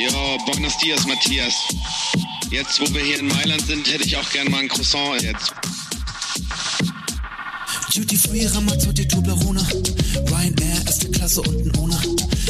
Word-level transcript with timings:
Ja, 0.00 0.38
buenos 0.46 0.78
dias, 0.78 1.06
Matthias. 1.06 1.54
Jetzt, 2.50 2.80
wo 2.80 2.94
wir 2.94 3.02
hier 3.02 3.18
in 3.18 3.28
Mailand 3.28 3.60
sind, 3.66 3.86
hätte 3.86 4.04
ich 4.04 4.16
auch 4.16 4.30
gern 4.30 4.50
mal 4.50 4.60
ein 4.60 4.68
Croissant 4.68 5.20
jetzt. 5.20 5.52
Duty 7.94 8.16
Free, 8.16 8.46
Ramazzotti, 8.46 9.06
Toblerone. 9.06 9.60
Ryanair, 10.30 10.82
erste 10.86 11.10
Klasse 11.10 11.42
und 11.42 11.66
ein 11.66 11.76
Owner. 11.76 12.00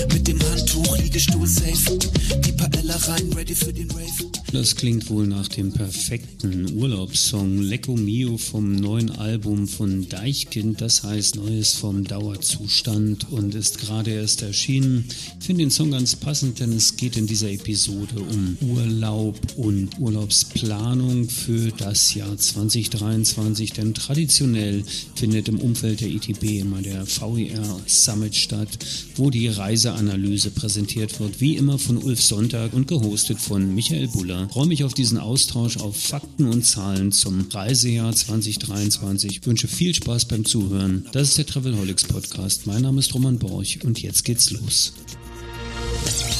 Mit 0.08 0.26
dem 0.26 0.40
Handtuch, 0.50 0.96
Liegestuhl 0.98 1.46
safe. 1.46 1.98
Die 2.44 2.52
Paella 2.52 2.96
rein, 2.96 3.32
ready 3.34 3.54
für 3.54 3.72
den 3.72 3.90
Rave. 3.90 4.30
Das 4.52 4.74
klingt 4.74 5.08
wohl 5.10 5.28
nach 5.28 5.46
dem 5.46 5.72
perfekten 5.72 6.76
Urlaubssong 6.76 7.58
Lecco 7.62 7.94
Mio 7.94 8.36
vom 8.36 8.74
neuen 8.74 9.10
Album 9.10 9.68
von 9.68 10.08
Deichkind, 10.08 10.80
das 10.80 11.04
heißt 11.04 11.36
Neues 11.36 11.74
vom 11.74 12.02
Dauerzustand 12.02 13.30
und 13.30 13.54
ist 13.54 13.78
gerade 13.78 14.10
erst 14.10 14.42
erschienen. 14.42 15.04
Ich 15.38 15.46
finde 15.46 15.62
den 15.62 15.70
Song 15.70 15.92
ganz 15.92 16.16
passend, 16.16 16.58
denn 16.58 16.72
es 16.72 16.96
geht 16.96 17.16
in 17.16 17.28
dieser 17.28 17.48
Episode 17.48 18.18
um 18.18 18.56
Urlaub 18.60 19.38
und 19.56 20.00
Urlaubsplanung 20.00 21.28
für 21.28 21.70
das 21.70 22.14
Jahr 22.14 22.36
2023, 22.36 23.72
denn 23.72 23.94
traditionell 23.94 24.82
findet 25.14 25.48
im 25.48 25.60
Umfeld 25.60 26.00
der 26.00 26.08
ITB 26.08 26.60
immer 26.60 26.82
der 26.82 27.06
VER 27.06 27.80
Summit 27.86 28.34
statt, 28.34 28.78
wo 29.14 29.30
die 29.30 29.46
Reiseanalyse 29.90 30.50
präsentiert 30.50 31.18
wird, 31.20 31.40
wie 31.40 31.56
immer 31.56 31.78
von 31.78 31.98
Ulf 31.98 32.22
Sonntag 32.22 32.72
und 32.72 32.88
gehostet 32.88 33.38
von 33.40 33.74
Michael 33.74 34.08
Buller. 34.08 34.46
Ich 34.46 34.52
freue 34.52 34.66
mich 34.66 34.84
auf 34.84 34.94
diesen 34.94 35.18
Austausch 35.18 35.76
auf 35.78 35.96
Fakten 35.96 36.46
und 36.46 36.64
Zahlen 36.64 37.12
zum 37.12 37.46
Reisejahr 37.50 38.14
2023. 38.14 39.38
Ich 39.38 39.46
wünsche 39.46 39.68
viel 39.68 39.94
Spaß 39.94 40.26
beim 40.26 40.44
Zuhören. 40.44 41.06
Das 41.12 41.28
ist 41.28 41.38
der 41.38 41.46
Travelholics 41.46 42.04
Podcast. 42.04 42.66
Mein 42.66 42.82
Name 42.82 43.00
ist 43.00 43.14
Roman 43.14 43.38
Borch 43.38 43.84
und 43.84 44.00
jetzt 44.00 44.24
geht's 44.24 44.50
los. 44.50 44.92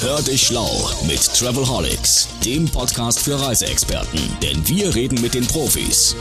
Hör 0.00 0.22
dich 0.22 0.42
schlau 0.42 0.90
mit 1.06 1.22
Travelholics, 1.22 2.28
dem 2.44 2.66
Podcast 2.66 3.20
für 3.20 3.38
Reiseexperten, 3.38 4.20
denn 4.42 4.66
wir 4.66 4.94
reden 4.94 5.20
mit 5.20 5.34
den 5.34 5.46
Profis. 5.46 6.16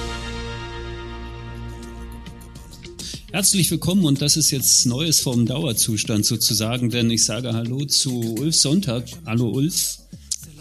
Herzlich 3.31 3.69
willkommen 3.69 4.05
und 4.05 4.23
das 4.23 4.37
ist 4.37 4.49
jetzt 4.49 4.87
Neues 4.87 5.19
vom 5.19 5.45
Dauerzustand 5.45 6.25
sozusagen, 6.25 6.89
denn 6.89 7.11
ich 7.11 7.23
sage 7.23 7.53
Hallo 7.53 7.85
zu 7.85 8.35
Ulf 8.39 8.55
Sonntag. 8.55 9.05
Hallo 9.23 9.49
Ulf. 9.49 9.99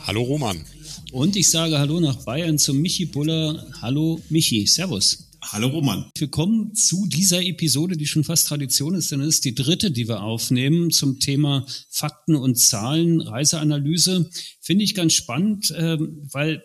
Hallo 0.02 0.20
Roman. 0.20 0.66
Und 1.10 1.36
ich 1.36 1.48
sage 1.48 1.78
Hallo 1.78 1.98
nach 1.98 2.24
Bayern 2.26 2.58
zu 2.58 2.74
Michi 2.74 3.06
Buller. 3.06 3.66
Hallo 3.80 4.20
Michi, 4.28 4.66
Servus. 4.66 5.30
Hallo 5.40 5.68
Roman. 5.68 6.10
Willkommen 6.18 6.74
zu 6.74 7.06
dieser 7.06 7.42
Episode, 7.42 7.96
die 7.96 8.06
schon 8.06 8.22
fast 8.22 8.48
Tradition 8.48 8.94
ist, 8.94 9.12
denn 9.12 9.22
es 9.22 9.36
ist 9.36 9.46
die 9.46 9.54
dritte, 9.54 9.90
die 9.90 10.06
wir 10.06 10.22
aufnehmen 10.22 10.90
zum 10.90 11.20
Thema 11.20 11.64
Fakten 11.88 12.36
und 12.36 12.56
Zahlen, 12.56 13.22
Reiseanalyse. 13.22 14.28
Finde 14.60 14.84
ich 14.84 14.94
ganz 14.94 15.14
spannend, 15.14 15.72
ähm, 15.74 16.28
weil 16.30 16.62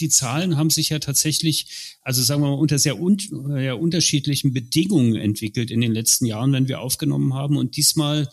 die 0.00 0.08
Zahlen 0.08 0.56
haben 0.56 0.70
sich 0.70 0.90
ja 0.90 0.98
tatsächlich, 0.98 1.96
also 2.02 2.22
sagen 2.22 2.42
wir 2.42 2.48
mal, 2.48 2.54
unter 2.54 2.78
sehr 2.78 3.00
un 3.00 3.18
ja, 3.58 3.74
unterschiedlichen 3.74 4.52
Bedingungen 4.52 5.16
entwickelt 5.16 5.70
in 5.70 5.80
den 5.80 5.92
letzten 5.92 6.26
Jahren, 6.26 6.52
wenn 6.52 6.68
wir 6.68 6.80
aufgenommen 6.80 7.34
haben. 7.34 7.56
Und 7.56 7.76
diesmal 7.76 8.28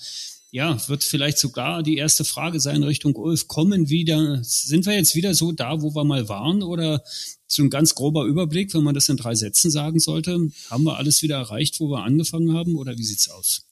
ja, 0.54 0.88
wird 0.88 1.04
vielleicht 1.04 1.40
sogar 1.40 1.82
die 1.82 1.98
erste 1.98 2.24
Frage 2.24 2.60
sein 2.60 2.84
Richtung 2.84 3.16
Ulf, 3.16 3.48
kommen 3.48 3.90
wieder, 3.90 4.40
sind 4.44 4.86
wir 4.86 4.94
jetzt 4.94 5.16
wieder 5.16 5.34
so 5.34 5.52
da, 5.52 5.82
wo 5.82 5.96
wir 5.96 6.04
mal 6.04 6.30
waren 6.30 6.62
oder 6.62 7.04
so 7.48 7.64
ein 7.64 7.72
ganz 7.72 7.96
grober 7.96 8.26
Überblick, 8.26 8.72
wenn 8.76 8.84
man 8.84 8.94
das 8.94 9.10
in 9.10 9.18
drei 9.18 9.34
Sätzen 9.34 9.72
sagen 9.72 10.00
sollte, 10.00 10.50
haben 10.70 10.84
wir 10.84 10.98
alles 10.98 11.24
wieder 11.24 11.38
erreicht, 11.38 11.80
wo 11.80 11.90
wir 11.90 12.04
angefangen 12.04 12.54
haben 12.54 12.76
oder 12.76 12.96
wie 12.96 13.04
sieht's 13.04 13.30
aus? 13.30 13.66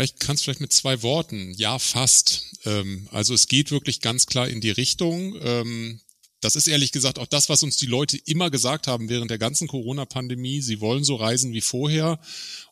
Ich 0.00 0.16
kann 0.16 0.36
es 0.36 0.42
vielleicht 0.42 0.60
mit 0.60 0.72
zwei 0.72 1.02
Worten. 1.02 1.52
Ja, 1.56 1.80
fast. 1.80 2.58
Ähm, 2.64 3.08
also 3.10 3.34
es 3.34 3.48
geht 3.48 3.70
wirklich 3.70 4.00
ganz 4.00 4.26
klar 4.26 4.48
in 4.48 4.60
die 4.60 4.70
Richtung. 4.70 5.34
Ähm, 5.42 6.00
das 6.44 6.56
ist 6.56 6.66
ehrlich 6.66 6.92
gesagt 6.92 7.18
auch 7.18 7.26
das, 7.26 7.48
was 7.48 7.62
uns 7.62 7.78
die 7.78 7.86
Leute 7.86 8.18
immer 8.26 8.50
gesagt 8.50 8.86
haben 8.86 9.08
während 9.08 9.30
der 9.30 9.38
ganzen 9.38 9.66
Corona-Pandemie. 9.66 10.60
Sie 10.60 10.80
wollen 10.80 11.02
so 11.02 11.16
reisen 11.16 11.52
wie 11.54 11.62
vorher. 11.62 12.20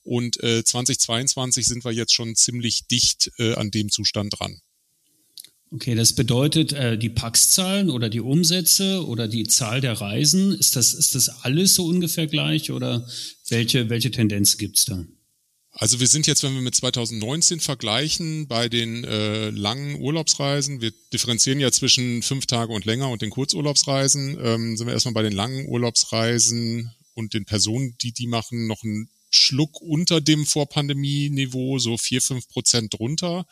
Und 0.02 0.42
äh, 0.42 0.62
2022 0.62 1.66
sind 1.66 1.84
wir 1.84 1.92
jetzt 1.92 2.12
schon 2.12 2.36
ziemlich 2.36 2.86
dicht 2.86 3.32
äh, 3.38 3.54
an 3.54 3.70
dem 3.70 3.90
Zustand 3.90 4.38
dran. 4.38 4.60
Okay, 5.70 5.94
das 5.94 6.12
bedeutet, 6.12 6.74
äh, 6.74 6.98
die 6.98 7.08
Pax-Zahlen 7.08 7.88
oder 7.88 8.10
die 8.10 8.20
Umsätze 8.20 9.06
oder 9.06 9.26
die 9.26 9.44
Zahl 9.44 9.80
der 9.80 9.94
Reisen, 9.94 10.52
ist 10.52 10.76
das, 10.76 10.92
ist 10.92 11.14
das 11.14 11.30
alles 11.42 11.74
so 11.74 11.86
ungefähr 11.86 12.26
gleich 12.26 12.70
oder 12.70 13.08
welche, 13.48 13.88
welche 13.88 14.10
Tendenz 14.10 14.58
gibt's 14.58 14.84
da? 14.84 15.02
Also 15.74 16.00
wir 16.00 16.06
sind 16.06 16.26
jetzt, 16.26 16.42
wenn 16.42 16.54
wir 16.54 16.60
mit 16.60 16.74
2019 16.74 17.60
vergleichen, 17.60 18.46
bei 18.46 18.68
den 18.68 19.04
äh, 19.04 19.48
langen 19.50 20.00
Urlaubsreisen, 20.00 20.82
wir 20.82 20.92
differenzieren 21.12 21.60
ja 21.60 21.72
zwischen 21.72 22.22
fünf 22.22 22.44
Tage 22.46 22.72
und 22.72 22.84
länger 22.84 23.08
und 23.08 23.22
den 23.22 23.30
Kurzurlaubsreisen, 23.30 24.38
ähm, 24.42 24.76
sind 24.76 24.86
wir 24.86 24.92
erstmal 24.92 25.14
bei 25.14 25.22
den 25.22 25.32
langen 25.32 25.66
Urlaubsreisen 25.68 26.92
und 27.14 27.32
den 27.32 27.46
Personen, 27.46 27.96
die 28.02 28.12
die 28.12 28.26
machen, 28.26 28.66
noch 28.66 28.82
einen 28.84 29.08
Schluck 29.30 29.80
unter 29.80 30.20
dem 30.20 30.44
Vorpandemie-Niveau, 30.44 31.78
so 31.78 31.96
vier, 31.96 32.20
fünf 32.20 32.48
Prozent 32.48 32.92
drunter. 32.92 33.46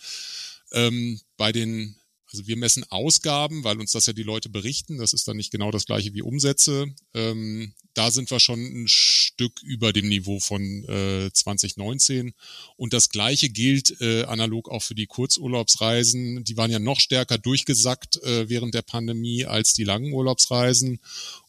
Ähm, 0.73 1.21
bei 1.39 1.53
den 1.53 1.97
also 2.33 2.47
wir 2.47 2.57
messen 2.57 2.85
Ausgaben, 2.91 3.65
weil 3.65 3.81
uns 3.81 3.93
das 3.93 4.07
ja 4.07 4.13
die 4.13 4.23
Leute 4.23 4.49
berichten. 4.49 4.99
Das 4.99 5.13
ist 5.13 5.27
dann 5.27 5.37
nicht 5.37 5.51
genau 5.51 5.71
das 5.71 5.87
gleiche 5.87 6.15
wie 6.15 6.23
Umsätze. 6.23 6.95
Ähm, 7.15 7.75
da 7.95 8.11
sind 8.11 8.31
wir 8.31 8.39
schon 8.39 8.61
ein 8.61 8.89
Stück 8.89 9.63
über 9.63 9.93
dem 9.93 10.09
Niveau 10.09 10.39
von 10.39 10.85
äh, 10.85 11.31
2019. 11.33 12.33
Und 12.77 12.93
das 12.93 13.09
gleiche 13.09 13.49
gilt 13.49 14.01
äh, 14.01 14.25
analog 14.25 14.71
auch 14.71 14.83
für 14.83 14.95
die 14.95 15.07
Kurzurlaubsreisen. 15.07 16.45
Die 16.45 16.57
waren 16.57 16.71
ja 16.71 16.79
noch 16.79 17.01
stärker 17.01 17.39
durchgesackt 17.39 18.23
äh, 18.23 18.49
während 18.49 18.75
der 18.75 18.83
Pandemie 18.83 19.45
als 19.45 19.75
die 19.75 19.85
langen 19.85 20.13
Urlaubsreisen. 20.13 21.01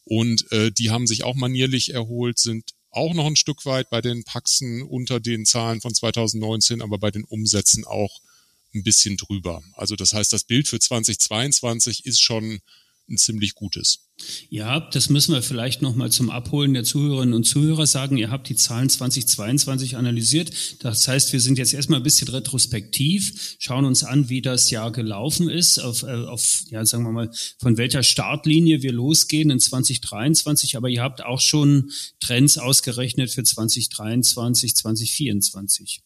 Und 0.04 0.52
äh, 0.52 0.72
die 0.72 0.90
haben 0.90 1.06
sich 1.06 1.24
auch 1.24 1.36
manierlich 1.36 1.94
erholt, 1.94 2.40
sind 2.40 2.72
auch 2.90 3.14
noch 3.14 3.26
ein 3.26 3.36
Stück 3.36 3.66
weit 3.66 3.90
bei 3.90 4.02
den 4.02 4.24
Paxen 4.24 4.82
unter 4.82 5.20
den 5.20 5.46
Zahlen 5.46 5.80
von 5.80 5.94
2019, 5.94 6.82
aber 6.82 6.98
bei 6.98 7.12
den 7.12 7.24
Umsätzen 7.24 7.86
auch 7.86 8.20
ein 8.74 8.84
bisschen 8.84 9.18
drüber. 9.18 9.62
Also 9.74 9.96
das 9.96 10.14
heißt, 10.14 10.32
das 10.34 10.44
Bild 10.44 10.68
für 10.68 10.80
2022 10.80 12.06
ist 12.06 12.22
schon 12.22 12.62
ein 13.10 13.18
ziemlich 13.18 13.54
gutes. 13.54 14.08
Ja, 14.50 14.80
das 14.80 15.10
müssen 15.10 15.34
wir 15.34 15.42
vielleicht 15.42 15.82
nochmal 15.82 16.12
zum 16.12 16.30
Abholen 16.30 16.74
der 16.74 16.84
Zuhörerinnen 16.84 17.34
und 17.34 17.44
Zuhörer 17.44 17.88
sagen. 17.88 18.18
Ihr 18.18 18.30
habt 18.30 18.48
die 18.50 18.56
Zahlen 18.56 18.90
2022 18.90 19.98
analysiert. 19.98 20.52
Das 20.80 21.08
heißt, 21.08 21.34
wir 21.34 21.40
sind 21.40 21.58
jetzt 21.58 21.74
erstmal 21.74 22.00
ein 22.00 22.04
bisschen 22.04 22.28
retrospektiv, 22.28 23.56
schauen 23.60 23.86
uns 23.86 24.04
an, 24.04 24.30
wie 24.30 24.42
das 24.42 24.70
Jahr 24.70 24.92
gelaufen 24.92 25.50
ist, 25.50 25.80
auf, 25.80 26.04
äh, 26.04 26.26
auf 26.26 26.64
ja, 26.70 26.86
sagen 26.86 27.04
wir 27.04 27.12
mal, 27.12 27.32
von 27.60 27.78
welcher 27.78 28.04
Startlinie 28.04 28.84
wir 28.84 28.94
losgehen 28.94 29.50
in 29.50 29.60
2023. 29.60 30.78
Aber 30.78 30.90
ihr 30.90 31.02
habt 31.02 31.24
auch 31.24 31.42
schon 31.42 31.92
Trends 32.20 32.58
ausgerechnet 32.58 33.32
für 33.32 33.44
2023, 33.44 34.76
2024. 34.76 36.04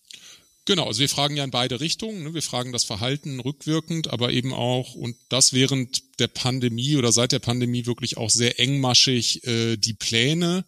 Genau, 0.65 0.87
also 0.87 0.99
wir 0.99 1.09
fragen 1.09 1.37
ja 1.37 1.43
in 1.43 1.51
beide 1.51 1.79
Richtungen. 1.79 2.23
Ne? 2.23 2.33
Wir 2.33 2.41
fragen 2.41 2.71
das 2.71 2.83
Verhalten 2.83 3.39
rückwirkend, 3.39 4.09
aber 4.09 4.33
eben 4.33 4.51
auch, 4.51 4.95
und 4.95 5.15
das 5.29 5.53
während 5.53 6.19
der 6.19 6.27
Pandemie 6.27 6.95
oder 6.95 7.11
seit 7.11 7.31
der 7.31 7.39
Pandemie 7.39 7.85
wirklich 7.85 8.17
auch 8.17 8.31
sehr 8.31 8.59
engmaschig, 8.59 9.45
äh, 9.45 9.77
die 9.77 9.93
Pläne 9.93 10.65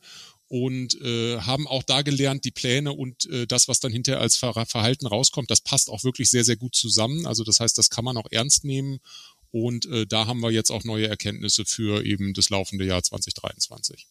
und 0.50 1.02
äh, 1.02 1.40
haben 1.40 1.68
auch 1.68 1.82
da 1.82 2.04
gelernt, 2.04 2.46
die 2.46 2.52
Pläne 2.52 2.94
und 2.94 3.26
äh, 3.32 3.48
das, 3.48 3.68
was 3.68 3.80
dann 3.80 3.92
hinterher 3.92 4.22
als 4.22 4.38
Ver 4.38 4.66
Verhalten 4.68 5.08
rauskommt, 5.08 5.50
das 5.50 5.62
passt 5.62 5.90
auch 5.90 6.04
wirklich 6.04 6.30
sehr, 6.30 6.44
sehr 6.44 6.58
gut 6.58 6.76
zusammen. 6.76 7.26
Also 7.26 7.44
das 7.44 7.60
heißt, 7.60 7.76
das 7.76 7.90
kann 7.90 8.06
man 8.06 8.18
auch 8.18 8.28
ernst 8.30 8.66
nehmen. 8.66 9.00
Und 9.50 9.88
äh, 9.88 10.06
da 10.06 10.28
haben 10.28 10.42
wir 10.42 10.52
jetzt 10.52 10.70
auch 10.70 10.84
neue 10.84 11.08
Erkenntnisse 11.08 11.66
für 11.66 12.06
eben 12.06 12.34
das 12.34 12.50
laufende 12.50 12.86
Jahr 12.86 13.02
2023 13.02 14.08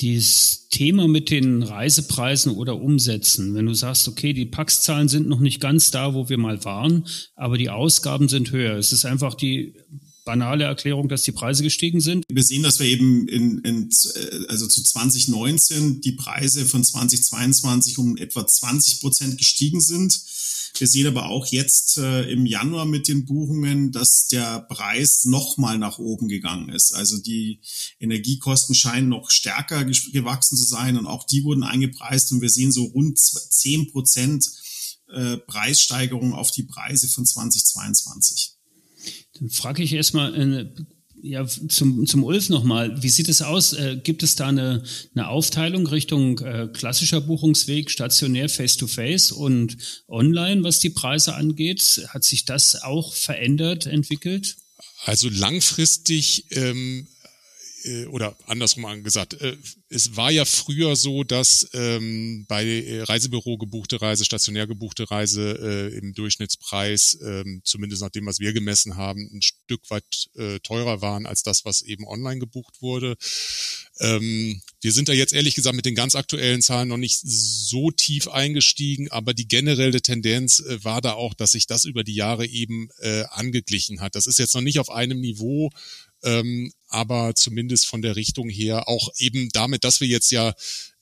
dieses 0.00 0.68
Thema 0.68 1.08
mit 1.08 1.30
den 1.30 1.62
Reisepreisen 1.62 2.52
oder 2.52 2.80
Umsätzen, 2.80 3.54
wenn 3.54 3.66
du 3.66 3.74
sagst, 3.74 4.08
okay, 4.08 4.32
die 4.32 4.44
Pax-Zahlen 4.44 5.08
sind 5.08 5.28
noch 5.28 5.40
nicht 5.40 5.60
ganz 5.60 5.90
da, 5.90 6.12
wo 6.12 6.28
wir 6.28 6.38
mal 6.38 6.64
waren, 6.64 7.06
aber 7.34 7.56
die 7.56 7.70
Ausgaben 7.70 8.28
sind 8.28 8.50
höher. 8.50 8.76
Es 8.76 8.92
ist 8.92 9.06
einfach 9.06 9.34
die 9.34 9.74
banale 10.26 10.64
Erklärung, 10.64 11.08
dass 11.08 11.22
die 11.22 11.32
Preise 11.32 11.62
gestiegen 11.62 12.02
sind. 12.02 12.24
Wir 12.28 12.42
sehen, 12.42 12.62
dass 12.62 12.78
wir 12.80 12.86
eben 12.86 13.26
in, 13.28 13.58
in 13.60 13.88
also 14.48 14.66
zu 14.66 14.82
2019 14.82 16.02
die 16.02 16.12
Preise 16.12 16.66
von 16.66 16.84
2022 16.84 17.96
um 17.96 18.18
etwa 18.18 18.46
20 18.46 19.00
Prozent 19.00 19.38
gestiegen 19.38 19.80
sind. 19.80 20.20
Wir 20.78 20.88
sehen 20.88 21.06
aber 21.06 21.30
auch 21.30 21.46
jetzt 21.46 21.96
äh, 21.96 22.30
im 22.30 22.44
Januar 22.44 22.84
mit 22.84 23.08
den 23.08 23.24
Buchungen, 23.24 23.92
dass 23.92 24.26
der 24.26 24.60
Preis 24.60 25.24
nochmal 25.24 25.78
nach 25.78 25.98
oben 25.98 26.28
gegangen 26.28 26.68
ist. 26.68 26.94
Also 26.94 27.16
die 27.18 27.60
Energiekosten 27.98 28.74
scheinen 28.74 29.08
noch 29.08 29.30
stärker 29.30 29.84
gewachsen 29.84 30.58
zu 30.58 30.64
sein 30.64 30.98
und 30.98 31.06
auch 31.06 31.24
die 31.24 31.44
wurden 31.44 31.62
eingepreist 31.62 32.32
und 32.32 32.42
wir 32.42 32.50
sehen 32.50 32.72
so 32.72 32.84
rund 32.84 33.18
10 33.18 33.92
Prozent 33.92 34.44
äh, 35.08 35.36
Preissteigerung 35.38 36.34
auf 36.34 36.50
die 36.50 36.64
Preise 36.64 37.08
von 37.08 37.24
2022. 37.24 38.55
Dann 39.38 39.50
frage 39.50 39.82
ich 39.82 39.92
erstmal, 39.92 40.34
äh, 40.34 40.66
ja, 41.22 41.46
zum, 41.46 42.06
zum 42.06 42.24
Ulf 42.24 42.48
nochmal. 42.48 43.02
Wie 43.02 43.08
sieht 43.08 43.28
es 43.28 43.42
aus? 43.42 43.72
Äh, 43.72 43.98
gibt 44.02 44.22
es 44.22 44.36
da 44.36 44.48
eine, 44.48 44.82
eine 45.14 45.28
Aufteilung 45.28 45.86
Richtung 45.86 46.38
äh, 46.40 46.68
klassischer 46.72 47.20
Buchungsweg, 47.20 47.90
stationär, 47.90 48.48
face-to-face 48.48 49.32
-face 49.32 49.34
und 49.34 49.76
online, 50.08 50.62
was 50.62 50.78
die 50.78 50.90
Preise 50.90 51.34
angeht? 51.34 52.06
Hat 52.08 52.24
sich 52.24 52.44
das 52.44 52.82
auch 52.82 53.14
verändert, 53.14 53.86
entwickelt? 53.86 54.56
Also 55.04 55.28
langfristig 55.28 56.46
ähm, 56.50 57.06
äh, 57.86 58.06
oder 58.06 58.36
andersrum 58.46 59.02
gesagt, 59.02 59.34
äh, 59.34 59.56
es 59.88 60.16
war 60.16 60.30
ja 60.30 60.44
früher 60.44 60.96
so, 60.96 61.24
dass 61.24 61.68
ähm, 61.72 62.44
bei 62.48 62.64
äh, 62.64 63.02
Reisebüro 63.02 63.56
gebuchte 63.56 64.00
Reise, 64.00 64.24
stationär 64.24 64.66
gebuchte 64.66 65.10
Reise 65.10 65.90
äh, 65.92 65.96
im 65.96 66.12
Durchschnittspreis, 66.14 67.18
ähm, 67.22 67.62
zumindest 67.64 68.02
nach 68.02 68.10
dem, 68.10 68.26
was 68.26 68.40
wir 68.40 68.52
gemessen 68.52 68.96
haben, 68.96 69.30
ein 69.32 69.42
Stück 69.42 69.88
weit 69.90 70.04
äh, 70.34 70.58
teurer 70.60 71.00
waren 71.02 71.26
als 71.26 71.42
das, 71.42 71.64
was 71.64 71.82
eben 71.82 72.06
online 72.06 72.40
gebucht 72.40 72.82
wurde. 72.82 73.16
Ähm, 74.00 74.60
wir 74.80 74.92
sind 74.92 75.08
da 75.08 75.12
jetzt 75.12 75.32
ehrlich 75.32 75.54
gesagt 75.54 75.76
mit 75.76 75.86
den 75.86 75.94
ganz 75.94 76.14
aktuellen 76.14 76.62
Zahlen 76.62 76.88
noch 76.88 76.96
nicht 76.96 77.20
so 77.22 77.90
tief 77.90 78.28
eingestiegen, 78.28 79.10
aber 79.10 79.34
die 79.34 79.48
generelle 79.48 80.02
Tendenz 80.02 80.60
äh, 80.60 80.84
war 80.84 81.00
da 81.00 81.12
auch, 81.12 81.34
dass 81.34 81.52
sich 81.52 81.66
das 81.66 81.84
über 81.84 82.04
die 82.04 82.14
Jahre 82.14 82.46
eben 82.46 82.88
äh, 82.98 83.24
angeglichen 83.30 84.00
hat. 84.00 84.14
Das 84.14 84.26
ist 84.26 84.38
jetzt 84.38 84.54
noch 84.54 84.62
nicht 84.62 84.78
auf 84.78 84.90
einem 84.90 85.20
Niveau, 85.20 85.70
ähm, 86.22 86.72
aber 86.88 87.34
zumindest 87.34 87.86
von 87.86 88.02
der 88.02 88.16
Richtung 88.16 88.48
her 88.48 88.88
auch 88.88 89.10
eben 89.18 89.48
damit, 89.50 89.84
dass 89.84 90.00
wir 90.00 90.08
jetzt 90.08 90.30
ja 90.30 90.54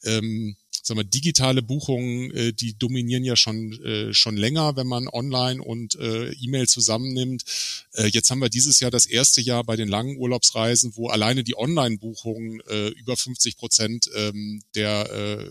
ähm, 0.03 0.57
sagen 0.87 1.01
wir, 1.01 1.05
digitale 1.05 1.63
Buchungen, 1.63 2.31
äh, 2.33 2.53
die 2.53 2.77
dominieren 2.79 3.25
ja 3.25 3.37
schon 3.37 3.73
äh, 3.83 4.13
schon 4.13 4.37
länger, 4.37 4.77
wenn 4.77 4.87
man 4.87 5.09
online 5.09 5.63
und 5.63 5.95
äh, 5.97 6.33
E-Mail 6.33 6.69
zusammennimmt. 6.69 7.45
Äh, 7.93 8.09
jetzt 8.09 8.31
haben 8.31 8.41
wir 8.41 8.51
dieses 8.51 8.81
Jahr 8.81 8.91
das 8.91 9.07
erste 9.07 9.41
Jahr 9.41 9.65
bei 9.65 9.77
den 9.77 9.89
langen 9.89 10.17
Urlaubsreisen, 10.17 10.97
wo 10.97 11.09
alleine 11.09 11.43
die 11.45 11.57
Online-Buchungen 11.57 12.61
äh, 12.69 12.89
über 12.89 13.17
50 13.17 13.57
Prozent 13.57 14.11
ähm, 14.15 14.63
der 14.75 15.11
äh, 15.11 15.51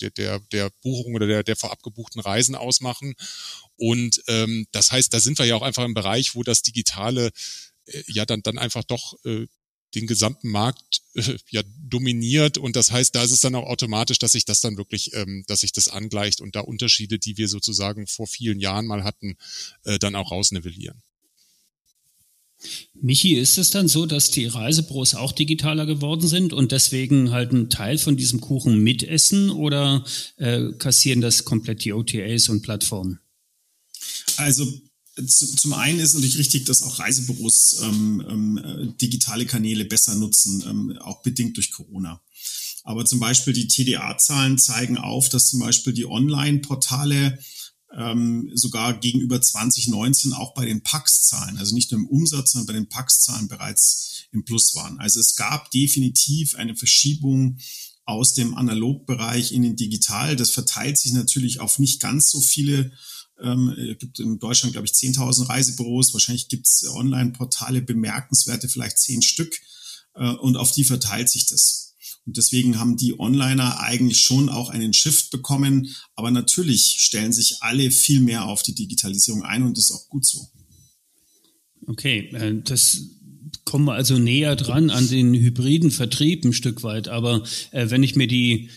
der, 0.00 0.10
der, 0.10 0.40
der 0.50 0.70
Buchung 0.82 1.14
oder 1.14 1.26
der, 1.26 1.42
der 1.42 1.56
vorab 1.56 1.82
gebuchten 1.82 2.22
Reisen 2.22 2.54
ausmachen. 2.54 3.12
Und 3.76 4.22
ähm, 4.28 4.66
das 4.72 4.92
heißt, 4.92 5.12
da 5.12 5.20
sind 5.20 5.38
wir 5.38 5.44
ja 5.44 5.56
auch 5.56 5.62
einfach 5.62 5.84
im 5.84 5.92
Bereich, 5.92 6.34
wo 6.34 6.42
das 6.42 6.62
Digitale 6.62 7.32
ja 8.06 8.26
dann, 8.26 8.42
dann 8.42 8.58
einfach 8.58 8.84
doch 8.84 9.14
äh, 9.24 9.46
den 9.94 10.06
gesamten 10.06 10.50
Markt 10.50 11.02
äh, 11.14 11.36
ja 11.50 11.62
dominiert 11.82 12.58
und 12.58 12.76
das 12.76 12.92
heißt, 12.92 13.14
da 13.14 13.22
ist 13.22 13.32
es 13.32 13.40
dann 13.40 13.54
auch 13.54 13.66
automatisch, 13.66 14.18
dass 14.18 14.32
sich 14.32 14.44
das 14.44 14.60
dann 14.60 14.76
wirklich, 14.76 15.14
ähm, 15.14 15.44
dass 15.46 15.60
sich 15.60 15.72
das 15.72 15.88
angleicht 15.88 16.40
und 16.40 16.54
da 16.54 16.60
Unterschiede, 16.60 17.18
die 17.18 17.36
wir 17.36 17.48
sozusagen 17.48 18.06
vor 18.06 18.26
vielen 18.26 18.60
Jahren 18.60 18.86
mal 18.86 19.04
hatten, 19.04 19.36
äh, 19.84 19.98
dann 19.98 20.14
auch 20.14 20.30
rausnivellieren. 20.30 21.02
Michi, 22.92 23.34
ist 23.34 23.56
es 23.56 23.70
dann 23.70 23.88
so, 23.88 24.04
dass 24.04 24.30
die 24.30 24.44
Reisebüros 24.44 25.14
auch 25.14 25.32
digitaler 25.32 25.86
geworden 25.86 26.28
sind 26.28 26.52
und 26.52 26.72
deswegen 26.72 27.30
halt 27.30 27.52
einen 27.52 27.70
Teil 27.70 27.96
von 27.96 28.18
diesem 28.18 28.40
Kuchen 28.40 28.78
mitessen 28.82 29.48
oder 29.48 30.04
äh, 30.36 30.72
kassieren 30.78 31.22
das 31.22 31.46
komplett 31.46 31.84
die 31.84 31.94
OTAs 31.94 32.50
und 32.50 32.60
Plattformen? 32.60 33.18
Also 34.36 34.66
zum 35.16 35.72
einen 35.72 36.00
ist 36.00 36.14
natürlich 36.14 36.38
richtig, 36.38 36.64
dass 36.64 36.82
auch 36.82 36.98
Reisebüros 36.98 37.80
ähm, 37.82 38.24
ähm, 38.28 38.94
digitale 39.00 39.46
Kanäle 39.46 39.84
besser 39.84 40.14
nutzen, 40.14 40.62
ähm, 40.66 40.98
auch 40.98 41.22
bedingt 41.22 41.56
durch 41.56 41.72
Corona. 41.72 42.22
Aber 42.84 43.04
zum 43.04 43.20
Beispiel 43.20 43.52
die 43.52 43.68
TDA-Zahlen 43.68 44.58
zeigen 44.58 44.96
auf, 44.96 45.28
dass 45.28 45.48
zum 45.48 45.60
Beispiel 45.60 45.92
die 45.92 46.06
Online-Portale 46.06 47.38
ähm, 47.96 48.50
sogar 48.54 48.98
gegenüber 48.98 49.40
2019 49.42 50.32
auch 50.32 50.54
bei 50.54 50.64
den 50.64 50.82
PAX-Zahlen, 50.82 51.58
also 51.58 51.74
nicht 51.74 51.90
nur 51.90 52.00
im 52.00 52.06
Umsatz, 52.06 52.52
sondern 52.52 52.66
bei 52.66 52.72
den 52.74 52.88
PAX-Zahlen 52.88 53.48
bereits 53.48 54.26
im 54.32 54.44
Plus 54.44 54.74
waren. 54.74 54.98
Also 54.98 55.20
es 55.20 55.34
gab 55.34 55.70
definitiv 55.72 56.54
eine 56.54 56.76
Verschiebung 56.76 57.58
aus 58.04 58.32
dem 58.32 58.54
Analogbereich 58.54 59.52
in 59.52 59.62
den 59.62 59.76
Digital. 59.76 60.36
Das 60.36 60.50
verteilt 60.50 60.98
sich 60.98 61.12
natürlich 61.12 61.60
auf 61.60 61.78
nicht 61.78 62.00
ganz 62.00 62.30
so 62.30 62.40
viele 62.40 62.92
ähm, 63.42 63.70
es 63.70 63.98
gibt 63.98 64.20
in 64.20 64.38
Deutschland, 64.38 64.72
glaube 64.72 64.86
ich, 64.86 64.92
10.000 64.92 65.48
Reisebüros. 65.48 66.12
Wahrscheinlich 66.12 66.48
gibt 66.48 66.66
es 66.66 66.84
Online-Portale, 66.88 67.82
bemerkenswerte, 67.82 68.68
vielleicht 68.68 68.98
zehn 68.98 69.22
Stück. 69.22 69.54
Äh, 70.14 70.30
und 70.30 70.56
auf 70.56 70.72
die 70.72 70.84
verteilt 70.84 71.28
sich 71.28 71.46
das. 71.46 71.94
Und 72.26 72.36
deswegen 72.36 72.78
haben 72.78 72.96
die 72.96 73.18
Onliner 73.18 73.80
eigentlich 73.80 74.20
schon 74.20 74.48
auch 74.48 74.68
einen 74.68 74.92
Shift 74.92 75.30
bekommen. 75.30 75.94
Aber 76.14 76.30
natürlich 76.30 76.96
stellen 76.98 77.32
sich 77.32 77.56
alle 77.60 77.90
viel 77.90 78.20
mehr 78.20 78.44
auf 78.44 78.62
die 78.62 78.74
Digitalisierung 78.74 79.42
ein 79.42 79.62
und 79.62 79.76
das 79.76 79.86
ist 79.86 79.92
auch 79.92 80.08
gut 80.08 80.26
so. 80.26 80.48
Okay, 81.86 82.28
äh, 82.34 82.60
das 82.62 83.02
kommen 83.64 83.84
wir 83.86 83.94
also 83.94 84.18
näher 84.18 84.56
dran 84.56 84.90
an 84.90 85.08
den 85.08 85.34
hybriden 85.34 85.90
Vertrieb 85.90 86.44
ein 86.44 86.52
Stück 86.52 86.82
weit. 86.82 87.08
Aber 87.08 87.44
äh, 87.70 87.88
wenn 87.90 88.02
ich 88.02 88.16
mir 88.16 88.26
die 88.26 88.70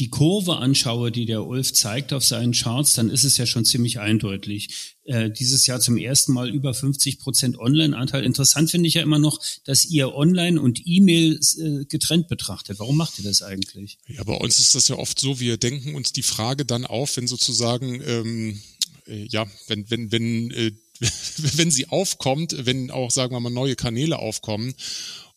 die 0.00 0.08
Kurve 0.08 0.56
anschaue, 0.56 1.12
die 1.12 1.26
der 1.26 1.46
Ulf 1.46 1.74
zeigt 1.74 2.14
auf 2.14 2.24
seinen 2.24 2.52
Charts, 2.52 2.94
dann 2.94 3.10
ist 3.10 3.24
es 3.24 3.36
ja 3.36 3.44
schon 3.44 3.66
ziemlich 3.66 4.00
eindeutig. 4.00 4.96
Äh, 5.04 5.30
dieses 5.30 5.66
Jahr 5.66 5.78
zum 5.78 5.98
ersten 5.98 6.32
Mal 6.32 6.48
über 6.48 6.72
50 6.72 7.18
Prozent 7.18 7.58
Online-Anteil. 7.58 8.24
Interessant 8.24 8.70
finde 8.70 8.88
ich 8.88 8.94
ja 8.94 9.02
immer 9.02 9.18
noch, 9.18 9.38
dass 9.64 9.84
ihr 9.84 10.14
Online 10.14 10.58
und 10.58 10.80
E-Mail 10.86 11.38
äh, 11.58 11.84
getrennt 11.84 12.28
betrachtet. 12.28 12.78
Warum 12.78 12.96
macht 12.96 13.18
ihr 13.18 13.24
das 13.24 13.42
eigentlich? 13.42 13.98
Ja, 14.08 14.24
bei 14.24 14.34
uns 14.34 14.58
ist 14.58 14.74
das 14.74 14.88
ja 14.88 14.96
oft 14.96 15.20
so, 15.20 15.38
wir 15.38 15.58
denken 15.58 15.94
uns 15.94 16.12
die 16.12 16.22
Frage 16.22 16.64
dann 16.64 16.86
auf, 16.86 17.18
wenn 17.18 17.28
sozusagen, 17.28 18.00
ähm, 18.02 18.60
äh, 19.06 19.26
ja, 19.26 19.46
wenn, 19.66 19.90
wenn, 19.90 20.10
wenn, 20.10 20.50
äh, 20.52 20.72
wenn 21.36 21.70
sie 21.70 21.88
aufkommt, 21.88 22.56
wenn 22.64 22.90
auch, 22.90 23.10
sagen 23.10 23.34
wir 23.34 23.40
mal, 23.40 23.50
neue 23.50 23.76
Kanäle 23.76 24.18
aufkommen 24.18 24.74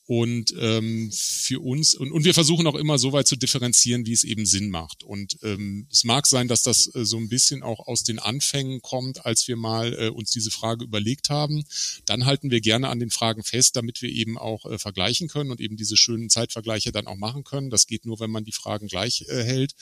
und 0.05 0.53
ähm, 0.59 1.11
für 1.13 1.61
uns, 1.61 1.95
und, 1.95 2.11
und 2.11 2.25
wir 2.25 2.33
versuchen 2.33 2.67
auch 2.67 2.75
immer 2.75 2.97
so 2.97 3.13
weit 3.13 3.25
zu 3.25 3.37
differenzieren, 3.37 4.05
wie 4.05 4.11
es 4.11 4.25
eben 4.25 4.45
Sinn 4.45 4.69
macht. 4.69 5.03
Und 5.03 5.37
ähm, 5.43 5.87
es 5.89 6.03
mag 6.03 6.27
sein, 6.27 6.49
dass 6.49 6.61
das 6.61 6.93
äh, 6.93 7.05
so 7.05 7.17
ein 7.17 7.29
bisschen 7.29 7.63
auch 7.63 7.87
aus 7.87 8.03
den 8.03 8.19
Anfängen 8.19 8.81
kommt, 8.81 9.25
als 9.25 9.47
wir 9.47 9.55
mal 9.55 9.93
äh, 9.93 10.09
uns 10.09 10.31
diese 10.31 10.51
Frage 10.51 10.83
überlegt 10.83 11.29
haben. 11.29 11.63
Dann 12.05 12.25
halten 12.25 12.51
wir 12.51 12.59
gerne 12.59 12.89
an 12.89 12.99
den 12.99 13.11
Fragen 13.11 13.43
fest, 13.43 13.77
damit 13.77 14.01
wir 14.01 14.09
eben 14.09 14.37
auch 14.37 14.65
äh, 14.65 14.77
vergleichen 14.77 15.29
können 15.29 15.51
und 15.51 15.61
eben 15.61 15.77
diese 15.77 15.95
schönen 15.95 16.29
Zeitvergleiche 16.29 16.91
dann 16.91 17.07
auch 17.07 17.17
machen 17.17 17.45
können. 17.45 17.69
Das 17.69 17.87
geht 17.87 18.05
nur, 18.05 18.19
wenn 18.19 18.31
man 18.31 18.43
die 18.43 18.51
Fragen 18.51 18.87
gleich 18.87 19.25
äh, 19.29 19.43
hält. 19.43 19.73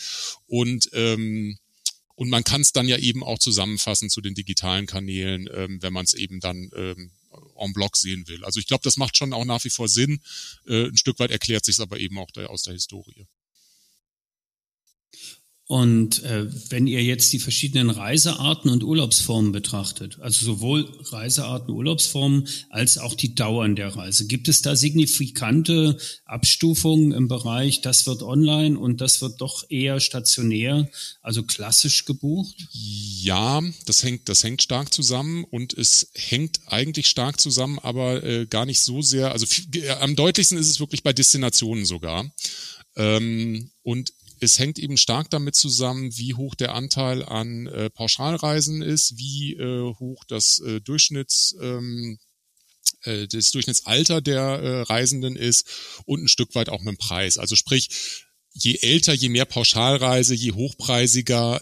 Und 0.45 0.89
ähm, 0.93 1.57
und 2.13 2.29
man 2.29 2.43
kann 2.43 2.61
es 2.61 2.71
dann 2.71 2.87
ja 2.87 2.97
eben 2.97 3.23
auch 3.23 3.39
zusammenfassen 3.39 4.11
zu 4.11 4.21
den 4.21 4.35
digitalen 4.35 4.85
Kanälen, 4.85 5.49
ähm, 5.51 5.81
wenn 5.81 5.93
man 5.93 6.05
es 6.05 6.13
eben 6.13 6.39
dann 6.39 6.69
ähm, 6.75 7.09
en 7.55 7.73
bloc 7.73 7.95
sehen 7.95 8.27
will. 8.27 8.43
Also 8.43 8.59
ich 8.59 8.67
glaube, 8.67 8.83
das 8.83 8.97
macht 8.97 9.15
schon 9.17 9.33
auch 9.33 9.45
nach 9.45 9.63
wie 9.63 9.69
vor 9.69 9.87
Sinn. 9.87 10.21
Äh, 10.67 10.87
ein 10.87 10.97
Stück 10.97 11.19
weit 11.19 11.31
erklärt 11.31 11.65
sich 11.65 11.75
es 11.75 11.79
aber 11.79 11.99
eben 11.99 12.17
auch 12.17 12.31
der, 12.31 12.49
aus 12.49 12.63
der 12.63 12.73
Historie. 12.73 13.27
Und 15.71 16.21
äh, 16.23 16.47
wenn 16.69 16.85
ihr 16.85 17.01
jetzt 17.01 17.31
die 17.31 17.39
verschiedenen 17.39 17.89
Reisearten 17.89 18.69
und 18.69 18.83
Urlaubsformen 18.83 19.53
betrachtet, 19.53 20.17
also 20.19 20.45
sowohl 20.45 20.85
Reisearten, 20.99 21.73
Urlaubsformen 21.73 22.45
als 22.69 22.97
auch 22.97 23.15
die 23.15 23.35
Dauern 23.35 23.77
der 23.77 23.95
Reise, 23.95 24.27
gibt 24.27 24.49
es 24.49 24.61
da 24.61 24.75
signifikante 24.75 25.97
Abstufungen 26.25 27.13
im 27.13 27.29
Bereich, 27.29 27.79
das 27.79 28.05
wird 28.05 28.21
online 28.21 28.77
und 28.77 28.99
das 28.99 29.21
wird 29.21 29.39
doch 29.39 29.63
eher 29.69 30.01
stationär, 30.01 30.89
also 31.21 31.43
klassisch 31.43 32.03
gebucht? 32.03 32.67
Ja, 32.73 33.61
das 33.85 34.03
hängt, 34.03 34.27
das 34.27 34.43
hängt 34.43 34.61
stark 34.61 34.93
zusammen 34.93 35.45
und 35.45 35.73
es 35.73 36.11
hängt 36.15 36.59
eigentlich 36.65 37.07
stark 37.07 37.39
zusammen, 37.39 37.79
aber 37.79 38.21
äh, 38.25 38.45
gar 38.45 38.65
nicht 38.65 38.81
so 38.81 39.01
sehr. 39.01 39.31
Also 39.31 39.45
viel, 39.45 39.85
äh, 39.85 39.91
am 39.91 40.17
deutlichsten 40.17 40.57
ist 40.57 40.67
es 40.67 40.81
wirklich 40.81 41.01
bei 41.01 41.13
Destinationen 41.13 41.85
sogar. 41.85 42.29
Ähm, 42.97 43.71
und 43.83 44.11
es 44.41 44.57
hängt 44.57 44.79
eben 44.79 44.97
stark 44.97 45.29
damit 45.29 45.55
zusammen, 45.55 46.17
wie 46.17 46.33
hoch 46.33 46.55
der 46.55 46.73
Anteil 46.73 47.23
an 47.23 47.67
äh, 47.67 47.89
Pauschalreisen 47.91 48.81
ist, 48.81 49.17
wie 49.17 49.53
äh, 49.53 49.93
hoch 49.93 50.23
das 50.27 50.59
äh, 50.59 50.81
Durchschnitts 50.81 51.55
ähm, 51.61 52.17
äh, 53.03 53.27
das 53.27 53.51
Durchschnittsalter 53.51 54.19
der 54.19 54.41
äh, 54.41 54.81
Reisenden 54.81 55.35
ist 55.35 55.67
und 56.05 56.23
ein 56.23 56.27
Stück 56.27 56.55
weit 56.55 56.69
auch 56.69 56.79
mit 56.81 56.95
dem 56.95 56.97
Preis. 56.97 57.37
Also 57.37 57.55
sprich, 57.55 57.89
je 58.53 58.79
älter, 58.81 59.13
je 59.13 59.29
mehr 59.29 59.45
Pauschalreise, 59.45 60.33
je 60.33 60.53
hochpreisiger 60.53 61.61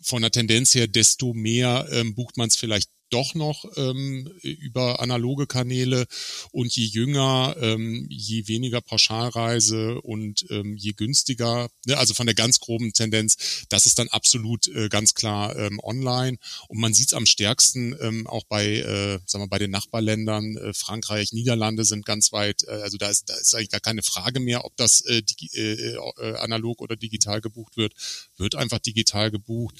von 0.00 0.22
der 0.22 0.30
Tendenz 0.30 0.74
her, 0.74 0.86
desto 0.86 1.34
mehr 1.34 1.88
ähm, 1.90 2.14
bucht 2.14 2.36
man 2.36 2.48
es 2.48 2.56
vielleicht 2.56 2.90
doch 3.10 3.34
noch 3.34 3.64
ähm, 3.76 4.28
über 4.42 5.00
analoge 5.00 5.46
Kanäle. 5.46 6.06
Und 6.50 6.74
je 6.74 6.84
jünger, 6.84 7.56
ähm, 7.60 8.06
je 8.08 8.48
weniger 8.48 8.80
Pauschalreise 8.80 10.00
und 10.00 10.46
ähm, 10.50 10.76
je 10.76 10.92
günstiger, 10.92 11.68
ne, 11.86 11.96
also 11.98 12.14
von 12.14 12.26
der 12.26 12.34
ganz 12.34 12.60
groben 12.60 12.92
Tendenz, 12.92 13.64
das 13.68 13.86
ist 13.86 13.98
dann 13.98 14.08
absolut 14.08 14.68
äh, 14.68 14.88
ganz 14.88 15.14
klar 15.14 15.56
ähm, 15.56 15.80
online. 15.82 16.38
Und 16.68 16.78
man 16.78 16.94
sieht 16.94 17.08
es 17.08 17.14
am 17.14 17.26
stärksten 17.26 17.96
ähm, 18.00 18.26
auch 18.26 18.44
bei, 18.48 18.66
äh, 18.66 19.18
sagen 19.26 19.44
wir, 19.44 19.48
bei 19.48 19.58
den 19.58 19.70
Nachbarländern, 19.70 20.56
äh, 20.56 20.74
Frankreich, 20.74 21.32
Niederlande 21.32 21.84
sind 21.84 22.04
ganz 22.04 22.32
weit, 22.32 22.64
äh, 22.66 22.72
also 22.82 22.98
da 22.98 23.08
ist, 23.08 23.28
da 23.28 23.34
ist 23.34 23.54
eigentlich 23.54 23.70
gar 23.70 23.80
keine 23.80 24.02
Frage 24.02 24.40
mehr, 24.40 24.64
ob 24.64 24.76
das 24.76 25.00
äh, 25.06 25.22
äh, 25.52 25.94
äh, 25.94 26.36
analog 26.36 26.80
oder 26.80 26.96
digital 26.96 27.40
gebucht 27.40 27.76
wird, 27.76 27.94
wird 28.36 28.54
einfach 28.54 28.78
digital 28.78 29.30
gebucht. 29.30 29.76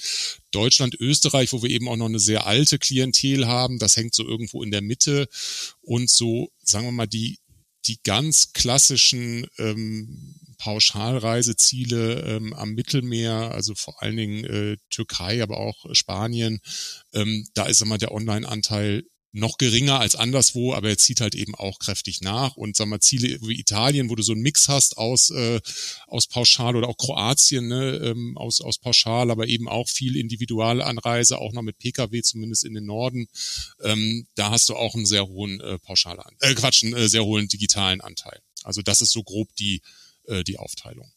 Deutschland, 0.55 0.95
Österreich, 0.99 1.51
wo 1.51 1.61
wir 1.61 1.69
eben 1.69 1.89
auch 1.89 1.97
noch 1.97 2.05
eine 2.07 2.19
sehr 2.19 2.47
alte 2.47 2.79
Klientel 2.79 3.45
haben, 3.47 3.77
das 3.77 3.97
hängt 3.97 4.15
so 4.15 4.25
irgendwo 4.25 4.63
in 4.63 4.71
der 4.71 4.81
Mitte. 4.81 5.27
Und 5.81 6.09
so, 6.09 6.49
sagen 6.63 6.85
wir 6.85 6.91
mal, 6.91 7.07
die, 7.07 7.39
die 7.85 7.99
ganz 8.03 8.53
klassischen 8.53 9.47
ähm, 9.57 10.35
Pauschalreiseziele 10.57 12.21
ähm, 12.21 12.53
am 12.53 12.73
Mittelmeer, 12.73 13.51
also 13.51 13.75
vor 13.75 14.01
allen 14.01 14.15
Dingen 14.15 14.45
äh, 14.45 14.77
Türkei, 14.89 15.43
aber 15.43 15.57
auch 15.57 15.85
Spanien, 15.91 16.61
ähm, 17.13 17.45
da 17.53 17.65
ist 17.65 17.81
immer 17.81 17.97
der 17.97 18.13
Online-Anteil 18.13 19.03
noch 19.35 19.57
geringer 19.57 19.99
als 19.99 20.15
anderswo, 20.15 20.73
aber 20.73 20.89
er 20.89 20.97
zieht 20.97 21.19
halt 21.19 21.35
eben 21.35 21.55
auch 21.55 21.79
kräftig 21.79 22.21
nach. 22.21 22.55
Und 22.55 22.77
sag 22.77 22.87
mal, 22.87 23.01
Ziele 23.01 23.37
wie 23.41 23.59
Italien, 23.59 24.09
wo 24.09 24.15
du 24.15 24.23
so 24.23 24.31
einen 24.31 24.41
Mix 24.41 24.69
hast 24.69 24.97
aus, 24.97 25.29
äh, 25.29 25.59
aus 26.07 26.27
Pauschal 26.27 26.75
oder 26.75 26.87
auch 26.87 26.97
Kroatien, 26.97 27.67
ne, 27.67 27.97
ähm, 27.97 28.37
aus, 28.37 28.61
aus 28.61 28.77
Pauschal, 28.77 29.31
aber 29.31 29.47
eben 29.47 29.67
auch 29.67 29.89
viel 29.89 30.15
Individualanreise, 30.15 31.37
auch 31.37 31.51
noch 31.51 31.63
mit 31.63 31.77
Pkw, 31.77 32.21
zumindest 32.21 32.63
in 32.63 32.73
den 32.73 32.85
Norden. 32.85 33.27
Ähm, 33.83 34.25
da 34.35 34.51
hast 34.51 34.69
du 34.69 34.75
auch 34.75 34.95
einen 34.95 35.05
sehr 35.05 35.27
hohen 35.27 35.59
äh, 35.59 35.79
Pauschal, 35.79 36.17
äh, 36.39 36.53
Quatsch, 36.55 36.83
einen 36.83 36.93
äh, 36.93 37.09
sehr 37.09 37.25
hohen 37.25 37.47
digitalen 37.49 37.99
Anteil. 37.99 38.39
Also 38.63 38.81
das 38.81 39.01
ist 39.01 39.11
so 39.11 39.23
grob 39.23 39.53
die, 39.57 39.81
äh, 40.27 40.43
die 40.43 40.57
Aufteilung. 40.57 41.11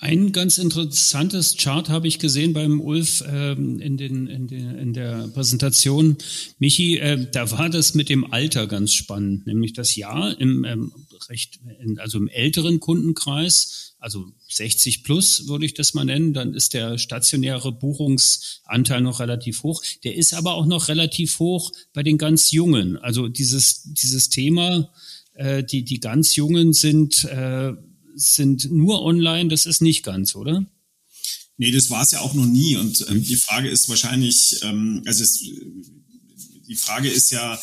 Ein 0.00 0.32
ganz 0.32 0.58
interessantes 0.58 1.56
Chart 1.56 1.88
habe 1.88 2.08
ich 2.08 2.18
gesehen 2.18 2.52
beim 2.52 2.80
Ulf 2.80 3.24
ähm, 3.26 3.80
in, 3.80 3.96
den, 3.96 4.26
in, 4.26 4.46
den, 4.46 4.76
in 4.76 4.92
der 4.92 5.28
Präsentation. 5.28 6.16
Michi, 6.58 6.98
äh, 6.98 7.26
da 7.30 7.50
war 7.50 7.70
das 7.70 7.94
mit 7.94 8.08
dem 8.08 8.30
Alter 8.32 8.66
ganz 8.66 8.92
spannend, 8.92 9.46
nämlich 9.46 9.72
das 9.72 9.96
Jahr 9.96 10.38
im 10.40 10.64
ähm, 10.64 10.92
recht, 11.28 11.60
also 11.98 12.18
im 12.18 12.28
älteren 12.28 12.80
Kundenkreis, 12.80 13.94
also 13.98 14.26
60 14.48 15.02
plus 15.02 15.48
würde 15.48 15.66
ich 15.66 15.74
das 15.74 15.94
mal 15.94 16.04
nennen, 16.04 16.32
dann 16.32 16.54
ist 16.54 16.74
der 16.74 16.98
stationäre 16.98 17.72
Buchungsanteil 17.72 19.00
noch 19.00 19.20
relativ 19.20 19.62
hoch. 19.62 19.82
Der 20.04 20.14
ist 20.14 20.34
aber 20.34 20.54
auch 20.54 20.66
noch 20.66 20.88
relativ 20.88 21.38
hoch 21.38 21.72
bei 21.92 22.02
den 22.02 22.18
ganz 22.18 22.52
Jungen. 22.52 22.96
Also 22.98 23.28
dieses, 23.28 23.82
dieses 23.84 24.28
Thema, 24.28 24.90
äh, 25.34 25.64
die, 25.64 25.84
die 25.84 26.00
ganz 26.00 26.36
Jungen 26.36 26.72
sind 26.72 27.24
äh, 27.24 27.72
sind 28.16 28.70
nur 28.72 29.02
online, 29.02 29.48
das 29.48 29.66
ist 29.66 29.82
nicht 29.82 30.02
ganz, 30.02 30.34
oder? 30.34 30.66
Nee, 31.58 31.70
das 31.70 31.90
war 31.90 32.02
es 32.02 32.10
ja 32.10 32.20
auch 32.20 32.34
noch 32.34 32.46
nie. 32.46 32.76
Und 32.76 33.06
ähm, 33.08 33.22
die 33.22 33.36
Frage 33.36 33.68
ist 33.68 33.88
wahrscheinlich, 33.88 34.60
ähm, 34.62 35.02
also 35.06 35.22
es, 35.22 35.38
die 35.38 36.76
Frage 36.76 37.08
ist 37.08 37.30
ja, 37.30 37.58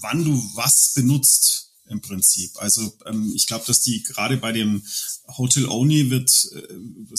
wann 0.00 0.24
du 0.24 0.32
was 0.54 0.92
benutzt 0.94 1.72
im 1.88 2.00
Prinzip. 2.00 2.50
Also 2.56 2.92
ähm, 3.06 3.32
ich 3.34 3.46
glaube, 3.46 3.64
dass 3.66 3.80
die 3.80 4.02
gerade 4.02 4.36
bei 4.36 4.52
dem 4.52 4.82
Hotel 5.38 5.66
Only 5.66 6.10
wird, 6.10 6.30
äh, 6.54 6.74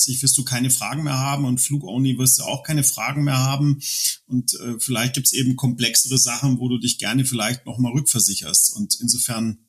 ich 0.08 0.22
wirst 0.22 0.38
du 0.38 0.44
keine 0.44 0.70
Fragen 0.70 1.04
mehr 1.04 1.20
haben 1.20 1.46
und 1.46 1.60
Flug 1.60 1.84
Only 1.84 2.18
wirst 2.18 2.40
du 2.40 2.44
auch 2.44 2.64
keine 2.64 2.84
Fragen 2.84 3.24
mehr 3.24 3.38
haben. 3.38 3.80
Und 4.26 4.54
äh, 4.60 4.80
vielleicht 4.80 5.14
gibt's 5.14 5.34
eben 5.34 5.56
komplexere 5.56 6.18
Sachen, 6.18 6.60
wo 6.60 6.68
du 6.68 6.78
dich 6.80 6.98
gerne 6.98 7.26
vielleicht 7.26 7.66
nochmal 7.66 7.94
rückversicherst. 7.94 8.74
Und 8.76 9.00
insofern 9.00 9.60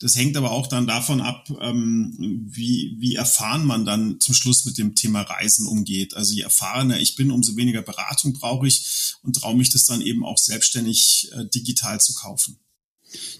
das 0.00 0.16
hängt 0.16 0.36
aber 0.36 0.50
auch 0.50 0.66
dann 0.66 0.86
davon 0.86 1.20
ab, 1.20 1.50
ähm, 1.60 2.46
wie, 2.50 2.96
wie 2.98 3.14
erfahren 3.16 3.64
man 3.66 3.84
dann 3.84 4.18
zum 4.18 4.34
Schluss 4.34 4.64
mit 4.64 4.78
dem 4.78 4.94
Thema 4.94 5.20
Reisen 5.20 5.66
umgeht. 5.66 6.14
Also 6.14 6.32
je 6.32 6.42
erfahrener 6.42 6.98
ich 6.98 7.16
bin, 7.16 7.30
umso 7.30 7.54
weniger 7.56 7.82
Beratung 7.82 8.32
brauche 8.32 8.66
ich 8.66 9.14
und 9.22 9.36
traue 9.36 9.56
mich 9.56 9.70
das 9.70 9.84
dann 9.84 10.00
eben 10.00 10.24
auch 10.24 10.38
selbstständig 10.38 11.30
äh, 11.32 11.44
digital 11.46 12.00
zu 12.00 12.14
kaufen. 12.14 12.58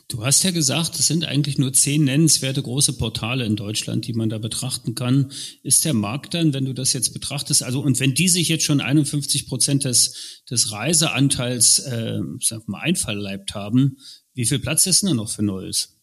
Du 0.08 0.24
hast 0.24 0.42
ja 0.42 0.50
gesagt, 0.50 0.98
es 0.98 1.06
sind 1.06 1.24
eigentlich 1.24 1.56
nur 1.56 1.72
zehn 1.72 2.04
nennenswerte 2.04 2.60
große 2.60 2.94
Portale 2.94 3.46
in 3.46 3.56
Deutschland, 3.56 4.06
die 4.06 4.12
man 4.12 4.28
da 4.28 4.38
betrachten 4.38 4.94
kann. 4.94 5.32
Ist 5.62 5.84
der 5.84 5.94
Markt 5.94 6.34
dann, 6.34 6.52
wenn 6.52 6.64
du 6.64 6.74
das 6.74 6.92
jetzt 6.92 7.14
betrachtest, 7.14 7.62
also 7.62 7.80
und 7.80 8.00
wenn 8.00 8.14
die 8.14 8.28
sich 8.28 8.48
jetzt 8.48 8.64
schon 8.64 8.80
51 8.80 9.46
Prozent 9.46 9.84
des, 9.84 10.42
des 10.50 10.72
Reiseanteils 10.72 11.78
äh, 11.78 12.18
sag 12.40 12.68
mal, 12.68 12.80
einverleibt 12.80 13.54
haben, 13.54 13.96
wie 14.34 14.44
viel 14.44 14.58
Platz 14.58 14.86
ist 14.86 15.02
denn 15.02 15.10
da 15.10 15.14
noch 15.14 15.30
für 15.30 15.42
Neues? 15.42 15.99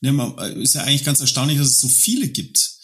Ne, 0.00 0.12
man, 0.12 0.36
äh, 0.38 0.62
ist 0.62 0.74
ja 0.74 0.82
eigentlich 0.82 1.04
ganz 1.04 1.20
erstaunlich, 1.20 1.58
dass 1.58 1.68
es 1.68 1.80
so 1.80 1.88
viele 1.88 2.28
gibt. 2.28 2.74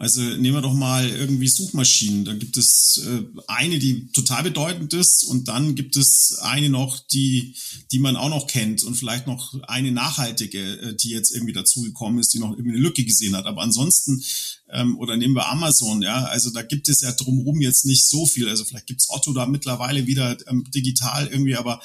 Also 0.00 0.20
nehmen 0.20 0.54
wir 0.54 0.60
doch 0.60 0.74
mal 0.74 1.08
irgendwie 1.08 1.48
Suchmaschinen. 1.48 2.24
Da 2.24 2.32
gibt 2.32 2.56
es 2.56 3.04
äh, 3.04 3.24
eine, 3.48 3.80
die 3.80 4.06
total 4.12 4.44
bedeutend 4.44 4.94
ist 4.94 5.24
und 5.24 5.48
dann 5.48 5.74
gibt 5.74 5.96
es 5.96 6.38
eine 6.40 6.70
noch, 6.70 7.00
die, 7.08 7.56
die 7.90 7.98
man 7.98 8.14
auch 8.14 8.28
noch 8.28 8.46
kennt 8.46 8.84
und 8.84 8.94
vielleicht 8.94 9.26
noch 9.26 9.60
eine 9.66 9.90
nachhaltige, 9.90 10.60
äh, 10.60 10.94
die 10.94 11.10
jetzt 11.10 11.34
irgendwie 11.34 11.52
dazugekommen 11.52 12.20
ist, 12.20 12.32
die 12.32 12.38
noch 12.38 12.52
irgendwie 12.52 12.76
eine 12.76 12.78
Lücke 12.78 13.04
gesehen 13.04 13.34
hat. 13.34 13.46
Aber 13.46 13.60
ansonsten, 13.60 14.22
ähm, 14.70 14.96
oder 14.98 15.16
nehmen 15.16 15.34
wir 15.34 15.48
Amazon, 15.48 16.00
ja, 16.00 16.26
also 16.26 16.50
da 16.50 16.62
gibt 16.62 16.88
es 16.88 17.00
ja 17.00 17.10
drumherum 17.10 17.60
jetzt 17.60 17.84
nicht 17.84 18.06
so 18.06 18.24
viel. 18.24 18.48
Also 18.48 18.64
vielleicht 18.64 18.86
gibt's 18.86 19.10
Otto 19.10 19.32
da 19.32 19.46
mittlerweile 19.46 20.06
wieder 20.06 20.36
ähm, 20.48 20.62
digital 20.72 21.26
irgendwie, 21.26 21.56
aber 21.56 21.82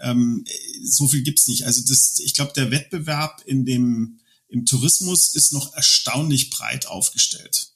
ähm, 0.00 0.44
so 0.82 1.08
viel 1.08 1.22
gibt's 1.22 1.48
nicht. 1.48 1.64
Also 1.64 1.82
das, 1.88 2.20
ich 2.24 2.34
glaube, 2.34 2.52
der 2.54 2.70
Wettbewerb 2.70 3.42
in 3.46 3.64
dem 3.64 4.20
im 4.48 4.64
Tourismus 4.64 5.34
ist 5.34 5.52
noch 5.52 5.74
erstaunlich 5.74 6.50
breit 6.50 6.86
aufgestellt. 6.86 7.72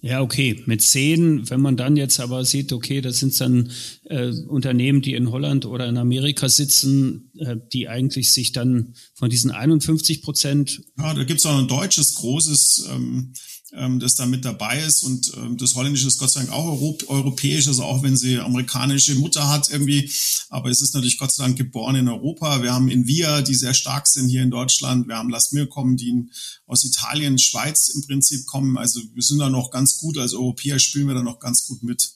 Ja, 0.00 0.20
okay. 0.20 0.62
Mit 0.66 0.82
zehn, 0.82 1.48
wenn 1.50 1.60
man 1.60 1.76
dann 1.76 1.96
jetzt 1.96 2.20
aber 2.20 2.44
sieht, 2.44 2.72
okay, 2.72 3.00
das 3.00 3.18
sind 3.18 3.40
dann 3.40 3.72
äh, 4.04 4.28
Unternehmen, 4.28 5.00
die 5.02 5.14
in 5.14 5.30
Holland 5.30 5.64
oder 5.64 5.88
in 5.88 5.96
Amerika 5.96 6.48
sitzen, 6.48 7.30
äh, 7.38 7.56
die 7.72 7.88
eigentlich 7.88 8.32
sich 8.32 8.52
dann 8.52 8.94
von 9.14 9.30
diesen 9.30 9.50
51 9.50 10.22
Prozent. 10.22 10.82
Ja, 10.98 11.14
da 11.14 11.24
gibt's 11.24 11.46
auch 11.46 11.58
ein 11.58 11.68
deutsches 11.68 12.14
großes 12.16 12.88
ähm, 12.92 13.32
ähm, 13.76 14.00
das 14.00 14.14
da 14.14 14.26
mit 14.26 14.44
dabei 14.44 14.80
ist. 14.80 15.02
Und 15.02 15.32
ähm, 15.36 15.56
das 15.56 15.74
Holländische 15.74 16.08
ist 16.08 16.18
Gott 16.18 16.30
sei 16.30 16.40
Dank 16.40 16.52
auch 16.52 16.66
Europ 16.66 17.08
europäisch, 17.08 17.68
also 17.68 17.84
auch 17.84 18.02
wenn 18.02 18.16
sie 18.16 18.38
amerikanische 18.38 19.14
Mutter 19.16 19.48
hat 19.48 19.70
irgendwie. 19.70 20.10
Aber 20.48 20.70
es 20.70 20.80
ist 20.80 20.94
natürlich 20.94 21.18
Gott 21.18 21.32
sei 21.32 21.44
Dank 21.44 21.58
geboren 21.58 21.96
in 21.96 22.08
Europa. 22.08 22.62
Wir 22.62 22.72
haben 22.72 22.88
Invia, 22.88 23.42
die 23.42 23.54
sehr 23.54 23.74
stark 23.74 24.06
sind 24.06 24.28
hier 24.28 24.42
in 24.42 24.50
Deutschland. 24.50 25.08
Wir 25.08 25.16
haben 25.16 25.30
Las 25.30 25.54
kommen, 25.70 25.96
die 25.96 26.28
aus 26.66 26.84
Italien, 26.84 27.38
Schweiz 27.38 27.88
im 27.88 28.02
Prinzip 28.02 28.46
kommen. 28.46 28.76
Also 28.76 29.00
wir 29.14 29.22
sind 29.22 29.38
da 29.38 29.48
noch 29.48 29.70
ganz 29.70 29.98
gut. 29.98 30.18
Als 30.18 30.34
Europäer 30.34 30.78
spielen 30.78 31.06
wir 31.06 31.14
da 31.14 31.22
noch 31.22 31.38
ganz 31.38 31.66
gut 31.66 31.82
mit. 31.82 32.14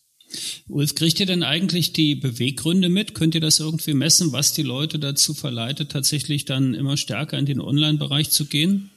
Ulf, 0.68 0.94
kriegt 0.94 1.20
ihr 1.20 1.26
denn 1.26 1.42
eigentlich 1.42 1.92
die 1.92 2.14
Beweggründe 2.14 2.88
mit? 2.88 3.14
Könnt 3.14 3.34
ihr 3.34 3.40
das 3.40 3.60
irgendwie 3.60 3.94
messen, 3.94 4.32
was 4.32 4.52
die 4.52 4.62
Leute 4.62 4.98
dazu 4.98 5.32
verleitet, 5.34 5.90
tatsächlich 5.90 6.44
dann 6.44 6.74
immer 6.74 6.96
stärker 6.96 7.38
in 7.38 7.46
den 7.46 7.60
Online-Bereich 7.60 8.30
zu 8.30 8.44
gehen? 8.44 8.90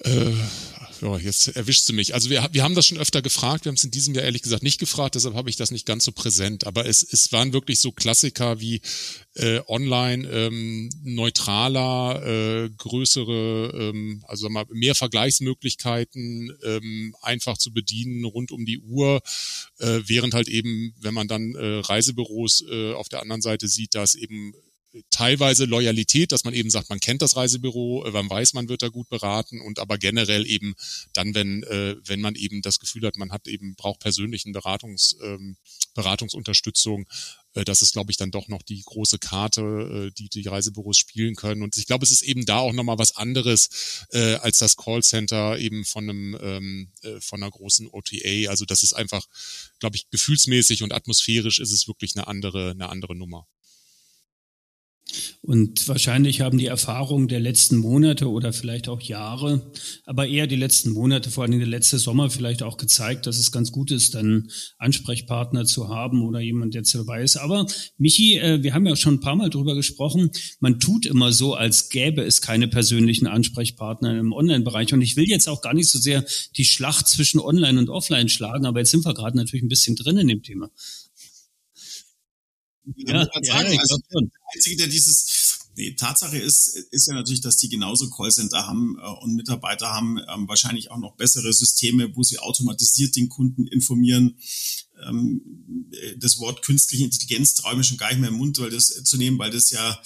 Äh, 0.00 0.32
ja, 1.00 1.16
jetzt 1.18 1.48
erwischst 1.48 1.88
du 1.88 1.92
mich. 1.92 2.14
Also 2.14 2.30
wir, 2.30 2.48
wir 2.52 2.62
haben 2.62 2.74
das 2.74 2.86
schon 2.86 2.98
öfter 2.98 3.22
gefragt, 3.22 3.64
wir 3.64 3.70
haben 3.70 3.76
es 3.76 3.84
in 3.84 3.90
diesem 3.90 4.14
Jahr 4.14 4.24
ehrlich 4.24 4.42
gesagt 4.42 4.62
nicht 4.62 4.80
gefragt, 4.80 5.14
deshalb 5.14 5.34
habe 5.34 5.50
ich 5.50 5.56
das 5.56 5.70
nicht 5.70 5.86
ganz 5.86 6.04
so 6.04 6.12
präsent. 6.12 6.66
Aber 6.66 6.86
es, 6.86 7.02
es 7.02 7.32
waren 7.32 7.52
wirklich 7.52 7.78
so 7.80 7.92
Klassiker 7.92 8.60
wie 8.60 8.80
äh, 9.34 9.60
online 9.66 10.28
ähm, 10.28 10.90
neutraler, 11.02 12.22
äh, 12.24 12.70
größere, 12.76 13.72
ähm, 13.74 14.24
also 14.26 14.48
mal 14.48 14.64
mehr 14.70 14.94
Vergleichsmöglichkeiten, 14.94 16.56
ähm, 16.64 17.14
einfach 17.22 17.58
zu 17.58 17.72
bedienen 17.72 18.24
rund 18.24 18.50
um 18.50 18.64
die 18.66 18.78
Uhr, 18.78 19.20
äh, 19.78 20.00
während 20.04 20.34
halt 20.34 20.48
eben, 20.48 20.94
wenn 21.00 21.14
man 21.14 21.28
dann 21.28 21.54
äh, 21.54 21.80
Reisebüros 21.80 22.64
äh, 22.70 22.92
auf 22.94 23.08
der 23.08 23.22
anderen 23.22 23.42
Seite 23.42 23.68
sieht, 23.68 23.94
dass 23.94 24.14
eben 24.14 24.52
teilweise 25.10 25.64
Loyalität, 25.64 26.32
dass 26.32 26.44
man 26.44 26.54
eben 26.54 26.70
sagt, 26.70 26.88
man 26.88 27.00
kennt 27.00 27.22
das 27.22 27.36
Reisebüro, 27.36 28.04
äh, 28.06 28.10
man 28.10 28.28
weiß, 28.28 28.54
man 28.54 28.68
wird 28.68 28.82
da 28.82 28.88
gut 28.88 29.08
beraten 29.08 29.60
und 29.60 29.78
aber 29.78 29.98
generell 29.98 30.46
eben 30.46 30.74
dann, 31.12 31.34
wenn, 31.34 31.62
äh, 31.64 31.96
wenn 32.04 32.20
man 32.20 32.34
eben 32.34 32.62
das 32.62 32.78
Gefühl 32.78 33.06
hat, 33.06 33.16
man 33.16 33.32
hat 33.32 33.48
eben, 33.48 33.74
braucht 33.74 34.00
persönlichen 34.00 34.52
Beratungs, 34.52 35.16
ähm, 35.22 35.56
Beratungsunterstützung, 35.94 37.06
äh, 37.54 37.64
das 37.64 37.82
ist, 37.82 37.92
glaube 37.92 38.10
ich, 38.10 38.16
dann 38.16 38.30
doch 38.30 38.48
noch 38.48 38.62
die 38.62 38.82
große 38.82 39.18
Karte, 39.18 40.10
die 40.16 40.28
die 40.28 40.46
Reisebüros 40.48 40.96
spielen 40.96 41.34
können. 41.34 41.62
Und 41.62 41.76
ich 41.76 41.86
glaube, 41.86 42.04
es 42.04 42.10
ist 42.10 42.22
eben 42.22 42.46
da 42.46 42.58
auch 42.58 42.72
nochmal 42.72 42.98
was 42.98 43.16
anderes 43.16 44.06
äh, 44.10 44.34
als 44.34 44.58
das 44.58 44.76
Callcenter 44.76 45.58
eben 45.58 45.84
von 45.84 46.08
einem, 46.08 46.38
ähm, 46.40 46.92
äh, 47.02 47.20
von 47.20 47.42
einer 47.42 47.50
großen 47.50 47.88
OTA. 47.88 48.50
Also 48.50 48.64
das 48.64 48.82
ist 48.82 48.94
einfach, 48.94 49.26
glaube 49.80 49.96
ich, 49.96 50.08
gefühlsmäßig 50.10 50.82
und 50.82 50.92
atmosphärisch 50.92 51.58
ist 51.58 51.72
es 51.72 51.88
wirklich 51.88 52.16
eine 52.16 52.26
andere, 52.26 52.70
eine 52.70 52.88
andere 52.88 53.14
Nummer. 53.14 53.46
Und 55.40 55.88
wahrscheinlich 55.88 56.40
haben 56.40 56.58
die 56.58 56.66
Erfahrungen 56.66 57.28
der 57.28 57.40
letzten 57.40 57.76
Monate 57.76 58.30
oder 58.30 58.52
vielleicht 58.52 58.88
auch 58.88 59.00
Jahre, 59.00 59.70
aber 60.04 60.26
eher 60.26 60.46
die 60.46 60.56
letzten 60.56 60.90
Monate, 60.90 61.30
vor 61.30 61.44
allem 61.44 61.58
der 61.58 61.66
letzte 61.66 61.98
Sommer 61.98 62.30
vielleicht 62.30 62.62
auch 62.62 62.76
gezeigt, 62.76 63.26
dass 63.26 63.38
es 63.38 63.50
ganz 63.50 63.72
gut 63.72 63.90
ist, 63.90 64.14
dann 64.14 64.50
Ansprechpartner 64.78 65.64
zu 65.64 65.88
haben 65.88 66.22
oder 66.22 66.40
jemand, 66.40 66.74
der 66.74 66.82
dabei 66.92 67.22
ist. 67.22 67.36
Aber 67.36 67.66
Michi, 67.96 68.38
äh, 68.38 68.62
wir 68.62 68.74
haben 68.74 68.86
ja 68.86 68.96
schon 68.96 69.14
ein 69.14 69.20
paar 69.20 69.36
Mal 69.36 69.50
drüber 69.50 69.74
gesprochen, 69.74 70.30
man 70.60 70.80
tut 70.80 71.06
immer 71.06 71.32
so, 71.32 71.54
als 71.54 71.88
gäbe 71.88 72.22
es 72.22 72.40
keine 72.40 72.68
persönlichen 72.68 73.26
Ansprechpartner 73.26 74.18
im 74.18 74.32
Online-Bereich. 74.32 74.92
Und 74.92 75.02
ich 75.02 75.16
will 75.16 75.28
jetzt 75.28 75.48
auch 75.48 75.60
gar 75.60 75.74
nicht 75.74 75.88
so 75.88 75.98
sehr 75.98 76.24
die 76.56 76.64
Schlacht 76.64 77.08
zwischen 77.08 77.40
Online 77.40 77.78
und 77.78 77.90
Offline 77.90 78.28
schlagen, 78.28 78.66
aber 78.66 78.80
jetzt 78.80 78.90
sind 78.90 79.04
wir 79.04 79.14
gerade 79.14 79.36
natürlich 79.36 79.62
ein 79.62 79.68
bisschen 79.68 79.96
drin 79.96 80.18
in 80.18 80.28
dem 80.28 80.42
Thema. 80.42 80.70
Ja, 82.96 83.24
sagen, 83.24 83.72
ja, 83.72 83.80
also 83.80 83.98
der 84.12 84.30
Einzige, 84.54 84.76
der 84.76 84.88
dieses, 84.88 85.58
nee, 85.76 85.92
Tatsache 85.92 86.38
ist, 86.38 86.68
ist 86.90 87.06
ja 87.08 87.14
natürlich, 87.14 87.40
dass 87.40 87.56
die 87.56 87.68
genauso 87.68 88.10
Callcenter 88.10 88.66
haben 88.66 88.96
äh, 88.98 89.24
und 89.24 89.34
Mitarbeiter 89.34 89.88
haben, 89.88 90.18
ähm, 90.28 90.48
wahrscheinlich 90.48 90.90
auch 90.90 90.98
noch 90.98 91.16
bessere 91.16 91.52
Systeme, 91.52 92.14
wo 92.16 92.22
sie 92.22 92.38
automatisiert 92.38 93.16
den 93.16 93.28
Kunden 93.28 93.66
informieren. 93.66 94.38
Ähm, 95.06 95.40
das 96.18 96.38
Wort 96.38 96.62
künstliche 96.62 97.04
Intelligenz 97.04 97.54
traue 97.54 97.72
ich 97.72 97.78
mir 97.78 97.84
schon 97.84 97.98
gar 97.98 98.08
nicht 98.10 98.20
mehr 98.20 98.30
im 98.30 98.36
Mund 98.36 98.58
weil 98.58 98.70
das, 98.70 98.86
zu 98.86 99.16
nehmen, 99.16 99.38
weil 99.38 99.50
das 99.50 99.70
ja 99.70 100.00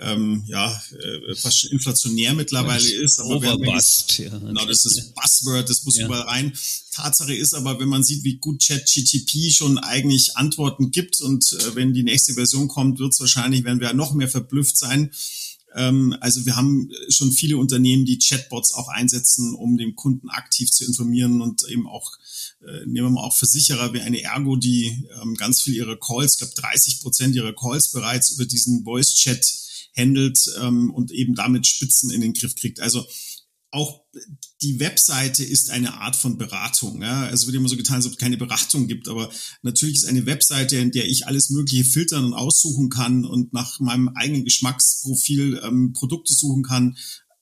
ähm, 0.00 0.44
ja 0.46 0.82
äh, 0.92 1.34
fast 1.34 1.60
schon 1.60 1.70
inflationär 1.70 2.34
mittlerweile 2.34 2.88
ist. 2.88 3.20
Aber 3.20 3.36
Overbust, 3.36 4.18
ja. 4.18 4.30
Genau, 4.38 4.64
das 4.64 4.84
ist 4.84 4.98
das 4.98 5.12
Buzzword, 5.12 5.68
das 5.68 5.84
muss 5.84 5.96
ja. 5.96 6.06
überall 6.06 6.22
rein. 6.22 6.52
Tatsache 6.92 7.34
ist 7.34 7.54
aber, 7.54 7.78
wenn 7.80 7.88
man 7.88 8.04
sieht, 8.04 8.24
wie 8.24 8.36
gut 8.36 8.64
ChatGTP 8.64 9.52
schon 9.52 9.78
eigentlich 9.78 10.36
Antworten 10.36 10.90
gibt 10.90 11.20
und 11.20 11.52
äh, 11.52 11.74
wenn 11.74 11.92
die 11.92 12.02
nächste 12.02 12.34
Version 12.34 12.68
kommt, 12.68 12.98
wird 12.98 13.12
es 13.12 13.20
wahrscheinlich, 13.20 13.64
werden 13.64 13.80
wir 13.80 13.92
noch 13.92 14.14
mehr 14.14 14.28
verblüfft 14.28 14.76
sein. 14.76 15.10
Ähm, 15.74 16.16
also 16.20 16.46
wir 16.46 16.56
haben 16.56 16.90
schon 17.08 17.32
viele 17.32 17.56
Unternehmen, 17.56 18.04
die 18.04 18.18
Chatbots 18.18 18.74
auch 18.74 18.88
einsetzen, 18.88 19.54
um 19.54 19.76
den 19.76 19.94
Kunden 19.94 20.28
aktiv 20.30 20.70
zu 20.70 20.84
informieren 20.84 21.40
und 21.40 21.68
eben 21.68 21.86
auch 21.86 22.12
äh, 22.66 22.86
nehmen 22.86 23.06
wir 23.06 23.10
mal 23.10 23.24
auch 23.24 23.36
Versicherer 23.36 23.92
wie 23.92 24.00
eine 24.00 24.22
Ergo, 24.22 24.56
die 24.56 25.04
ähm, 25.22 25.34
ganz 25.34 25.62
viel 25.62 25.74
ihre 25.74 25.98
Calls, 25.98 26.34
ich 26.34 26.38
glaube 26.38 26.54
30 26.56 27.00
Prozent 27.00 27.34
ihrer 27.36 27.54
Calls 27.54 27.92
bereits 27.92 28.30
über 28.30 28.46
diesen 28.46 28.84
Voice-Chat 28.84 29.67
handelt 29.98 30.38
ähm, 30.60 30.90
und 30.90 31.10
eben 31.10 31.34
damit 31.34 31.66
Spitzen 31.66 32.10
in 32.10 32.20
den 32.20 32.32
Griff 32.32 32.54
kriegt. 32.56 32.80
Also 32.80 33.04
auch 33.70 34.02
die 34.62 34.80
Webseite 34.80 35.44
ist 35.44 35.70
eine 35.70 35.94
Art 36.00 36.16
von 36.16 36.38
Beratung. 36.38 37.02
Ja? 37.02 37.24
Also 37.24 37.46
wird 37.46 37.56
immer 37.56 37.68
so 37.68 37.76
getan, 37.76 37.96
als 37.96 38.06
ob 38.06 38.12
es 38.12 38.18
keine 38.18 38.38
Beratung 38.38 38.88
gibt, 38.88 39.08
aber 39.08 39.30
natürlich 39.62 39.96
ist 39.96 40.06
eine 40.06 40.26
Webseite, 40.26 40.76
in 40.76 40.90
der 40.90 41.06
ich 41.06 41.26
alles 41.26 41.50
Mögliche 41.50 41.84
filtern 41.84 42.24
und 42.24 42.34
aussuchen 42.34 42.88
kann 42.88 43.24
und 43.24 43.52
nach 43.52 43.78
meinem 43.80 44.08
eigenen 44.08 44.44
Geschmacksprofil 44.44 45.60
ähm, 45.62 45.92
Produkte 45.92 46.32
suchen 46.34 46.62
kann, 46.62 46.96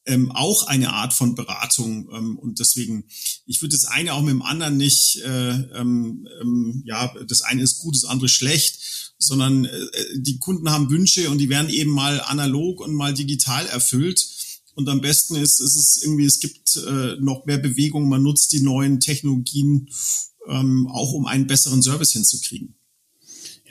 ähm, 0.07 0.31
auch 0.33 0.67
eine 0.67 0.93
Art 0.93 1.13
von 1.13 1.35
Beratung. 1.35 2.09
Ähm, 2.13 2.39
und 2.39 2.59
deswegen, 2.59 3.05
ich 3.45 3.61
würde 3.61 3.75
das 3.75 3.85
eine 3.85 4.15
auch 4.15 4.23
mit 4.23 4.31
dem 4.31 4.43
anderen 4.43 4.77
nicht, 4.77 5.17
äh, 5.23 5.51
ähm, 5.51 6.29
ähm, 6.41 6.83
ja, 6.87 7.13
das 7.27 7.43
eine 7.43 7.63
ist 7.63 7.79
gut, 7.79 7.97
das 7.97 8.05
andere 8.05 8.29
schlecht, 8.29 9.15
sondern 9.19 9.65
äh, 9.65 9.87
die 10.15 10.39
Kunden 10.39 10.71
haben 10.71 10.91
Wünsche 10.91 11.31
und 11.31 11.39
die 11.39 11.49
werden 11.49 11.71
eben 11.71 11.91
mal 11.91 12.21
analog 12.21 12.81
und 12.81 12.95
mal 12.95 13.15
digital 13.15 13.67
erfüllt. 13.67 14.27
Und 14.75 14.89
am 14.89 15.01
besten 15.01 15.37
ist, 15.37 15.59
ist 15.61 15.75
es 15.75 16.03
irgendwie, 16.03 16.27
es 16.27 16.39
gibt 16.39 16.77
äh, 16.77 17.17
noch 17.19 17.47
mehr 17.47 17.59
Bewegung, 17.59 18.09
man 18.09 18.23
nutzt 18.23 18.53
die 18.53 18.61
neuen 18.61 19.01
Technologien 19.01 19.89
ähm, 20.49 20.87
auch, 20.87 21.13
um 21.13 21.27
einen 21.27 21.47
besseren 21.47 21.83
Service 21.83 22.13
hinzukriegen. 22.13 22.76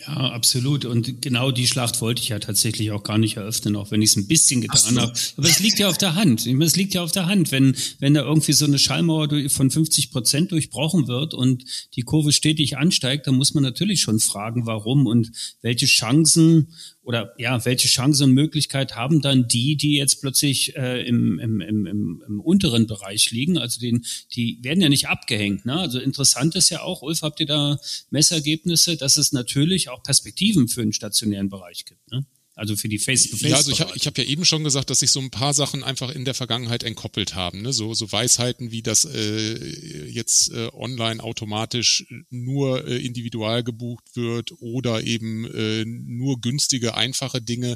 Ja, 0.07 0.31
absolut. 0.31 0.85
Und 0.85 1.21
genau 1.21 1.51
die 1.51 1.67
Schlacht 1.67 2.01
wollte 2.01 2.21
ich 2.21 2.29
ja 2.29 2.39
tatsächlich 2.39 2.91
auch 2.91 3.03
gar 3.03 3.17
nicht 3.17 3.37
eröffnen, 3.37 3.75
auch 3.75 3.91
wenn 3.91 4.01
ich 4.01 4.11
es 4.11 4.15
ein 4.15 4.27
bisschen 4.27 4.61
getan 4.61 4.99
habe. 4.99 5.13
Aber 5.37 5.47
es 5.47 5.59
liegt 5.59 5.79
ja 5.79 5.87
auf 5.89 5.97
der 5.97 6.15
Hand. 6.15 6.45
Es 6.45 6.75
liegt 6.75 6.93
ja 6.93 7.03
auf 7.03 7.11
der 7.11 7.25
Hand, 7.25 7.51
wenn, 7.51 7.75
wenn 7.99 8.13
da 8.13 8.21
irgendwie 8.21 8.53
so 8.53 8.65
eine 8.65 8.77
Schallmauer 8.77 9.29
von 9.49 9.71
50 9.71 10.11
Prozent 10.11 10.51
durchbrochen 10.51 11.07
wird 11.07 11.33
und 11.33 11.65
die 11.95 12.03
Kurve 12.03 12.31
stetig 12.31 12.77
ansteigt, 12.77 13.25
dann 13.27 13.35
muss 13.35 13.53
man 13.53 13.63
natürlich 13.63 14.01
schon 14.01 14.19
fragen, 14.19 14.65
warum 14.65 15.07
und 15.07 15.31
welche 15.61 15.87
Chancen 15.87 16.67
oder 17.05 17.33
ja, 17.37 17.63
welche 17.65 17.87
Chance 17.87 18.23
und 18.23 18.31
Möglichkeit 18.31 18.95
haben 18.95 19.21
dann 19.21 19.47
die, 19.47 19.77
die 19.77 19.95
jetzt 19.95 20.21
plötzlich 20.21 20.75
äh, 20.75 21.07
im, 21.07 21.39
im, 21.39 21.61
im, 21.61 21.85
im, 21.85 22.23
im 22.27 22.39
unteren 22.41 22.87
Bereich 22.87 23.29
liegen? 23.29 23.59
Also 23.59 23.79
den, 23.79 24.03
die 24.33 24.57
werden 24.63 24.81
ja 24.81 24.89
nicht 24.89 25.07
abgehängt. 25.07 25.65
Ne? 25.65 25.79
Also 25.79 25.99
interessant 25.99 26.55
ist 26.55 26.69
ja 26.69 26.81
auch, 26.81 27.03
Ulf, 27.03 27.21
habt 27.21 27.39
ihr 27.39 27.45
da 27.45 27.77
Messergebnisse, 28.09 28.97
dass 28.97 29.17
es 29.17 29.31
natürlich 29.31 29.89
auch 29.89 30.01
Perspektiven 30.01 30.67
für 30.67 30.81
den 30.81 30.93
stationären 30.93 31.49
Bereich 31.49 31.85
gibt? 31.85 32.11
Ne? 32.11 32.25
Also 32.57 32.77
für 32.77 32.87
die 32.87 32.99
Face-to-Face. 32.99 33.49
Ja, 33.49 33.57
also 33.57 33.71
ich 33.71 33.81
habe 33.81 33.91
ich 33.95 34.07
hab 34.07 34.17
ja 34.17 34.23
eben 34.23 34.45
schon 34.45 34.63
gesagt, 34.63 34.89
dass 34.89 34.99
sich 34.99 35.11
so 35.11 35.19
ein 35.19 35.29
paar 35.29 35.53
Sachen 35.53 35.83
einfach 35.83 36.09
in 36.09 36.23
der 36.23 36.33
Vergangenheit 36.33 36.83
entkoppelt 36.83 37.35
haben. 37.35 37.61
Ne? 37.63 37.73
So, 37.73 37.93
so 37.93 38.09
Weisheiten 38.09 38.71
wie 38.71 38.81
das 38.81 39.03
äh, 39.03 40.05
jetzt 40.05 40.51
äh, 40.51 40.69
online 40.71 41.21
automatisch 41.21 42.05
nur 42.29 42.87
äh, 42.87 42.95
individual 43.05 43.61
gebucht 43.61 44.15
wird 44.15 44.53
oder 44.61 45.03
eben 45.03 45.43
äh, 45.53 45.83
nur 45.83 46.39
günstige, 46.39 46.95
einfache 46.95 47.41
Dinge. 47.41 47.75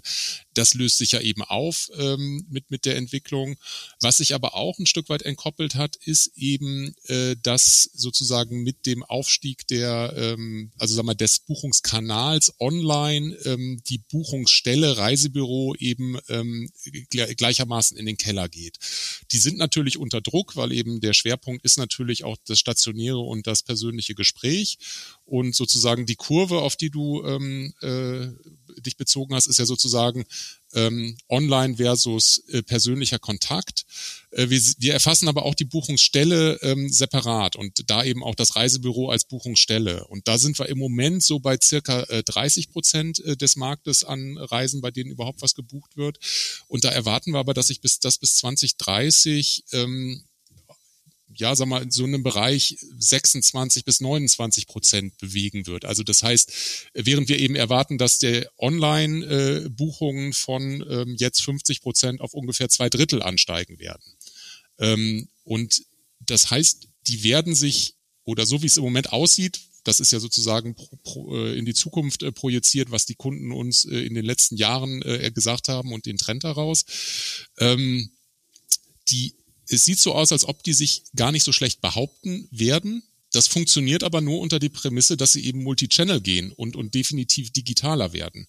Das 0.54 0.74
löst 0.76 0.98
sich 0.98 1.12
ja 1.12 1.20
eben 1.20 1.42
auf 1.42 1.90
ähm, 1.98 2.46
mit, 2.50 2.72
mit 2.72 2.86
der 2.86 2.96
Entwicklung. 2.96 3.58
Was 4.00 4.18
sich 4.18 4.34
aber 4.34 4.56
auch 4.56 4.80
ein 4.80 4.86
Stück 4.86 5.10
weit 5.10 5.24
entkoppelt 5.24 5.76
hat, 5.76 5.98
ist 5.98 6.32
eben, 6.38 6.96
äh, 7.08 7.36
dass 7.44 7.84
sozusagen 7.94 8.64
mit 8.64 8.86
dem 8.86 9.04
Aufstieg 9.04 9.68
der, 9.68 10.14
ähm, 10.16 10.72
also 10.78 10.96
sag 10.96 11.04
mal, 11.04 11.16
des 11.16 11.40
Buchungskanals 11.40 12.54
online 12.62 13.36
ähm, 13.44 13.82
die 13.90 13.98
Buchungsstelle 13.98 14.69
Stelle 14.70 14.98
Reisebüro 14.98 15.74
eben 15.80 16.20
ähm, 16.28 16.72
gleichermaßen 17.10 17.98
in 17.98 18.06
den 18.06 18.18
Keller 18.18 18.48
geht. 18.48 18.78
Die 19.32 19.40
sind 19.40 19.58
natürlich 19.58 19.98
unter 19.98 20.22
Druck, 20.22 20.56
weil 20.56 20.72
eben 20.72 21.02
der 21.02 21.14
Schwerpunkt 21.14 21.66
ist 21.66 21.80
natürlich 21.80 22.24
auch 22.24 22.38
das 22.46 22.60
stationäre 22.60 23.18
und 23.18 23.48
das 23.48 23.64
persönliche 23.64 24.14
Gespräch. 24.14 24.78
Und 25.30 25.56
sozusagen 25.56 26.08
die 26.08 26.16
Kurve, 26.16 26.60
auf 26.62 26.76
die 26.76 26.90
du 26.90 27.24
ähm, 27.24 27.72
äh, 27.82 28.30
dich 28.82 28.98
bezogen 28.98 29.36
hast, 29.36 29.46
ist 29.46 29.60
ja 29.60 29.66
sozusagen 29.66 30.26
ähm, 30.74 31.18
Online 31.30 31.78
versus 31.78 32.44
äh, 32.48 32.64
persönlicher 32.64 33.20
Kontakt. 33.20 33.86
Äh, 34.32 34.50
wir, 34.50 34.60
wir, 34.80 34.94
erfassen 34.94 35.28
aber 35.28 35.46
auch 35.46 35.54
die 35.54 35.66
Buchungsstelle 35.66 36.60
ähm, 36.64 36.90
separat 36.90 37.56
und 37.56 37.92
da 37.92 38.04
eben 38.04 38.24
auch 38.24 38.34
das 38.34 38.56
Reisebüro 38.56 39.12
als 39.12 39.26
Buchungsstelle. 39.26 40.06
Und 40.08 40.28
da 40.28 40.40
sind 40.40 40.58
wir 40.58 40.68
im 40.68 40.80
Moment 40.80 41.24
so 41.24 41.40
bei 41.40 41.58
circa 41.62 42.02
äh, 42.04 42.24
30 42.24 42.72
Prozent 42.72 43.20
äh, 43.20 43.38
des 43.38 43.56
Marktes 43.56 44.04
an 44.04 44.36
Reisen, 44.38 44.82
bei 44.82 44.90
denen 44.90 45.12
überhaupt 45.12 45.44
was 45.44 45.54
gebucht 45.54 45.96
wird. 45.96 46.18
Und 46.68 46.86
da 46.86 46.90
erwarten 46.90 47.34
wir 47.34 47.40
aber, 47.40 47.54
dass 47.54 47.68
sich 47.68 47.82
bis 47.82 48.00
das 48.00 48.18
bis 48.18 48.36
2030 48.38 49.66
ähm, 49.74 50.24
ja, 51.40 51.56
sag 51.56 51.68
mal, 51.68 51.82
in 51.82 51.90
so 51.90 52.04
einem 52.04 52.22
Bereich 52.22 52.78
26 52.98 53.86
bis 53.86 54.02
29 54.02 54.68
Prozent 54.68 55.18
bewegen 55.18 55.68
wird. 55.68 55.86
Also 55.86 56.04
das 56.04 56.22
heißt, 56.22 56.52
während 56.94 57.30
wir 57.30 57.40
eben 57.40 57.56
erwarten, 57.56 57.98
dass 57.98 58.20
der 58.20 58.52
Online-Buchungen 58.58 60.34
von 60.34 60.86
ähm, 60.90 61.16
jetzt 61.18 61.42
50 61.42 61.82
Prozent 61.82 62.20
auf 62.20 62.34
ungefähr 62.34 62.68
zwei 62.68 62.90
Drittel 62.90 63.24
ansteigen 63.24 63.80
werden. 63.80 64.04
Ähm, 64.80 65.30
und 65.46 65.84
das 66.20 66.52
heißt, 66.52 66.90
die 67.08 67.24
werden 67.24 67.56
sich, 67.56 67.96
oder 68.26 68.46
so 68.46 68.62
wie 68.62 68.68
es 68.68 68.78
im 68.78 68.84
Moment 68.84 69.14
aussieht, 69.14 69.62
das 69.86 70.02
ist 70.02 70.12
ja 70.12 70.20
sozusagen 70.20 70.76
pro, 70.76 70.98
pro, 71.04 71.38
äh, 71.38 71.58
in 71.58 71.64
die 71.64 71.74
Zukunft 71.74 72.22
äh, 72.22 72.34
projiziert, 72.34 72.92
was 72.92 73.06
die 73.06 73.16
Kunden 73.16 73.54
uns 73.54 73.86
äh, 73.86 74.02
in 74.02 74.14
den 74.14 74.26
letzten 74.26 74.58
Jahren 74.58 75.02
äh, 75.04 75.32
gesagt 75.34 75.70
haben 75.70 75.94
und 75.94 76.06
den 76.06 76.18
Trend 76.18 76.44
daraus. 76.44 76.84
Ähm, 77.60 78.12
die 79.08 79.39
es 79.70 79.86
sieht 79.86 80.00
so 80.00 80.14
aus, 80.14 80.32
als 80.32 80.46
ob 80.46 80.64
die 80.64 80.74
sich 80.74 81.04
gar 81.16 81.32
nicht 81.32 81.44
so 81.44 81.52
schlecht 81.52 81.82
behaupten 81.82 82.48
werden. 82.52 83.04
Das 83.32 83.48
funktioniert 83.48 84.04
aber 84.04 84.22
nur 84.22 84.40
unter 84.40 84.60
die 84.60 84.70
Prämisse, 84.70 85.16
dass 85.16 85.34
sie 85.34 85.46
eben 85.46 85.64
Multichannel 85.64 86.20
gehen 86.20 86.52
und, 86.52 86.76
und 86.76 86.96
definitiv 86.96 87.52
digitaler 87.52 88.12
werden. 88.12 88.48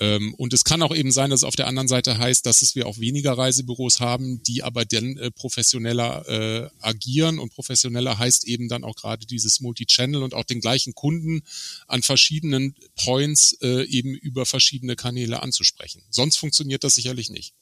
Ähm, 0.00 0.34
und 0.34 0.52
es 0.52 0.64
kann 0.64 0.82
auch 0.82 0.94
eben 0.94 1.12
sein, 1.12 1.30
dass 1.30 1.40
es 1.40 1.44
auf 1.44 1.56
der 1.56 1.66
anderen 1.66 1.88
Seite 1.88 2.18
heißt, 2.18 2.46
dass 2.46 2.62
es 2.62 2.74
wir 2.74 2.86
auch 2.86 2.98
weniger 2.98 3.32
Reisebüros 3.38 4.00
haben, 4.00 4.42
die 4.42 4.62
aber 4.62 4.84
dann 4.84 5.16
äh, 5.18 5.30
professioneller 5.30 6.28
äh, 6.28 6.70
agieren. 6.80 7.38
Und 7.38 7.52
professioneller 7.52 8.18
heißt 8.18 8.44
eben 8.44 8.68
dann 8.68 8.84
auch 8.84 8.96
gerade 8.96 9.26
dieses 9.26 9.60
Multichannel 9.60 10.22
und 10.22 10.34
auch 10.34 10.44
den 10.44 10.60
gleichen 10.60 10.94
Kunden 10.94 11.42
an 11.86 12.02
verschiedenen 12.02 12.74
Points 12.96 13.56
äh, 13.62 13.84
eben 13.84 14.14
über 14.14 14.46
verschiedene 14.46 14.96
Kanäle 14.96 15.42
anzusprechen. 15.42 16.02
Sonst 16.10 16.36
funktioniert 16.36 16.84
das 16.84 16.94
sicherlich 16.94 17.30
nicht. 17.30 17.54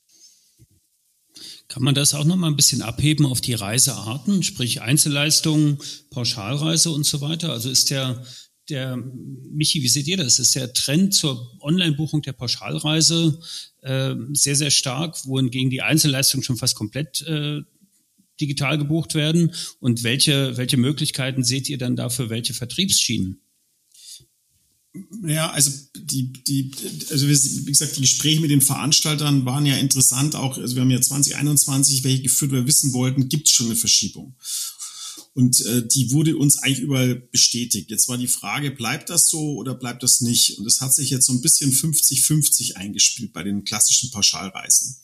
Kann 1.68 1.82
man 1.82 1.94
das 1.94 2.14
auch 2.14 2.24
noch 2.24 2.36
mal 2.36 2.48
ein 2.48 2.56
bisschen 2.56 2.82
abheben 2.82 3.26
auf 3.26 3.40
die 3.40 3.54
Reisearten, 3.54 4.42
sprich 4.42 4.80
Einzelleistungen, 4.82 5.78
Pauschalreise 6.10 6.90
und 6.90 7.04
so 7.04 7.20
weiter? 7.20 7.50
Also 7.50 7.70
ist 7.70 7.90
der, 7.90 8.24
der, 8.68 8.96
Michi, 8.96 9.82
wie 9.82 9.88
seht 9.88 10.06
ihr 10.06 10.16
das? 10.16 10.38
Ist 10.38 10.54
der 10.54 10.72
Trend 10.72 11.14
zur 11.14 11.56
Online-Buchung 11.60 12.22
der 12.22 12.32
Pauschalreise 12.32 13.40
äh, 13.82 14.14
sehr, 14.32 14.56
sehr 14.56 14.70
stark, 14.70 15.16
wohingegen 15.26 15.70
die 15.70 15.82
Einzelleistungen 15.82 16.44
schon 16.44 16.56
fast 16.56 16.74
komplett 16.74 17.22
äh, 17.22 17.60
digital 18.40 18.78
gebucht 18.78 19.14
werden? 19.14 19.52
Und 19.80 20.02
welche, 20.04 20.56
welche 20.56 20.76
Möglichkeiten 20.76 21.44
seht 21.44 21.68
ihr 21.68 21.78
dann 21.78 21.96
da 21.96 22.08
für 22.08 22.30
welche 22.30 22.54
Vertriebsschienen? 22.54 23.40
Ja, 25.26 25.50
also 25.50 25.70
die, 25.96 26.32
die, 26.32 26.70
also 27.10 27.26
wie 27.26 27.70
gesagt, 27.70 27.96
die 27.96 28.02
Gespräche 28.02 28.40
mit 28.40 28.50
den 28.50 28.60
Veranstaltern 28.60 29.46
waren 29.46 29.64
ja 29.64 29.76
interessant. 29.76 30.34
Auch, 30.34 30.58
also 30.58 30.74
wir 30.74 30.82
haben 30.82 30.90
ja 30.90 31.00
2021 31.00 32.04
welche 32.04 32.22
geführt, 32.22 32.52
wir 32.52 32.66
wissen 32.66 32.92
wollten, 32.92 33.28
gibt 33.28 33.48
es 33.48 33.54
schon 33.54 33.66
eine 33.66 33.76
Verschiebung. 33.76 34.36
Und 35.34 35.64
äh, 35.64 35.86
die 35.86 36.10
wurde 36.10 36.36
uns 36.36 36.58
eigentlich 36.58 36.80
überall 36.80 37.14
bestätigt. 37.14 37.90
Jetzt 37.90 38.08
war 38.08 38.18
die 38.18 38.28
Frage, 38.28 38.70
bleibt 38.70 39.08
das 39.08 39.30
so 39.30 39.54
oder 39.54 39.74
bleibt 39.74 40.02
das 40.02 40.20
nicht? 40.20 40.58
Und 40.58 40.66
es 40.66 40.82
hat 40.82 40.94
sich 40.94 41.08
jetzt 41.08 41.26
so 41.26 41.32
ein 41.32 41.40
bisschen 41.40 41.72
50-50 41.72 42.74
eingespielt 42.74 43.32
bei 43.32 43.42
den 43.42 43.64
klassischen 43.64 44.10
Pauschalreisen. 44.10 44.96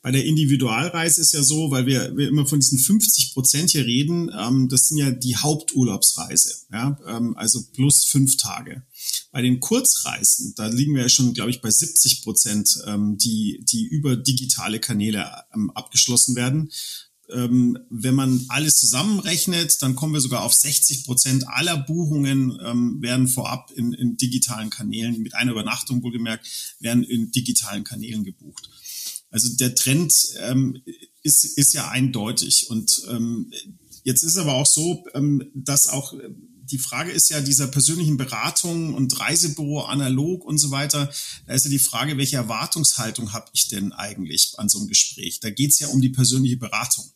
Bei 0.00 0.12
der 0.12 0.24
Individualreise 0.24 1.20
ist 1.20 1.32
ja 1.32 1.42
so, 1.42 1.70
weil 1.70 1.84
wir, 1.84 2.16
wir 2.16 2.28
immer 2.28 2.46
von 2.46 2.60
diesen 2.60 2.78
50 2.78 3.34
Prozent 3.34 3.70
hier 3.70 3.84
reden, 3.84 4.30
ähm, 4.38 4.68
das 4.68 4.88
sind 4.88 4.98
ja 4.98 5.10
die 5.10 5.36
Haupturlaubsreise, 5.36 6.54
ja, 6.72 6.98
ähm, 7.06 7.36
also 7.36 7.62
plus 7.72 8.04
fünf 8.04 8.36
Tage. 8.36 8.82
Bei 9.32 9.42
den 9.42 9.60
Kurzreisen, 9.60 10.54
da 10.56 10.66
liegen 10.68 10.94
wir 10.94 11.02
ja 11.02 11.08
schon, 11.08 11.34
glaube 11.34 11.50
ich, 11.50 11.60
bei 11.60 11.70
70 11.70 12.22
Prozent, 12.22 12.78
ähm, 12.86 13.18
die, 13.18 13.64
die 13.64 13.84
über 13.86 14.16
digitale 14.16 14.80
Kanäle 14.80 15.44
ähm, 15.54 15.70
abgeschlossen 15.72 16.36
werden. 16.36 16.70
ähm, 17.28 17.78
wenn 17.90 18.14
man 18.14 18.44
alles 18.48 18.78
zusammenrechnet, 18.78 19.82
dann 19.82 19.96
kommen 19.96 20.14
wir 20.14 20.20
sogar 20.20 20.44
auf 20.44 20.54
60 20.54 21.04
Prozent 21.04 21.48
aller 21.48 21.76
Buchungen 21.76 22.58
ähm, 22.64 23.02
werden 23.02 23.28
vorab 23.28 23.72
in, 23.72 23.92
in 23.92 24.16
digitalen 24.16 24.70
Kanälen, 24.70 25.20
mit 25.22 25.34
einer 25.34 25.52
Übernachtung 25.52 26.02
wohlgemerkt, 26.02 26.46
werden 26.80 27.02
in 27.02 27.32
digitalen 27.32 27.84
Kanälen 27.84 28.24
gebucht. 28.24 28.70
Also 29.30 29.54
der 29.56 29.74
Trend 29.74 30.14
ähm, 30.40 30.82
ist, 31.22 31.44
ist 31.44 31.74
ja 31.74 31.88
eindeutig. 31.88 32.70
Und 32.70 33.02
ähm, 33.10 33.52
jetzt 34.04 34.22
ist 34.22 34.36
aber 34.36 34.54
auch 34.54 34.66
so, 34.66 35.04
ähm, 35.14 35.50
dass 35.54 35.88
auch 35.88 36.14
die 36.70 36.78
Frage 36.78 37.12
ist 37.12 37.30
ja 37.30 37.40
dieser 37.40 37.66
persönlichen 37.68 38.16
Beratung 38.16 38.94
und 38.94 39.18
Reisebüro 39.18 39.82
analog 39.82 40.44
und 40.44 40.58
so 40.58 40.70
weiter. 40.70 41.10
Da 41.46 41.54
ist 41.54 41.64
ja 41.64 41.70
die 41.70 41.78
Frage, 41.78 42.16
welche 42.16 42.36
Erwartungshaltung 42.36 43.32
habe 43.32 43.50
ich 43.52 43.68
denn 43.68 43.92
eigentlich 43.92 44.54
an 44.58 44.68
so 44.68 44.78
einem 44.78 44.88
Gespräch? 44.88 45.40
Da 45.40 45.50
geht 45.50 45.72
es 45.72 45.78
ja 45.78 45.88
um 45.88 46.00
die 46.00 46.08
persönliche 46.08 46.56
Beratung. 46.56 47.10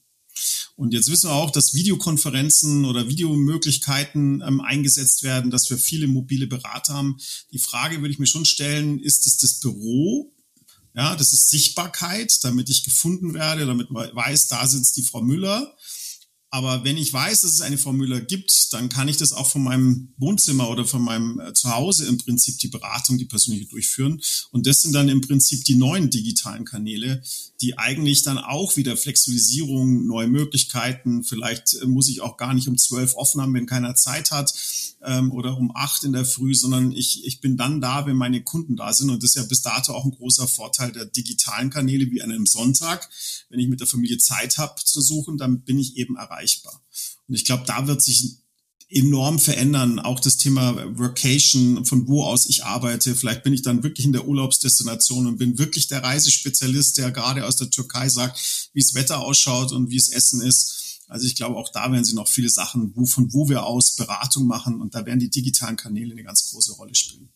Und 0.77 0.95
jetzt 0.95 1.11
wissen 1.11 1.29
wir 1.29 1.35
auch, 1.35 1.51
dass 1.51 1.75
Videokonferenzen 1.75 2.85
oder 2.85 3.09
Videomöglichkeiten 3.09 4.43
ähm, 4.47 4.61
eingesetzt 4.61 5.23
werden, 5.23 5.51
dass 5.51 5.69
wir 5.69 5.77
viele 5.77 6.07
mobile 6.07 6.47
Berater 6.47 6.95
haben. 6.95 7.19
Die 7.53 7.59
Frage 7.59 8.01
würde 8.01 8.13
ich 8.13 8.19
mir 8.19 8.27
schon 8.27 8.47
stellen, 8.47 8.99
ist 9.01 9.27
es 9.27 9.37
das 9.37 9.61
Büro? 9.61 10.33
Ja, 10.95 11.15
das 11.15 11.33
ist 11.33 11.51
Sichtbarkeit, 11.51 12.43
damit 12.43 12.69
ich 12.69 12.85
gefunden 12.85 13.35
werde, 13.35 13.67
damit 13.67 13.91
man 13.91 14.15
weiß, 14.15 14.49
da 14.49 14.67
sitzt 14.67 14.97
die 14.97 15.03
Frau 15.03 15.21
Müller. 15.21 15.77
Aber 16.53 16.83
wenn 16.83 16.97
ich 16.97 17.13
weiß, 17.13 17.43
dass 17.43 17.53
es 17.53 17.61
eine 17.61 17.79
Frau 17.79 17.93
gibt, 17.93 18.73
dann 18.73 18.89
kann 18.89 19.07
ich 19.07 19.17
das 19.17 19.33
auch 19.33 19.49
von 19.49 19.63
meinem 19.63 20.13
Wohnzimmer 20.17 20.69
oder 20.69 20.85
von 20.85 21.01
meinem 21.01 21.39
äh, 21.39 21.53
Zuhause 21.55 22.07
im 22.07 22.19
Prinzip 22.19 22.59
die 22.59 22.67
Beratung, 22.67 23.19
die 23.19 23.25
persönliche 23.25 23.67
durchführen. 23.67 24.21
Und 24.51 24.67
das 24.67 24.83
sind 24.83 24.93
dann 24.93 25.09
im 25.09 25.21
Prinzip 25.21 25.65
die 25.65 25.77
neuen 25.77 26.11
digitalen 26.11 26.65
Kanäle, 26.65 27.23
die 27.61 27.79
eigentlich 27.79 28.25
dann 28.25 28.39
auch 28.39 28.77
wieder 28.77 28.97
Flexibilisierung, 28.97 30.07
neue 30.07 30.27
Möglichkeiten, 30.27 31.23
vielleicht 31.23 31.75
äh, 31.75 31.87
muss 31.87 32.09
ich 32.09 32.21
auch 32.21 32.37
gar 32.37 32.53
nicht 32.53 32.67
um 32.67 32.77
zwölf 32.77 33.15
offen 33.15 33.41
haben, 33.41 33.55
wenn 33.55 33.67
keiner 33.67 33.95
Zeit 33.95 34.33
hat, 34.33 34.53
ähm, 35.03 35.33
oder 35.33 35.57
um 35.57 35.75
acht 35.75 36.05
in 36.05 36.13
der 36.13 36.25
Früh, 36.25 36.55
sondern 36.55 36.93
ich, 36.93 37.25
ich 37.25 37.41
bin 37.41 37.57
dann 37.57 37.81
da, 37.81 38.07
wenn 38.07 38.17
meine 38.17 38.43
Kunden 38.43 38.77
da 38.77 38.93
sind. 38.93 39.11
Und 39.11 39.23
das 39.23 39.31
ist 39.31 39.37
ja 39.37 39.43
bis 39.45 39.63
dato 39.63 39.95
auch 39.95 40.05
ein 40.05 40.11
großer 40.11 40.47
Vorteil 40.47 40.93
der 40.93 41.07
digitalen 41.07 41.71
Kanäle 41.71 42.11
wie 42.11 42.23
an 42.23 42.31
einem 42.31 42.47
Sonntag. 42.47 43.09
Wenn 43.49 43.61
ich 43.61 43.69
mit 43.69 43.81
der 43.81 43.87
Familie 43.87 44.19
Zeit 44.19 44.59
habe 44.59 44.83
zu 44.83 45.01
suchen, 45.01 45.39
dann 45.39 45.63
bin 45.63 45.79
ich 45.79 45.97
eben 45.97 46.17
erreichbar. 46.41 46.81
Und 47.29 47.35
ich 47.35 47.45
glaube, 47.45 47.65
da 47.67 47.87
wird 47.87 48.03
sich 48.03 48.37
enorm 48.89 49.39
verändern. 49.39 50.01
Auch 50.01 50.19
das 50.19 50.37
Thema 50.37 50.75
Workation, 50.99 51.85
von 51.85 52.09
wo 52.09 52.25
aus 52.25 52.47
ich 52.47 52.65
arbeite. 52.65 53.15
Vielleicht 53.15 53.45
bin 53.45 53.53
ich 53.53 53.63
dann 53.63 53.85
wirklich 53.85 54.05
in 54.05 54.13
der 54.13 54.27
Urlaubsdestination 54.27 55.29
und 55.29 55.39
bin 55.39 55.59
wirklich 55.59 55.87
der 55.87 56.03
Reisespezialist, 56.03 56.99
der 56.99 57.13
gerade 57.13 57.47
aus 57.47 57.57
der 57.57 57.71
Türkei 57.71 58.09
sagt, 58.09 58.71
wie 58.73 58.81
es 58.81 58.95
Wetter 58.95 59.21
ausschaut 59.21 59.71
und 59.71 59.91
wie 59.91 59.97
es 59.97 60.09
Essen 60.09 60.41
ist. 60.41 61.03
Also 61.07 61.27
ich 61.27 61.37
glaube, 61.37 61.57
auch 61.57 61.71
da 61.71 61.91
werden 61.91 62.05
sie 62.05 62.15
noch 62.15 62.29
viele 62.29 62.51
Sachen, 62.51 62.93
wo, 62.97 63.05
von 63.07 63.33
wo 63.33 63.49
wir 63.49 63.65
aus 63.65 63.97
Beratung 63.97 64.47
machen 64.47 64.81
und 64.81 64.95
da 64.95 65.07
werden 65.07 65.21
die 65.21 65.31
digitalen 65.31 65.77
Kanäle 65.77 66.13
eine 66.13 66.25
ganz 66.25 66.51
große 66.51 66.73
Rolle 66.75 66.95
spielen. 66.95 67.29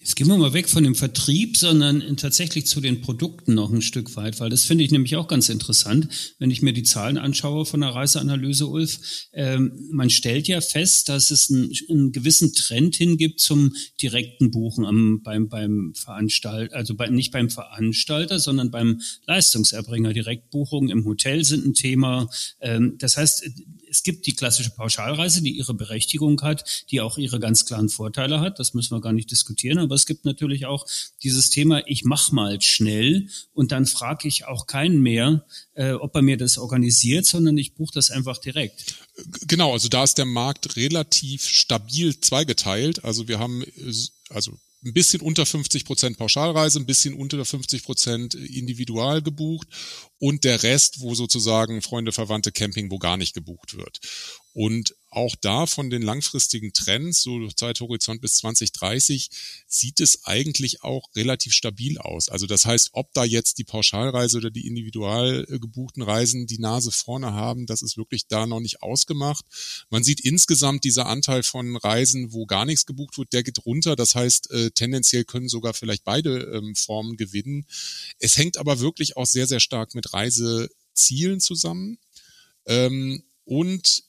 Jetzt 0.00 0.14
gehen 0.14 0.28
wir 0.28 0.36
mal 0.36 0.52
weg 0.52 0.68
von 0.68 0.84
dem 0.84 0.94
Vertrieb, 0.94 1.56
sondern 1.56 2.16
tatsächlich 2.16 2.66
zu 2.66 2.80
den 2.80 3.00
Produkten 3.00 3.54
noch 3.54 3.72
ein 3.72 3.82
Stück 3.82 4.14
weit, 4.14 4.38
weil 4.38 4.48
das 4.48 4.64
finde 4.64 4.84
ich 4.84 4.92
nämlich 4.92 5.16
auch 5.16 5.26
ganz 5.26 5.48
interessant, 5.48 6.08
wenn 6.38 6.52
ich 6.52 6.62
mir 6.62 6.72
die 6.72 6.84
Zahlen 6.84 7.18
anschaue 7.18 7.66
von 7.66 7.80
der 7.80 7.90
Reiseanalyse, 7.90 8.66
Ulf. 8.68 9.00
Ähm, 9.32 9.72
man 9.90 10.08
stellt 10.08 10.46
ja 10.46 10.60
fest, 10.60 11.08
dass 11.08 11.32
es 11.32 11.50
einen, 11.50 11.72
einen 11.90 12.12
gewissen 12.12 12.54
Trend 12.54 12.94
hingibt 12.94 13.40
zum 13.40 13.74
direkten 14.00 14.52
Buchen 14.52 14.84
am, 14.84 15.22
beim, 15.22 15.48
beim 15.48 15.92
Veranstalter, 15.96 16.76
also 16.76 16.94
bei, 16.94 17.08
nicht 17.08 17.32
beim 17.32 17.50
Veranstalter, 17.50 18.38
sondern 18.38 18.70
beim 18.70 19.00
Leistungserbringer. 19.26 20.12
Direktbuchungen 20.12 20.90
im 20.90 21.04
Hotel 21.04 21.44
sind 21.44 21.66
ein 21.66 21.74
Thema. 21.74 22.30
Ähm, 22.60 22.94
das 22.98 23.16
heißt, 23.16 23.50
es 23.96 24.02
gibt 24.02 24.26
die 24.26 24.34
klassische 24.34 24.70
Pauschalreise, 24.70 25.40
die 25.40 25.52
ihre 25.52 25.72
Berechtigung 25.72 26.42
hat, 26.42 26.84
die 26.90 27.00
auch 27.00 27.16
ihre 27.16 27.40
ganz 27.40 27.64
klaren 27.64 27.88
Vorteile 27.88 28.40
hat. 28.40 28.58
Das 28.58 28.74
müssen 28.74 28.94
wir 28.94 29.00
gar 29.00 29.14
nicht 29.14 29.30
diskutieren. 29.30 29.78
Aber 29.78 29.94
es 29.94 30.04
gibt 30.04 30.26
natürlich 30.26 30.66
auch 30.66 30.86
dieses 31.22 31.48
Thema, 31.48 31.82
ich 31.86 32.04
mach 32.04 32.30
mal 32.30 32.60
schnell 32.60 33.28
und 33.54 33.72
dann 33.72 33.86
frage 33.86 34.28
ich 34.28 34.44
auch 34.44 34.66
keinen 34.66 35.00
mehr, 35.00 35.46
äh, 35.72 35.92
ob 35.92 36.14
er 36.14 36.20
mir 36.20 36.36
das 36.36 36.58
organisiert, 36.58 37.24
sondern 37.24 37.56
ich 37.56 37.72
buche 37.72 37.94
das 37.94 38.10
einfach 38.10 38.36
direkt. 38.36 38.96
Genau, 39.48 39.72
also 39.72 39.88
da 39.88 40.04
ist 40.04 40.18
der 40.18 40.26
Markt 40.26 40.76
relativ 40.76 41.48
stabil 41.48 42.20
zweigeteilt. 42.20 43.02
Also 43.02 43.28
wir 43.28 43.38
haben 43.38 43.64
also 44.28 44.58
ein 44.86 44.92
bisschen 44.92 45.20
unter 45.20 45.44
50 45.44 45.84
Prozent 45.84 46.16
Pauschalreise, 46.16 46.78
ein 46.78 46.86
bisschen 46.86 47.14
unter 47.14 47.44
50 47.44 47.82
Prozent 47.82 48.34
individual 48.34 49.20
gebucht 49.20 49.68
und 50.18 50.44
der 50.44 50.62
Rest, 50.62 51.00
wo 51.00 51.14
sozusagen 51.14 51.82
Freunde, 51.82 52.12
Verwandte, 52.12 52.52
Camping, 52.52 52.90
wo 52.90 52.98
gar 52.98 53.16
nicht 53.16 53.34
gebucht 53.34 53.76
wird. 53.76 54.00
Und 54.52 54.94
auch 55.16 55.34
da 55.40 55.64
von 55.64 55.88
den 55.88 56.02
langfristigen 56.02 56.74
Trends, 56.74 57.22
so 57.22 57.48
Zeithorizont 57.48 58.20
bis 58.20 58.36
2030, 58.36 59.30
sieht 59.66 60.00
es 60.00 60.26
eigentlich 60.26 60.82
auch 60.82 61.08
relativ 61.16 61.54
stabil 61.54 61.96
aus. 61.96 62.28
Also 62.28 62.46
das 62.46 62.66
heißt, 62.66 62.90
ob 62.92 63.14
da 63.14 63.24
jetzt 63.24 63.56
die 63.56 63.64
Pauschalreise 63.64 64.36
oder 64.36 64.50
die 64.50 64.66
individual 64.66 65.46
äh, 65.48 65.58
gebuchten 65.58 66.02
Reisen 66.02 66.46
die 66.46 66.58
Nase 66.58 66.92
vorne 66.92 67.32
haben, 67.32 67.64
das 67.64 67.80
ist 67.80 67.96
wirklich 67.96 68.26
da 68.28 68.46
noch 68.46 68.60
nicht 68.60 68.82
ausgemacht. 68.82 69.46
Man 69.88 70.04
sieht 70.04 70.20
insgesamt 70.20 70.84
dieser 70.84 71.06
Anteil 71.06 71.42
von 71.42 71.76
Reisen, 71.76 72.34
wo 72.34 72.44
gar 72.44 72.66
nichts 72.66 72.84
gebucht 72.84 73.16
wird, 73.16 73.32
der 73.32 73.42
geht 73.42 73.64
runter. 73.64 73.96
Das 73.96 74.14
heißt, 74.14 74.50
äh, 74.50 74.70
tendenziell 74.72 75.24
können 75.24 75.48
sogar 75.48 75.72
vielleicht 75.72 76.04
beide 76.04 76.40
ähm, 76.40 76.74
Formen 76.74 77.16
gewinnen. 77.16 77.64
Es 78.18 78.36
hängt 78.36 78.58
aber 78.58 78.80
wirklich 78.80 79.16
auch 79.16 79.26
sehr, 79.26 79.46
sehr 79.46 79.60
stark 79.60 79.94
mit 79.94 80.12
Reisezielen 80.12 81.40
zusammen. 81.40 81.96
Ähm, 82.66 83.22
und 83.46 84.05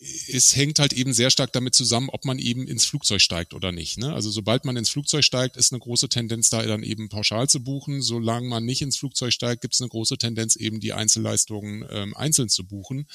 es 0.00 0.54
hängt 0.54 0.78
halt 0.78 0.92
eben 0.92 1.12
sehr 1.12 1.30
stark 1.30 1.52
damit 1.52 1.74
zusammen, 1.74 2.08
ob 2.10 2.24
man 2.24 2.38
eben 2.38 2.68
ins 2.68 2.84
Flugzeug 2.84 3.20
steigt 3.20 3.52
oder 3.52 3.72
nicht. 3.72 3.98
Ne? 3.98 4.12
Also 4.12 4.30
sobald 4.30 4.64
man 4.64 4.76
ins 4.76 4.90
Flugzeug 4.90 5.24
steigt, 5.24 5.56
ist 5.56 5.72
eine 5.72 5.80
große 5.80 6.08
Tendenz 6.08 6.50
da 6.50 6.62
dann 6.62 6.84
eben 6.84 7.08
pauschal 7.08 7.48
zu 7.48 7.60
buchen. 7.60 8.00
Solange 8.00 8.48
man 8.48 8.64
nicht 8.64 8.80
ins 8.80 8.96
Flugzeug 8.96 9.32
steigt, 9.32 9.62
gibt 9.62 9.74
es 9.74 9.80
eine 9.80 9.90
große 9.90 10.16
Tendenz 10.16 10.54
eben 10.54 10.78
die 10.78 10.92
Einzelleistungen 10.92 11.84
ähm, 11.90 12.16
einzeln 12.16 12.48
zu 12.48 12.64
buchen. 12.64 13.08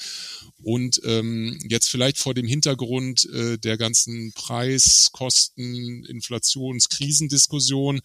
Und 0.62 1.00
ähm, 1.04 1.58
jetzt 1.68 1.88
vielleicht 1.88 2.18
vor 2.18 2.34
dem 2.34 2.46
Hintergrund 2.46 3.24
äh, 3.32 3.56
der 3.56 3.78
ganzen 3.78 4.32
Preis, 4.34 5.08
Kosten, 5.12 6.04
Inflations, 6.04 6.90
Krisendiskussion 6.90 8.02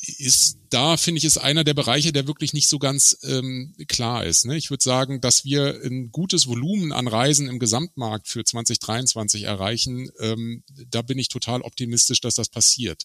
ist 0.00 0.58
da, 0.70 0.96
finde 0.96 1.18
ich, 1.18 1.24
ist 1.24 1.36
einer 1.36 1.64
der 1.64 1.74
Bereiche, 1.74 2.12
der 2.12 2.26
wirklich 2.26 2.52
nicht 2.52 2.68
so 2.68 2.78
ganz 2.78 3.18
ähm, 3.22 3.74
klar 3.88 4.24
ist. 4.24 4.46
Ne? 4.46 4.56
Ich 4.56 4.70
würde 4.70 4.82
sagen, 4.82 5.20
dass 5.20 5.44
wir 5.44 5.80
ein 5.84 6.10
gutes 6.10 6.46
Volumen 6.46 6.92
an 6.92 7.06
Reisen 7.06 7.48
im 7.48 7.58
Gesamtmarkt 7.58 8.28
für 8.28 8.44
2023 8.44 9.42
erreichen. 9.42 10.10
Ähm, 10.20 10.62
da 10.90 11.02
bin 11.02 11.18
ich 11.18 11.28
total 11.28 11.62
optimistisch, 11.62 12.20
dass 12.20 12.34
das 12.34 12.48
passiert. 12.48 13.04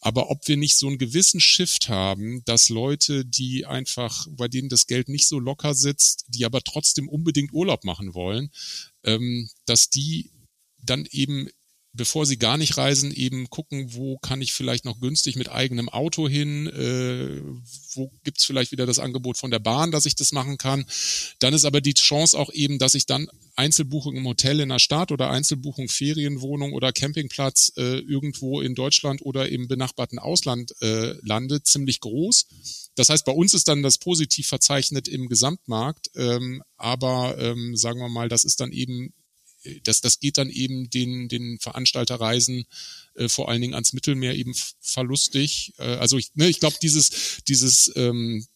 Aber 0.00 0.30
ob 0.30 0.46
wir 0.46 0.56
nicht 0.56 0.76
so 0.76 0.86
einen 0.86 0.98
gewissen 0.98 1.40
Shift 1.40 1.88
haben, 1.88 2.42
dass 2.44 2.68
Leute, 2.68 3.24
die 3.24 3.66
einfach, 3.66 4.26
bei 4.30 4.48
denen 4.48 4.68
das 4.68 4.86
Geld 4.86 5.08
nicht 5.08 5.26
so 5.26 5.38
locker 5.38 5.74
sitzt, 5.74 6.26
die 6.28 6.44
aber 6.44 6.62
trotzdem 6.62 7.08
unbedingt 7.08 7.52
Urlaub 7.52 7.84
machen 7.84 8.14
wollen, 8.14 8.50
ähm, 9.04 9.50
dass 9.66 9.90
die 9.90 10.30
dann 10.82 11.06
eben 11.10 11.48
bevor 11.92 12.24
sie 12.24 12.38
gar 12.38 12.56
nicht 12.56 12.76
reisen, 12.76 13.12
eben 13.12 13.50
gucken, 13.50 13.94
wo 13.94 14.18
kann 14.18 14.40
ich 14.42 14.52
vielleicht 14.52 14.84
noch 14.84 15.00
günstig 15.00 15.36
mit 15.36 15.50
eigenem 15.50 15.88
Auto 15.88 16.28
hin, 16.28 16.66
äh, 16.68 17.40
wo 17.94 18.12
gibt's 18.22 18.44
vielleicht 18.44 18.70
wieder 18.70 18.86
das 18.86 18.98
Angebot 18.98 19.36
von 19.36 19.50
der 19.50 19.58
Bahn, 19.58 19.90
dass 19.90 20.06
ich 20.06 20.14
das 20.14 20.32
machen 20.32 20.56
kann. 20.56 20.86
Dann 21.40 21.54
ist 21.54 21.64
aber 21.64 21.80
die 21.80 21.94
Chance 21.94 22.38
auch 22.38 22.52
eben, 22.52 22.78
dass 22.78 22.94
ich 22.94 23.06
dann 23.06 23.28
Einzelbuchung 23.56 24.16
im 24.16 24.26
Hotel 24.26 24.60
in 24.60 24.68
der 24.68 24.78
Stadt 24.78 25.10
oder 25.10 25.30
Einzelbuchung 25.30 25.88
Ferienwohnung 25.88 26.72
oder 26.72 26.92
Campingplatz 26.92 27.72
äh, 27.76 27.98
irgendwo 27.98 28.60
in 28.60 28.74
Deutschland 28.74 29.22
oder 29.22 29.48
im 29.48 29.68
benachbarten 29.68 30.18
Ausland 30.18 30.74
äh, 30.80 31.14
lande, 31.22 31.62
ziemlich 31.62 32.00
groß. 32.00 32.46
Das 32.94 33.08
heißt, 33.08 33.24
bei 33.24 33.32
uns 33.32 33.52
ist 33.54 33.68
dann 33.68 33.82
das 33.82 33.98
positiv 33.98 34.46
verzeichnet 34.46 35.08
im 35.08 35.28
Gesamtmarkt, 35.28 36.10
ähm, 36.16 36.62
aber 36.76 37.36
ähm, 37.38 37.76
sagen 37.76 38.00
wir 38.00 38.08
mal, 38.08 38.28
das 38.28 38.44
ist 38.44 38.60
dann 38.60 38.72
eben 38.72 39.12
das, 39.82 40.00
das 40.00 40.20
geht 40.20 40.38
dann 40.38 40.50
eben 40.50 40.90
den, 40.90 41.28
den 41.28 41.58
Veranstalterreisen 41.58 42.64
äh, 43.14 43.28
vor 43.28 43.48
allen 43.48 43.60
Dingen 43.60 43.74
ans 43.74 43.92
Mittelmeer 43.92 44.34
eben 44.34 44.54
verlustig. 44.80 45.74
Äh, 45.78 45.96
also 45.96 46.16
ich, 46.18 46.34
ne, 46.34 46.48
ich 46.48 46.60
glaube, 46.60 46.76
dieses, 46.80 47.42
dieses 47.46 47.92
ähm, 47.96 48.46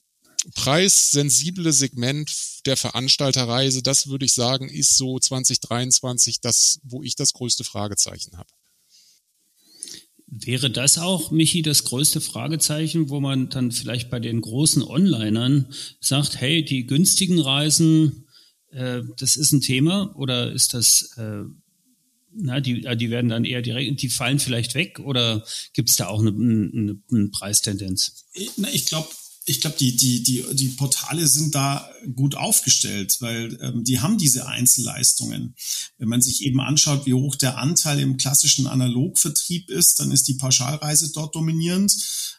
preissensible 0.55 1.73
Segment 1.73 2.33
der 2.67 2.77
Veranstalterreise, 2.77 3.83
das 3.83 4.09
würde 4.09 4.25
ich 4.25 4.33
sagen, 4.33 4.69
ist 4.69 4.97
so 4.97 5.19
2023 5.19 6.41
das, 6.41 6.81
wo 6.83 7.03
ich 7.03 7.17
das 7.17 7.33
größte 7.33 7.65
Fragezeichen 7.65 8.37
habe. 8.37 8.49
Wäre 10.27 10.71
das 10.71 10.99
auch, 10.99 11.31
Michi, 11.31 11.63
das 11.63 11.85
größte 11.85 12.21
Fragezeichen, 12.21 13.09
wo 13.11 13.21
man 13.21 13.51
dann 13.51 13.71
vielleicht 13.71 14.11
bei 14.11 14.19
den 14.19 14.41
großen 14.41 14.83
Onlinern 14.83 15.67
sagt, 16.01 16.41
hey, 16.41 16.65
die 16.65 16.87
günstigen 16.87 17.41
Reisen, 17.41 18.24
äh, 18.75 19.03
das 19.19 19.37
ist 19.37 19.53
ein 19.53 19.61
Thema 19.61 20.15
oder 20.17 20.53
ist 20.53 20.75
das, 20.75 21.15
äh, 21.17 21.45
na, 22.37 22.61
die, 22.61 22.81
die 22.97 23.11
werden 23.11 23.31
dann 23.31 23.45
eher 23.45 23.63
direkt, 23.63 24.03
die 24.03 24.09
fallen 24.09 24.41
vielleicht 24.41 24.75
weg 24.75 24.99
oder 24.99 25.45
gibt 25.73 25.91
es 25.91 25.97
da 25.97 26.09
auch 26.09 26.21
eine, 26.21 26.31
eine, 26.31 27.01
eine 27.11 27.29
Preistendenz? 27.29 28.27
Ich, 28.33 28.51
ich 28.59 28.87
glaube, 28.87 29.09
ich 29.47 29.61
glaube, 29.61 29.77
die, 29.79 29.95
die, 29.95 30.23
die, 30.23 30.45
die 30.53 30.69
Portale 30.69 31.27
sind 31.27 31.55
da 31.55 31.89
gut 32.15 32.35
aufgestellt, 32.35 33.19
weil 33.21 33.59
ähm, 33.61 33.85
die 33.85 34.01
haben 34.01 34.17
diese 34.17 34.47
Einzelleistungen. 34.47 35.55
Wenn 35.99 36.09
man 36.09 36.23
sich 36.23 36.43
eben 36.45 36.61
anschaut, 36.61 37.05
wie 37.05 37.15
hoch 37.15 37.37
der 37.37 37.59
Anteil 37.59 38.01
im 38.01 38.17
klassischen 38.17 38.67
Analogvertrieb 38.67 39.71
ist, 39.71 40.01
dann 40.01 40.13
ist 40.13 40.29
die 40.29 40.35
Pauschalreise 40.35 41.13
dort 41.13 41.35
dominierend, 41.35 41.95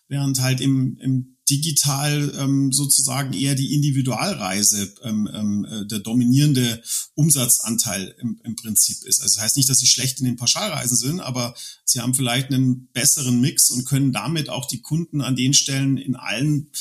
während 0.08 0.42
halt 0.42 0.62
im, 0.62 0.98
im 1.00 1.35
digital 1.50 2.34
ähm, 2.38 2.72
sozusagen 2.72 3.34
eher 3.34 3.56
die 3.56 3.74
Individualreise 3.74 4.94
ähm, 5.04 5.30
ähm, 5.34 5.66
äh, 5.66 5.86
der 5.86 6.00
dominierende 6.00 6.82
Umsatzanteil 7.14 8.16
im, 8.20 8.40
im 8.44 8.56
Prinzip 8.56 9.04
ist. 9.04 9.22
Also 9.22 9.36
das 9.36 9.44
heißt 9.44 9.58
nicht, 9.58 9.70
dass 9.70 9.78
sie 9.78 9.88
schlecht 9.88 10.20
in 10.20 10.26
den 10.26 10.38
Pauschalreisen 10.38 10.98
sind, 10.98 11.20
aber 11.20 11.56
sie 11.84 12.00
haben 12.00 12.14
vielleicht 12.14 12.52
einen 12.52 12.88
besseren 12.94 13.42
Mix 13.42 13.70
und 13.70 13.86
können 13.86 14.12
damit 14.12 14.50
auch 14.50 14.68
die 14.68 14.82
Kunden 14.82 15.22
an 15.22 15.36
den 15.36 15.54
Stellen 15.54 15.98
in 15.98 16.16
allen 16.16 16.72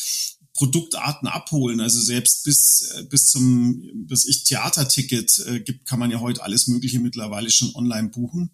Produktarten 0.54 1.26
abholen. 1.28 1.80
Also 1.80 2.00
selbst 2.00 2.44
bis, 2.44 2.90
äh, 2.94 3.04
bis 3.04 3.26
zum, 3.26 4.06
bis 4.06 4.24
ich 4.24 4.44
Theaterticket 4.44 5.44
äh, 5.46 5.60
gibt, 5.60 5.84
kann 5.86 5.98
man 5.98 6.10
ja 6.10 6.20
heute 6.20 6.42
alles 6.42 6.68
Mögliche 6.68 7.00
mittlerweile 7.00 7.50
schon 7.50 7.74
online 7.74 8.08
buchen. 8.08 8.50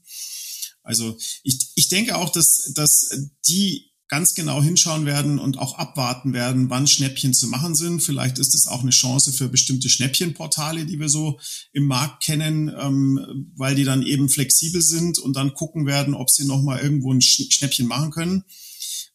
Also 0.82 1.16
ich, 1.44 1.70
ich 1.74 1.88
denke 1.88 2.16
auch, 2.16 2.30
dass, 2.30 2.72
dass 2.74 3.10
die 3.46 3.89
ganz 4.10 4.34
genau 4.34 4.60
hinschauen 4.60 5.06
werden 5.06 5.38
und 5.38 5.58
auch 5.58 5.78
abwarten 5.78 6.32
werden, 6.32 6.68
wann 6.68 6.88
Schnäppchen 6.88 7.32
zu 7.32 7.46
machen 7.46 7.76
sind. 7.76 8.02
Vielleicht 8.02 8.40
ist 8.40 8.56
es 8.56 8.66
auch 8.66 8.82
eine 8.82 8.90
Chance 8.90 9.32
für 9.32 9.48
bestimmte 9.48 9.88
Schnäppchenportale, 9.88 10.84
die 10.84 10.98
wir 10.98 11.08
so 11.08 11.38
im 11.72 11.84
Markt 11.86 12.24
kennen, 12.24 12.74
ähm, 12.76 13.52
weil 13.56 13.76
die 13.76 13.84
dann 13.84 14.02
eben 14.02 14.28
flexibel 14.28 14.82
sind 14.82 15.20
und 15.20 15.36
dann 15.36 15.54
gucken 15.54 15.86
werden, 15.86 16.14
ob 16.14 16.28
sie 16.28 16.44
nochmal 16.44 16.80
irgendwo 16.80 17.12
ein 17.12 17.22
Schnäppchen 17.22 17.86
machen 17.86 18.10
können. 18.10 18.44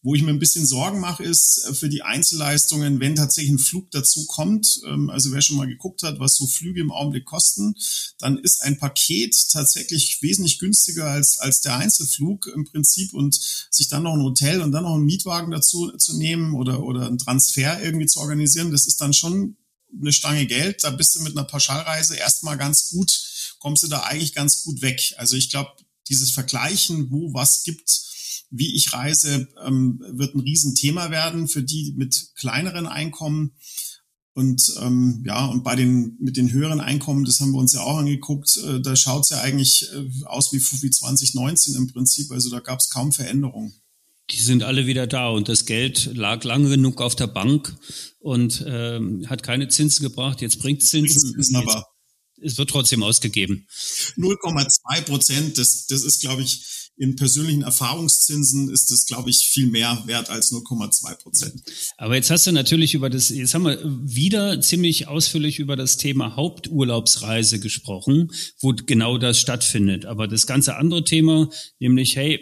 Wo 0.06 0.14
ich 0.14 0.22
mir 0.22 0.30
ein 0.30 0.38
bisschen 0.38 0.68
Sorgen 0.68 1.00
mache, 1.00 1.24
ist 1.24 1.66
äh, 1.66 1.74
für 1.74 1.90
die 1.90 2.04
Einzelleistungen, 2.04 3.00
wenn 3.00 3.16
tatsächlich 3.16 3.54
ein 3.54 3.58
Flug 3.58 3.90
dazu 3.90 4.28
kommt. 4.28 4.80
Ähm, 4.86 5.10
also 5.10 5.32
wer 5.32 5.42
schon 5.42 5.58
mal 5.58 5.66
geguckt 5.66 6.04
hat, 6.04 6.20
was 6.20 6.36
so 6.36 6.46
Flüge 6.46 6.80
im 6.80 6.92
Augenblick 6.92 7.26
kosten, 7.26 7.74
dann 8.20 8.38
ist 8.38 8.62
ein 8.62 8.78
Paket 8.78 9.36
tatsächlich 9.52 10.22
wesentlich 10.22 10.60
günstiger 10.60 11.06
als, 11.06 11.40
als 11.40 11.62
der 11.62 11.78
Einzelflug 11.78 12.46
im 12.54 12.66
Prinzip 12.66 13.16
und 13.16 13.34
sich 13.72 13.88
dann 13.88 14.04
noch 14.04 14.14
ein 14.14 14.22
Hotel 14.22 14.62
und 14.62 14.72
dann 14.74 14.84
noch 14.84 14.94
einen 14.94 15.06
Mietwagen 15.06 15.50
dazu 15.50 15.92
zu 15.98 16.16
nehmen 16.16 16.54
oder, 16.54 16.84
oder 16.84 17.08
einen 17.08 17.18
Transfer 17.18 17.82
irgendwie 17.82 18.06
zu 18.06 18.20
organisieren, 18.20 18.70
das 18.70 18.86
ist 18.86 19.02
dann 19.02 19.12
schon 19.12 19.58
eine 20.00 20.14
Stange 20.14 20.46
Geld. 20.46 20.84
Da 20.84 20.92
bist 20.92 21.16
du 21.16 21.22
mit 21.22 21.36
einer 21.36 21.48
Pauschalreise 21.48 22.16
erstmal 22.16 22.60
ganz 22.60 22.90
gut, 22.90 23.56
kommst 23.58 23.82
du 23.82 23.88
da 23.88 24.02
eigentlich 24.02 24.36
ganz 24.36 24.62
gut 24.62 24.84
weg. 24.84 25.16
Also 25.18 25.36
ich 25.36 25.50
glaube, 25.50 25.72
dieses 26.10 26.30
Vergleichen, 26.30 27.10
wo 27.10 27.34
was 27.34 27.64
gibt, 27.64 28.06
wie 28.50 28.76
ich 28.76 28.94
reise, 28.94 29.48
ähm, 29.66 30.02
wird 30.14 30.36
ein 30.36 30.40
Riesenthema 30.40 31.12
werden 31.12 31.48
für 31.48 31.64
die 31.64 31.94
mit 31.98 32.32
kleineren 32.36 32.88
Einkommen. 32.88 33.56
Und 34.34 34.74
ähm, 34.82 35.24
ja, 35.26 35.46
und 35.46 35.64
bei 35.64 35.76
den 35.76 36.18
mit 36.20 36.36
den 36.36 36.52
höheren 36.52 36.82
Einkommen, 36.82 37.24
das 37.24 37.40
haben 37.40 37.52
wir 37.52 37.60
uns 37.60 37.74
ja 37.74 37.82
auch 37.82 37.98
angeguckt, 37.98 38.58
äh, 38.58 38.82
da 38.82 38.96
schaut 38.96 39.24
es 39.24 39.30
ja 39.30 39.42
eigentlich 39.42 39.90
äh, 39.94 40.26
aus 40.26 40.52
wie, 40.52 40.60
wie 40.60 40.90
2019 40.90 41.76
im 41.76 41.88
Prinzip. 41.88 42.32
Also 42.32 42.50
da 42.50 42.60
gab 42.60 42.80
es 42.80 42.90
kaum 42.90 43.14
Veränderungen. 43.14 43.74
Die 44.32 44.40
sind 44.42 44.64
alle 44.64 44.88
wieder 44.88 45.08
da 45.08 45.30
und 45.30 45.48
das 45.48 45.66
Geld 45.66 46.12
lag 46.16 46.44
lange 46.44 46.70
genug 46.70 47.00
auf 47.00 47.16
der 47.16 47.28
Bank 47.28 47.78
und 48.20 48.66
ähm, 48.68 49.30
hat 49.30 49.44
keine 49.44 49.68
Zinsen 49.68 50.04
gebracht. 50.04 50.42
Jetzt 50.42 50.60
bringt 50.60 50.84
Zinsen. 50.84 51.34
Zinsen 51.34 51.56
aber 51.56 51.86
es 52.42 52.58
wird 52.58 52.70
trotzdem 52.70 53.04
ausgegeben. 53.04 53.68
0,2 54.18 55.02
Prozent, 55.02 55.58
das, 55.58 55.86
das 55.88 56.04
ist, 56.04 56.22
glaube 56.22 56.42
ich, 56.42 56.85
in 56.98 57.16
persönlichen 57.16 57.64
Erfahrungszinsen 57.64 58.70
ist 58.70 58.92
es, 58.92 59.06
glaube 59.06 59.30
ich, 59.30 59.50
viel 59.52 59.68
mehr 59.68 60.02
wert 60.06 60.30
als 60.30 60.52
0,2 60.52 61.16
Prozent. 61.22 61.62
Aber 61.98 62.16
jetzt 62.16 62.30
hast 62.30 62.48
du 62.48 62.52
natürlich 62.52 62.94
über 62.94 63.10
das, 63.10 63.30
jetzt 63.30 63.54
haben 63.54 63.66
wir 63.66 63.80
wieder 63.84 64.62
ziemlich 64.62 65.08
ausführlich 65.08 65.60
über 65.60 65.76
das 65.76 65.98
Thema 65.98 66.36
Haupturlaubsreise 66.36 67.60
gesprochen, 67.60 68.32
wo 68.62 68.74
genau 68.74 69.18
das 69.18 69.40
stattfindet. 69.40 70.06
Aber 70.06 70.28
das 70.28 70.48
ganze 70.48 70.78
andere 70.78 71.04
Thema, 71.04 71.50
nämlich, 71.80 72.16
hey, 72.16 72.40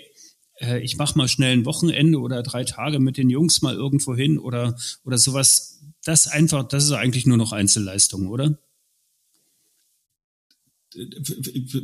äh, 0.59 0.79
ich 0.83 0.97
mache 0.97 1.17
mal 1.17 1.27
schnell 1.27 1.53
ein 1.53 1.65
Wochenende 1.65 2.19
oder 2.19 2.43
drei 2.43 2.63
Tage 2.63 2.99
mit 2.99 3.17
den 3.17 3.29
Jungs 3.29 3.61
mal 3.61 3.75
irgendwo 3.75 4.15
hin 4.15 4.37
oder, 4.37 4.77
oder 5.03 5.17
sowas, 5.17 5.81
das 6.05 6.27
einfach, 6.27 6.67
das 6.67 6.83
ist 6.83 6.91
eigentlich 6.91 7.25
nur 7.25 7.37
noch 7.37 7.53
Einzelleistung, 7.53 8.27
oder? 8.27 8.59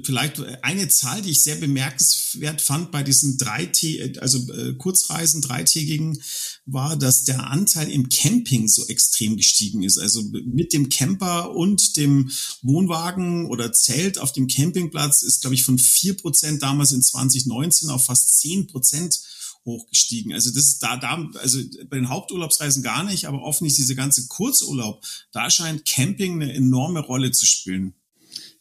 Vielleicht 0.03 0.39
eine 0.61 0.87
Zahl, 0.87 1.21
die 1.21 1.31
ich 1.31 1.43
sehr 1.43 1.55
bemerkenswert 1.55 2.61
fand 2.61 2.91
bei 2.91 3.03
diesen 3.03 3.37
drei, 3.37 3.71
also 4.19 4.51
äh, 4.51 4.73
Kurzreisen, 4.75 5.41
dreitägigen, 5.41 6.21
war, 6.65 6.95
dass 6.95 7.23
der 7.23 7.49
Anteil 7.49 7.89
im 7.89 8.09
Camping 8.09 8.67
so 8.67 8.85
extrem 8.87 9.37
gestiegen 9.37 9.83
ist. 9.83 9.97
Also 9.97 10.23
mit 10.23 10.73
dem 10.73 10.89
Camper 10.89 11.55
und 11.55 11.97
dem 11.97 12.31
Wohnwagen 12.61 13.45
oder 13.47 13.73
Zelt 13.73 14.17
auf 14.17 14.33
dem 14.33 14.47
Campingplatz 14.47 15.21
ist, 15.21 15.41
glaube 15.41 15.55
ich, 15.55 15.63
von 15.63 15.79
vier 15.79 16.15
Prozent 16.15 16.61
damals 16.61 16.91
in 16.91 17.01
2019 17.01 17.89
auf 17.89 18.05
fast 18.05 18.39
zehn 18.39 18.67
Prozent 18.67 19.19
hochgestiegen. 19.65 20.33
Also 20.33 20.49
das 20.51 20.65
ist 20.65 20.79
da, 20.79 20.97
da, 20.97 21.27
also 21.39 21.59
bei 21.89 21.97
den 21.97 22.09
Haupturlaubsreisen 22.09 22.83
gar 22.83 23.03
nicht, 23.03 23.25
aber 23.25 23.41
offensichtlich 23.43 23.85
diese 23.85 23.95
ganze 23.95 24.27
Kurzurlaub, 24.27 25.03
da 25.31 25.49
scheint 25.49 25.85
Camping 25.85 26.41
eine 26.41 26.53
enorme 26.53 26.99
Rolle 26.99 27.31
zu 27.31 27.45
spielen. 27.45 27.93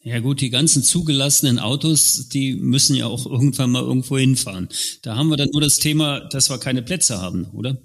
Ja 0.02 0.20
gut, 0.20 0.40
die 0.40 0.50
ganzen 0.50 0.82
zugelassenen 0.82 1.58
Autos, 1.58 2.28
die 2.28 2.54
müssen 2.54 2.94
ja 2.94 3.06
auch 3.06 3.26
irgendwann 3.26 3.70
mal 3.70 3.82
irgendwo 3.82 4.16
hinfahren. 4.16 4.68
Da 5.02 5.16
haben 5.16 5.28
wir 5.28 5.37
dann 5.37 5.50
nur 5.50 5.61
das 5.61 5.78
Thema, 5.78 6.20
dass 6.20 6.50
wir 6.50 6.58
keine 6.58 6.82
Plätze 6.82 7.20
haben, 7.20 7.46
oder? 7.52 7.76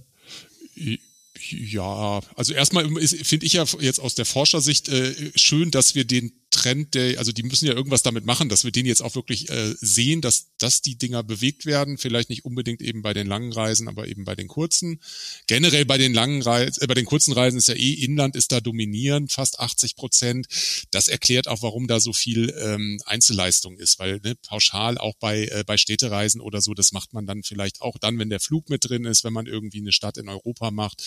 Ja, 1.49 2.21
also 2.36 2.54
erstmal 2.54 2.86
finde 2.86 3.45
ich 3.45 3.54
ja 3.54 3.65
jetzt 3.80 3.99
aus 3.99 4.15
der 4.15 4.26
Forschersicht 4.26 4.89
äh, 4.89 5.32
schön, 5.36 5.71
dass 5.71 5.95
wir 5.95 6.06
den 6.06 6.32
Trend, 6.54 6.94
der, 6.94 7.18
also 7.18 7.32
die 7.32 7.44
müssen 7.44 7.66
ja 7.66 7.74
irgendwas 7.74 8.04
damit 8.04 8.26
machen, 8.26 8.48
dass 8.48 8.63
wir 8.63 8.72
den 8.72 8.86
jetzt 8.86 9.02
auch 9.02 9.16
wirklich 9.16 9.50
äh, 9.50 9.74
sehen, 9.80 10.22
dass, 10.22 10.52
dass 10.60 10.82
die 10.82 10.98
Dinger 10.98 11.24
bewegt 11.24 11.66
werden. 11.66 11.98
Vielleicht 11.98 12.30
nicht 12.30 12.46
unbedingt 12.46 12.82
eben 12.82 13.02
bei 13.02 13.13
den 13.13 13.28
langen 13.28 13.52
Reisen, 13.52 13.88
aber 13.88 14.08
eben 14.08 14.24
bei 14.24 14.36
den 14.36 14.48
kurzen. 14.48 15.02
Generell 15.48 15.86
bei 15.86 15.98
den 15.98 16.13
langen 16.13 16.42
Reisen, 16.42 16.82
äh, 16.82 16.88
bei 16.88 16.94
den 16.94 17.06
kurzen 17.06 17.34
Reisen 17.34 17.58
ist 17.58 17.68
ja 17.68 17.76
eh 17.76 17.94
Inland 17.94 18.36
ist 18.36 18.52
da 18.52 18.62
dominierend, 18.62 19.32
fast 19.32 19.60
80 19.60 19.96
Prozent. 19.96 20.48
Das 20.92 21.08
erklärt 21.08 21.48
auch, 21.48 21.63
warum 21.63 21.88
da 21.88 22.00
so 22.00 22.13
viel 22.13 22.56
ähm, 22.58 23.02
Einzelleistung 23.06 23.78
ist, 23.78 23.98
weil 23.98 24.20
ne, 24.24 24.36
pauschal 24.36 24.98
auch 25.00 25.16
bei, 25.16 25.46
äh, 25.48 25.63
bei 25.66 25.78
Städtereisen 25.78 26.39
oder 26.39 26.62
so, 26.62 26.74
das 26.76 26.92
macht 26.92 27.13
man 27.13 27.26
dann 27.26 27.44
vielleicht 27.44 27.82
auch 27.82 27.98
dann, 27.98 28.20
wenn 28.20 28.30
der 28.30 28.39
Flug 28.39 28.70
mit 28.70 28.88
drin 28.88 29.06
ist, 29.06 29.24
wenn 29.24 29.34
man 29.34 29.48
irgendwie 29.48 29.80
eine 29.80 29.92
Stadt 29.92 30.18
in 30.18 30.30
Europa 30.30 30.72
macht 30.72 31.02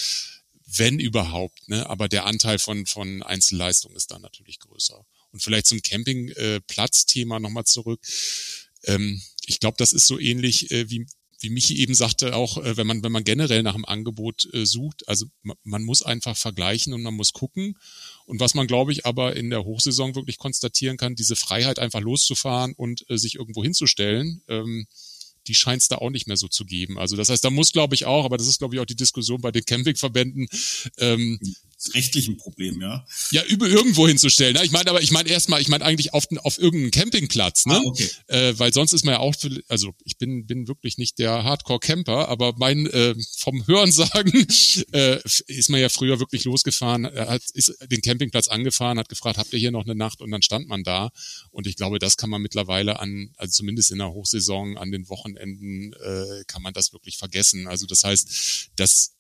wenn 0.67 0.99
überhaupt, 0.99 1.69
ne? 1.69 1.89
aber 1.89 2.09
der 2.09 2.27
Anteil 2.27 2.59
von, 2.59 2.87
von 2.87 3.23
Einzelleistung 3.23 3.95
ist 3.95 4.11
dann 4.11 4.23
natürlich 4.23 4.59
größer. 4.59 5.07
Und 5.37 5.42
vielleicht 5.42 5.66
zum 5.66 5.83
Campingplatzthema 5.83 7.37
äh, 7.37 7.40
nochmal 7.40 7.64
zurück. 7.64 8.01
Ähm, 8.85 9.20
ich 9.44 9.61
glaube, 9.61 9.77
das 9.77 9.92
ist 9.92 10.07
so 10.07 10.18
ähnlich 10.18 10.70
äh, 10.70 10.88
wie, 10.88 11.07
wie 11.40 11.51
Michi 11.51 11.77
eben 11.77 11.94
sagte, 11.94 12.35
auch 12.35 12.57
äh, 12.57 12.79
wenn 12.79 12.87
man, 12.87 13.03
wenn 13.03 13.12
man 13.12 13.22
generell 13.22 13.62
nach 13.62 13.75
einem 13.75 13.85
Angebot 13.85 14.49
äh, 14.55 14.64
sucht, 14.64 15.07
also 15.07 15.27
man, 15.42 15.59
man 15.62 15.83
muss 15.83 16.01
einfach 16.01 16.38
vergleichen 16.38 16.94
und 16.94 17.03
man 17.03 17.12
muss 17.12 17.35
gucken. 17.35 17.77
Und 18.25 18.40
was 18.40 18.55
man, 18.55 18.66
glaube 18.66 18.92
ich, 18.92 19.05
aber 19.05 19.37
in 19.37 19.51
der 19.51 19.62
Hochsaison 19.62 20.14
wirklich 20.14 20.38
konstatieren 20.38 20.96
kann, 20.96 21.16
diese 21.16 21.37
Freiheit 21.37 21.79
einfach 21.79 22.01
loszufahren 22.01 22.72
und 22.72 23.05
äh, 23.11 23.18
sich 23.18 23.35
irgendwo 23.35 23.62
hinzustellen, 23.62 24.42
ähm, 24.49 24.87
die 25.49 25.55
scheint 25.55 25.83
es 25.83 25.88
da 25.88 25.96
auch 25.96 26.09
nicht 26.09 26.27
mehr 26.27 26.38
so 26.38 26.49
zu 26.49 26.64
geben. 26.64 26.99
Also 26.99 27.14
das 27.14 27.29
heißt, 27.29 27.44
da 27.44 27.51
muss, 27.51 27.72
glaube 27.72 27.94
ich, 27.94 28.07
auch, 28.07 28.25
aber 28.25 28.38
das 28.38 28.46
ist, 28.46 28.59
glaube 28.59 28.75
ich, 28.75 28.81
auch 28.81 28.87
die 28.87 28.96
Diskussion 28.96 29.42
bei 29.42 29.53
den 29.53 29.66
Campingverbänden. 29.66 30.49
Ähm, 30.96 31.38
das 31.77 31.95
rechtlich 31.95 32.29
ein 32.29 32.37
Problem, 32.37 32.81
ja. 32.81 33.07
Ja, 33.31 33.45
über 33.45 33.67
irgendwo 33.67 34.07
hinzustellen. 34.09 34.55
Ne? 34.55 34.65
Ich 34.65 34.73
meine, 34.73 34.91
aber 34.91 35.03
ich 35.03 35.11
meine 35.11 35.29
erstmal, 35.29 35.61
ich 35.61 35.69
meine 35.69 35.85
eigentlich 35.85 36.15
auf, 36.15 36.27
auf 36.43 36.59
irgendeinen 36.59 36.91
Campingplatz, 36.91 37.67
ne? 37.67 37.75
Ah, 37.75 37.83
okay. 37.85 38.09
Äh, 38.29 38.55
weil 38.59 38.73
sonst 38.73 38.93
ist 38.93 39.05
man 39.05 39.15
ja 39.15 39.21
auch, 39.21 39.35
für, 39.35 39.51
also 39.69 39.95
ich 40.05 40.17
bin, 40.19 40.47
bin 40.47 40.69
wirklich 40.69 40.99
nicht 40.99 41.19
der 41.19 41.45
Hardcore-Camper, 41.45 42.29
aber 42.29 42.55
mein 42.57 42.87
äh, 42.87 43.15
vom 43.39 43.67
Hörensagen 43.67 44.33
äh, 44.93 45.21
ist 45.47 45.71
man 45.71 45.81
ja 45.81 45.89
früher 45.89 46.19
wirklich 46.19 46.45
losgefahren, 46.45 47.05
er 47.05 47.29
hat 47.29 47.43
ist 47.53 47.75
den 47.91 48.03
Campingplatz 48.03 48.49
angefahren, 48.49 48.99
hat 48.99 49.09
gefragt, 49.09 49.39
habt 49.39 49.53
ihr 49.53 49.59
hier 49.59 49.71
noch 49.71 49.85
eine 49.85 49.95
Nacht? 49.95 50.21
Und 50.21 50.31
dann 50.31 50.43
stand 50.43 50.69
man 50.69 50.83
da. 50.85 51.11
Und 51.51 51.67
ich 51.67 51.77
glaube, 51.77 51.99
das 51.99 52.17
kann 52.17 52.31
man 52.31 52.43
mittlerweile 52.43 53.01
an, 53.01 53.33
also 53.37 53.53
zumindest 53.53 53.91
in 53.91 53.99
der 53.99 54.12
Hochsaison, 54.12 54.77
an 54.77 54.91
den 54.91 55.09
Wochenenden, 55.09 55.93
äh, 55.95 56.45
kann 56.47 56.62
man 56.62 56.75
das 56.75 56.93
wirklich 56.93 57.17
vergessen. 57.17 57.67
Also 57.67 57.87
das 57.87 58.05
heißt, 58.05 58.71
das 58.77 59.16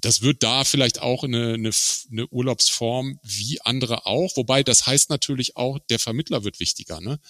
das 0.00 0.22
wird 0.22 0.42
da 0.42 0.64
vielleicht 0.64 1.00
auch 1.00 1.22
eine, 1.22 1.54
eine, 1.54 1.70
eine 2.10 2.26
Urlaubsform 2.28 3.20
wie 3.22 3.60
andere 3.62 4.06
auch, 4.06 4.36
wobei 4.36 4.64
das 4.64 4.86
heißt 4.86 5.08
natürlich 5.08 5.56
auch, 5.56 5.78
der 5.88 6.00
Vermittler 6.00 6.42
wird 6.42 6.58
wichtiger. 6.58 7.00
Ne? 7.00 7.20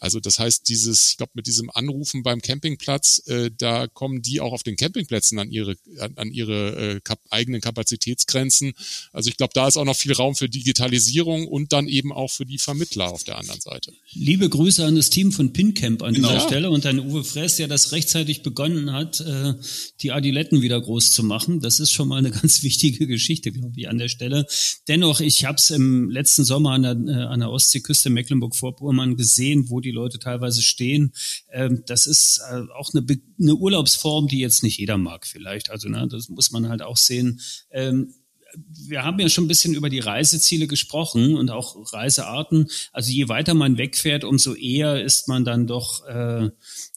Also 0.00 0.18
das 0.18 0.38
heißt, 0.38 0.68
dieses, 0.68 1.10
ich 1.10 1.16
glaube, 1.18 1.32
mit 1.34 1.46
diesem 1.46 1.70
Anrufen 1.70 2.22
beim 2.22 2.40
Campingplatz, 2.40 3.22
äh, 3.26 3.50
da 3.56 3.86
kommen 3.86 4.22
die 4.22 4.40
auch 4.40 4.52
auf 4.52 4.62
den 4.62 4.76
Campingplätzen 4.76 5.38
an 5.38 5.50
ihre, 5.50 5.76
an, 5.98 6.14
an 6.16 6.32
ihre 6.32 6.94
äh, 6.96 7.00
kap 7.00 7.20
eigenen 7.28 7.60
Kapazitätsgrenzen. 7.60 8.72
Also 9.12 9.28
ich 9.28 9.36
glaube, 9.36 9.52
da 9.54 9.68
ist 9.68 9.76
auch 9.76 9.84
noch 9.84 9.96
viel 9.96 10.12
Raum 10.12 10.34
für 10.34 10.48
Digitalisierung 10.48 11.46
und 11.46 11.72
dann 11.72 11.86
eben 11.86 12.12
auch 12.12 12.30
für 12.30 12.46
die 12.46 12.58
Vermittler 12.58 13.10
auf 13.10 13.24
der 13.24 13.36
anderen 13.36 13.60
Seite. 13.60 13.92
Liebe 14.12 14.48
Grüße 14.48 14.84
an 14.84 14.96
das 14.96 15.10
Team 15.10 15.32
von 15.32 15.52
PinCamp 15.52 16.02
an 16.02 16.14
genau. 16.14 16.28
dieser 16.28 16.40
Stelle 16.40 16.70
und 16.70 16.86
an 16.86 16.98
Uwe 16.98 17.22
Fress, 17.22 17.56
der 17.56 17.68
das 17.68 17.92
rechtzeitig 17.92 18.42
begonnen 18.42 18.92
hat, 18.92 19.20
äh, 19.20 19.52
die 20.00 20.12
Adiletten 20.12 20.62
wieder 20.62 20.80
groß 20.80 21.12
zu 21.12 21.22
machen. 21.22 21.60
Das 21.60 21.78
ist 21.78 21.92
schon 21.92 22.08
mal 22.08 22.16
eine 22.16 22.30
ganz 22.40 22.62
wichtige 22.62 23.06
Geschichte, 23.06 23.52
glaube 23.52 23.74
ich, 23.76 23.88
an 23.88 23.98
der 23.98 24.08
Stelle. 24.08 24.46
Dennoch, 24.88 25.20
ich 25.20 25.44
habe 25.44 25.56
es 25.56 25.68
im 25.68 26.08
letzten 26.08 26.44
Sommer 26.44 26.72
an 26.72 26.82
der, 26.82 26.92
äh, 26.92 27.24
an 27.26 27.40
der 27.40 27.50
Ostseeküste 27.50 28.08
Mecklenburg-Vorpommern 28.08 29.16
gesehen, 29.16 29.68
wo 29.68 29.80
die 29.80 29.89
die 29.90 29.96
Leute 29.96 30.18
teilweise 30.18 30.62
stehen. 30.62 31.12
Ähm, 31.50 31.82
das 31.86 32.06
ist 32.06 32.40
äh, 32.50 32.62
auch 32.74 32.90
eine, 32.94 33.04
eine 33.38 33.54
Urlaubsform, 33.54 34.28
die 34.28 34.38
jetzt 34.38 34.62
nicht 34.62 34.78
jeder 34.78 34.98
mag 34.98 35.26
vielleicht. 35.26 35.70
Also 35.70 35.88
ne, 35.88 36.06
das 36.08 36.28
muss 36.28 36.50
man 36.50 36.68
halt 36.68 36.82
auch 36.82 36.96
sehen. 36.96 37.40
Ähm, 37.70 38.14
wir 38.56 39.04
haben 39.04 39.18
ja 39.20 39.28
schon 39.28 39.44
ein 39.44 39.48
bisschen 39.48 39.74
über 39.74 39.90
die 39.90 40.00
Reiseziele 40.00 40.66
gesprochen 40.66 41.36
und 41.36 41.50
auch 41.50 41.92
Reisearten. 41.92 42.68
Also 42.92 43.12
je 43.12 43.28
weiter 43.28 43.54
man 43.54 43.78
wegfährt, 43.78 44.24
umso 44.24 44.54
eher 44.54 45.02
ist 45.02 45.28
man 45.28 45.44
dann 45.44 45.66
doch 45.66 46.04
äh, 46.06 46.50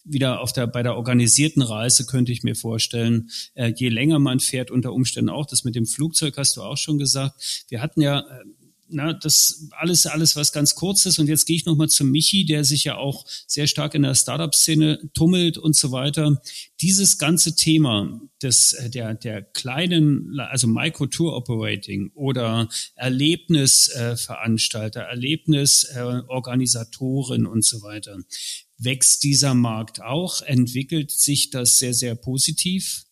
wieder 0.03 0.41
auf 0.41 0.53
der 0.53 0.67
bei 0.67 0.83
der 0.83 0.95
organisierten 0.95 1.61
Reise 1.61 2.05
könnte 2.05 2.31
ich 2.31 2.43
mir 2.43 2.55
vorstellen. 2.55 3.29
Äh, 3.53 3.73
je 3.75 3.89
länger 3.89 4.19
man 4.19 4.39
fährt, 4.39 4.71
unter 4.71 4.93
Umständen 4.93 5.29
auch. 5.29 5.45
Das 5.45 5.63
mit 5.63 5.75
dem 5.75 5.85
Flugzeug 5.85 6.37
hast 6.37 6.57
du 6.57 6.61
auch 6.61 6.77
schon 6.77 6.97
gesagt. 6.97 7.65
Wir 7.69 7.81
hatten 7.81 8.01
ja 8.01 8.19
äh, 8.19 8.43
na, 8.93 9.13
das 9.13 9.69
alles, 9.71 10.05
alles 10.05 10.35
was 10.35 10.51
ganz 10.51 10.75
kurz 10.75 11.05
ist. 11.05 11.19
Und 11.19 11.27
jetzt 11.27 11.45
gehe 11.45 11.55
ich 11.55 11.65
nochmal 11.65 11.87
zu 11.89 12.03
Michi, 12.05 12.45
der 12.45 12.63
sich 12.63 12.83
ja 12.83 12.97
auch 12.97 13.25
sehr 13.47 13.65
stark 13.67 13.95
in 13.95 14.03
der 14.03 14.13
Startup-Szene 14.15 15.09
tummelt 15.13 15.57
und 15.57 15.75
so 15.75 15.91
weiter. 15.91 16.41
Dieses 16.81 17.17
ganze 17.17 17.55
Thema 17.55 18.21
des, 18.41 18.73
äh, 18.73 18.89
der, 18.89 19.13
der 19.15 19.41
kleinen, 19.41 20.39
also 20.39 20.67
Micro-Tour-Operating 20.67 22.11
oder 22.13 22.69
Erlebnisveranstalter, 22.95 25.01
äh, 25.01 25.09
Erlebnisorganisatoren 25.09 27.45
und 27.45 27.65
so 27.65 27.81
weiter. 27.81 28.19
Wächst 28.77 29.23
dieser 29.23 29.53
Markt 29.53 30.01
auch? 30.01 30.41
Entwickelt 30.41 31.11
sich 31.11 31.49
das 31.49 31.79
sehr, 31.79 31.93
sehr 31.93 32.15
positiv? 32.15 33.03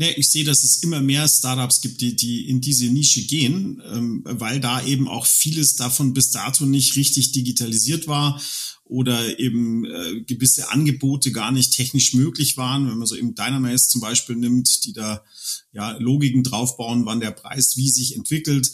Nee, 0.00 0.12
ich 0.12 0.30
sehe, 0.30 0.44
dass 0.44 0.62
es 0.62 0.84
immer 0.84 1.00
mehr 1.00 1.26
Startups 1.26 1.80
gibt, 1.80 2.00
die, 2.00 2.14
die 2.14 2.48
in 2.48 2.60
diese 2.60 2.86
Nische 2.86 3.20
gehen, 3.22 3.82
ähm, 3.84 4.22
weil 4.24 4.60
da 4.60 4.80
eben 4.80 5.08
auch 5.08 5.26
vieles 5.26 5.74
davon 5.74 6.12
bis 6.12 6.30
dato 6.30 6.66
nicht 6.66 6.94
richtig 6.94 7.32
digitalisiert 7.32 8.06
war 8.06 8.40
oder 8.84 9.40
eben 9.40 9.84
äh, 9.86 10.20
gewisse 10.20 10.70
Angebote 10.70 11.32
gar 11.32 11.50
nicht 11.50 11.72
technisch 11.72 12.14
möglich 12.14 12.56
waren. 12.56 12.88
Wenn 12.88 12.98
man 12.98 13.08
so 13.08 13.16
eben 13.16 13.34
Dynamax 13.34 13.88
zum 13.88 14.00
Beispiel 14.00 14.36
nimmt, 14.36 14.84
die 14.84 14.92
da 14.92 15.24
ja 15.72 15.96
Logiken 15.98 16.44
draufbauen, 16.44 17.04
wann 17.04 17.18
der 17.18 17.32
Preis 17.32 17.76
wie 17.76 17.88
sich 17.90 18.14
entwickelt 18.14 18.70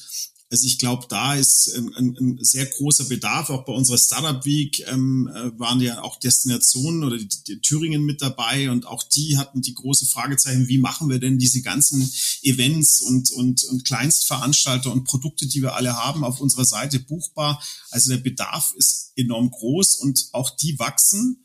also 0.55 0.67
ich 0.67 0.79
glaube, 0.79 1.07
da 1.09 1.35
ist 1.35 1.75
ein, 1.77 1.93
ein, 1.97 2.17
ein, 2.17 2.39
sehr 2.41 2.65
großer 2.65 3.07
Bedarf. 3.07 3.51
Auch 3.51 3.65
bei 3.65 3.73
unserer 3.73 3.99
Startup 3.99 4.45
Week 4.45 4.87
ähm, 4.87 5.29
äh, 5.35 5.59
waren 5.59 5.81
ja 5.81 6.01
auch 6.01 6.21
Destinationen 6.21 7.03
oder 7.03 7.19
die, 7.19 7.29
die 7.49 7.61
Thüringen 7.61 8.05
mit 8.05 8.23
dabei 8.23 8.71
und 8.71 8.87
auch 8.87 9.03
die 9.03 9.37
hatten 9.37 9.63
die 9.63 9.75
große 9.75 10.07
Fragezeichen, 10.07 10.69
wie 10.69 10.79
machen 10.79 11.11
wir 11.11 11.19
denn 11.19 11.41
diese 11.41 11.61
ganzen 11.61 12.09
Events 12.43 13.01
und, 13.01 13.33
und, 13.33 13.65
und 13.65 13.85
Kleinstveranstalter 13.85 14.93
und 14.93 15.03
Produkte, 15.03 15.49
die 15.49 15.61
wir 15.61 15.75
alle 15.75 15.97
haben, 15.97 16.23
auf 16.23 16.41
unserer 16.41 16.65
Seite 16.65 17.01
buchbar. 17.01 17.61
Also 17.91 18.13
der 18.13 18.19
Bedarf 18.19 18.75
ist 18.77 19.11
enorm 19.17 19.51
groß 19.51 19.97
und 19.97 20.29
auch 20.31 20.51
die 20.51 20.79
wachsen. 20.79 21.45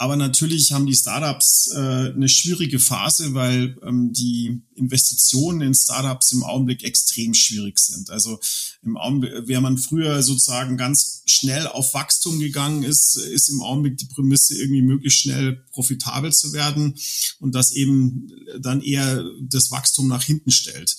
Aber 0.00 0.16
natürlich 0.16 0.72
haben 0.72 0.86
die 0.86 0.96
Startups 0.96 1.72
äh, 1.74 1.78
eine 1.78 2.30
schwierige 2.30 2.78
Phase, 2.78 3.34
weil 3.34 3.76
ähm, 3.82 4.14
die 4.14 4.62
Investitionen 4.74 5.60
in 5.60 5.74
Startups 5.74 6.32
im 6.32 6.42
Augenblick 6.42 6.84
extrem 6.84 7.34
schwierig 7.34 7.78
sind. 7.78 8.08
Also 8.08 8.40
im 8.82 8.96
Augenblick, 8.96 9.46
wäre 9.46 9.60
man 9.60 9.76
früher 9.76 10.22
sozusagen 10.22 10.78
ganz 10.78 11.22
schnell 11.26 11.66
auf 11.66 11.92
Wachstum 11.92 12.40
gegangen 12.40 12.82
ist, 12.82 13.16
ist 13.16 13.50
im 13.50 13.60
Augenblick 13.60 13.98
die 13.98 14.06
Prämisse 14.06 14.56
irgendwie 14.56 14.80
möglichst 14.80 15.18
schnell 15.18 15.66
profitabel 15.70 16.32
zu 16.32 16.54
werden 16.54 16.94
und 17.38 17.54
das 17.54 17.72
eben 17.72 18.32
dann 18.58 18.80
eher 18.80 19.22
das 19.42 19.70
Wachstum 19.70 20.08
nach 20.08 20.24
hinten 20.24 20.50
stellt. 20.50 20.96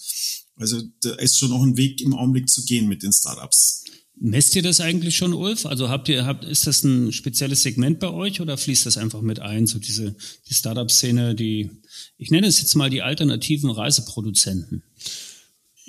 Also 0.58 0.80
da 1.02 1.16
ist 1.16 1.40
schon 1.40 1.50
noch 1.50 1.64
ein 1.64 1.76
Weg 1.76 2.02
im 2.02 2.14
Augenblick 2.14 2.48
zu 2.50 2.64
gehen 2.66 2.88
mit 2.88 3.02
den 3.02 3.14
Startups. 3.14 3.84
Messt 4.24 4.56
ihr 4.56 4.62
das 4.62 4.80
eigentlich 4.82 5.16
schon, 5.16 5.34
Ulf? 5.34 5.66
Also 5.66 5.90
habt 5.90 6.08
ihr, 6.08 6.26
habt, 6.26 6.46
ist 6.46 6.68
das 6.68 6.84
ein 6.84 7.12
spezielles 7.12 7.64
Segment 7.64 8.00
bei 8.00 8.12
euch 8.12 8.40
oder 8.40 8.56
fließt 8.56 8.86
das 8.86 8.98
einfach 8.98 9.22
mit 9.22 9.40
ein, 9.40 9.66
so 9.66 9.80
diese, 9.80 10.16
die 10.48 10.54
Startup-Szene, 10.54 11.34
die, 11.34 11.72
ich 12.20 12.30
nenne 12.30 12.46
es 12.46 12.60
jetzt 12.60 12.76
mal 12.76 12.92
die 12.92 13.02
alternativen 13.02 13.72
Reiseproduzenten? 13.72 14.84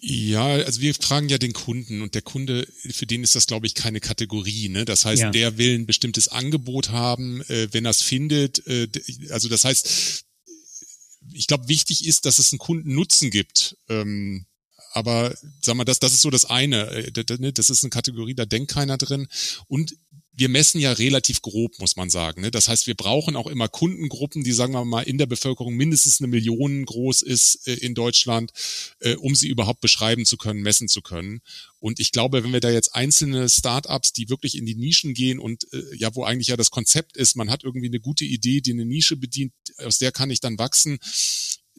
Ja, 0.00 0.46
also 0.46 0.80
wir 0.80 0.94
fragen 0.94 1.28
ja 1.28 1.36
den 1.36 1.52
Kunden 1.52 2.00
und 2.00 2.14
der 2.14 2.22
Kunde, 2.22 2.66
für 2.90 3.04
den 3.04 3.22
ist 3.22 3.34
das, 3.34 3.46
glaube 3.46 3.66
ich, 3.66 3.74
keine 3.74 4.00
Kategorie. 4.00 4.70
Ne? 4.70 4.86
Das 4.86 5.04
heißt, 5.04 5.20
ja. 5.20 5.30
der 5.30 5.58
will 5.58 5.74
ein 5.74 5.86
bestimmtes 5.86 6.28
Angebot 6.28 6.88
haben, 6.88 7.42
äh, 7.42 7.68
wenn 7.72 7.84
er 7.84 7.90
es 7.90 8.00
findet. 8.00 8.66
Äh, 8.66 8.88
also 9.28 9.50
das 9.50 9.66
heißt, 9.66 10.24
ich 11.34 11.46
glaube, 11.46 11.68
wichtig 11.68 12.06
ist, 12.06 12.24
dass 12.24 12.38
es 12.38 12.50
einen 12.50 12.60
Kundennutzen 12.60 13.30
gibt. 13.30 13.76
Ähm, 13.90 14.46
aber 14.92 15.34
sag 15.60 15.74
mal, 15.74 15.84
das, 15.84 15.98
das 15.98 16.12
ist 16.12 16.22
so 16.22 16.30
das 16.30 16.44
eine. 16.44 16.88
Äh, 16.90 17.36
ne, 17.38 17.52
das 17.52 17.70
ist 17.70 17.82
eine 17.82 17.90
Kategorie, 17.90 18.34
da 18.34 18.44
denkt 18.44 18.70
keiner 18.70 18.98
drin. 18.98 19.28
Und 19.66 19.96
wir 20.34 20.48
messen 20.48 20.80
ja 20.80 20.92
relativ 20.92 21.42
grob, 21.42 21.78
muss 21.78 21.96
man 21.96 22.08
sagen. 22.08 22.40
Ne? 22.40 22.50
Das 22.50 22.66
heißt, 22.68 22.86
wir 22.86 22.94
brauchen 22.94 23.36
auch 23.36 23.46
immer 23.46 23.68
Kundengruppen, 23.68 24.42
die, 24.42 24.52
sagen 24.52 24.72
wir 24.72 24.84
mal, 24.84 25.02
in 25.02 25.18
der 25.18 25.26
Bevölkerung 25.26 25.74
mindestens 25.74 26.20
eine 26.20 26.28
Million 26.28 26.86
groß 26.86 27.22
ist 27.22 27.66
äh, 27.66 27.74
in 27.74 27.94
Deutschland, 27.94 28.50
äh, 29.00 29.14
um 29.16 29.34
sie 29.34 29.48
überhaupt 29.48 29.80
beschreiben 29.80 30.24
zu 30.24 30.38
können, 30.38 30.62
messen 30.62 30.88
zu 30.88 31.02
können. 31.02 31.42
Und 31.80 32.00
ich 32.00 32.12
glaube, 32.12 32.42
wenn 32.44 32.52
wir 32.52 32.60
da 32.60 32.70
jetzt 32.70 32.94
einzelne 32.94 33.48
Startups, 33.48 34.12
die 34.12 34.30
wirklich 34.30 34.56
in 34.56 34.64
die 34.64 34.74
Nischen 34.74 35.14
gehen 35.14 35.38
und 35.38 35.66
ja, 35.96 36.14
wo 36.14 36.22
eigentlich 36.22 36.46
ja 36.46 36.56
das 36.56 36.70
Konzept 36.70 37.16
ist, 37.16 37.34
man 37.34 37.50
hat 37.50 37.64
irgendwie 37.64 37.88
eine 37.88 37.98
gute 37.98 38.24
Idee, 38.24 38.60
die 38.60 38.72
eine 38.72 38.84
Nische 38.84 39.16
bedient, 39.16 39.52
aus 39.78 39.98
der 39.98 40.12
kann 40.12 40.30
ich 40.30 40.40
dann 40.40 40.58
wachsen 40.58 40.98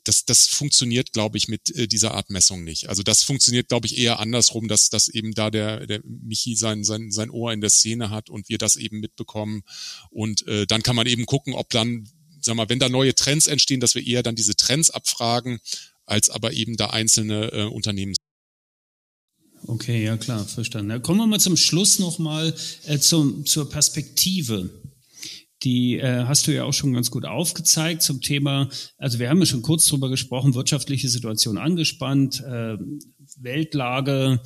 das, 0.03 0.25
das 0.25 0.47
funktioniert, 0.47 1.13
glaube 1.13 1.37
ich, 1.37 1.47
mit 1.47 1.75
äh, 1.75 1.87
dieser 1.87 2.13
Art 2.13 2.29
Messung 2.29 2.63
nicht. 2.63 2.89
Also 2.89 3.03
das 3.03 3.23
funktioniert, 3.23 3.69
glaube 3.69 3.87
ich, 3.87 3.97
eher 3.97 4.19
andersrum, 4.19 4.67
dass, 4.67 4.89
dass 4.89 5.07
eben 5.07 5.33
da 5.33 5.49
der, 5.49 5.85
der 5.87 6.01
Michi 6.03 6.55
sein, 6.55 6.83
sein, 6.83 7.11
sein 7.11 7.29
Ohr 7.29 7.53
in 7.53 7.61
der 7.61 7.69
Szene 7.69 8.09
hat 8.09 8.29
und 8.29 8.49
wir 8.49 8.57
das 8.57 8.75
eben 8.75 8.99
mitbekommen. 8.99 9.63
Und 10.09 10.45
äh, 10.47 10.65
dann 10.65 10.83
kann 10.83 10.95
man 10.95 11.07
eben 11.07 11.25
gucken, 11.25 11.53
ob 11.53 11.69
dann, 11.69 12.09
sag 12.41 12.55
mal, 12.55 12.69
wenn 12.69 12.79
da 12.79 12.89
neue 12.89 13.15
Trends 13.15 13.47
entstehen, 13.47 13.79
dass 13.79 13.95
wir 13.95 14.05
eher 14.05 14.23
dann 14.23 14.35
diese 14.35 14.55
Trends 14.55 14.89
abfragen, 14.89 15.59
als 16.05 16.29
aber 16.29 16.53
eben 16.53 16.75
da 16.75 16.87
einzelne 16.87 17.51
äh, 17.53 17.63
Unternehmen. 17.63 18.13
Okay, 19.65 20.03
ja 20.03 20.17
klar, 20.17 20.45
verstanden. 20.45 21.01
kommen 21.01 21.19
wir 21.19 21.27
mal 21.27 21.39
zum 21.39 21.55
Schluss 21.55 21.99
nochmal 21.99 22.53
äh, 22.85 22.99
zum, 22.99 23.45
zur 23.45 23.69
Perspektive 23.69 24.69
die 25.63 25.97
äh, 25.97 26.25
hast 26.25 26.47
du 26.47 26.53
ja 26.53 26.63
auch 26.63 26.73
schon 26.73 26.93
ganz 26.93 27.11
gut 27.11 27.25
aufgezeigt 27.25 28.01
zum 28.01 28.21
Thema, 28.21 28.69
also 28.97 29.19
wir 29.19 29.29
haben 29.29 29.39
ja 29.39 29.45
schon 29.45 29.61
kurz 29.61 29.85
drüber 29.85 30.09
gesprochen, 30.09 30.55
wirtschaftliche 30.55 31.09
Situation 31.09 31.57
angespannt, 31.57 32.41
äh, 32.41 32.77
Weltlage 33.37 34.41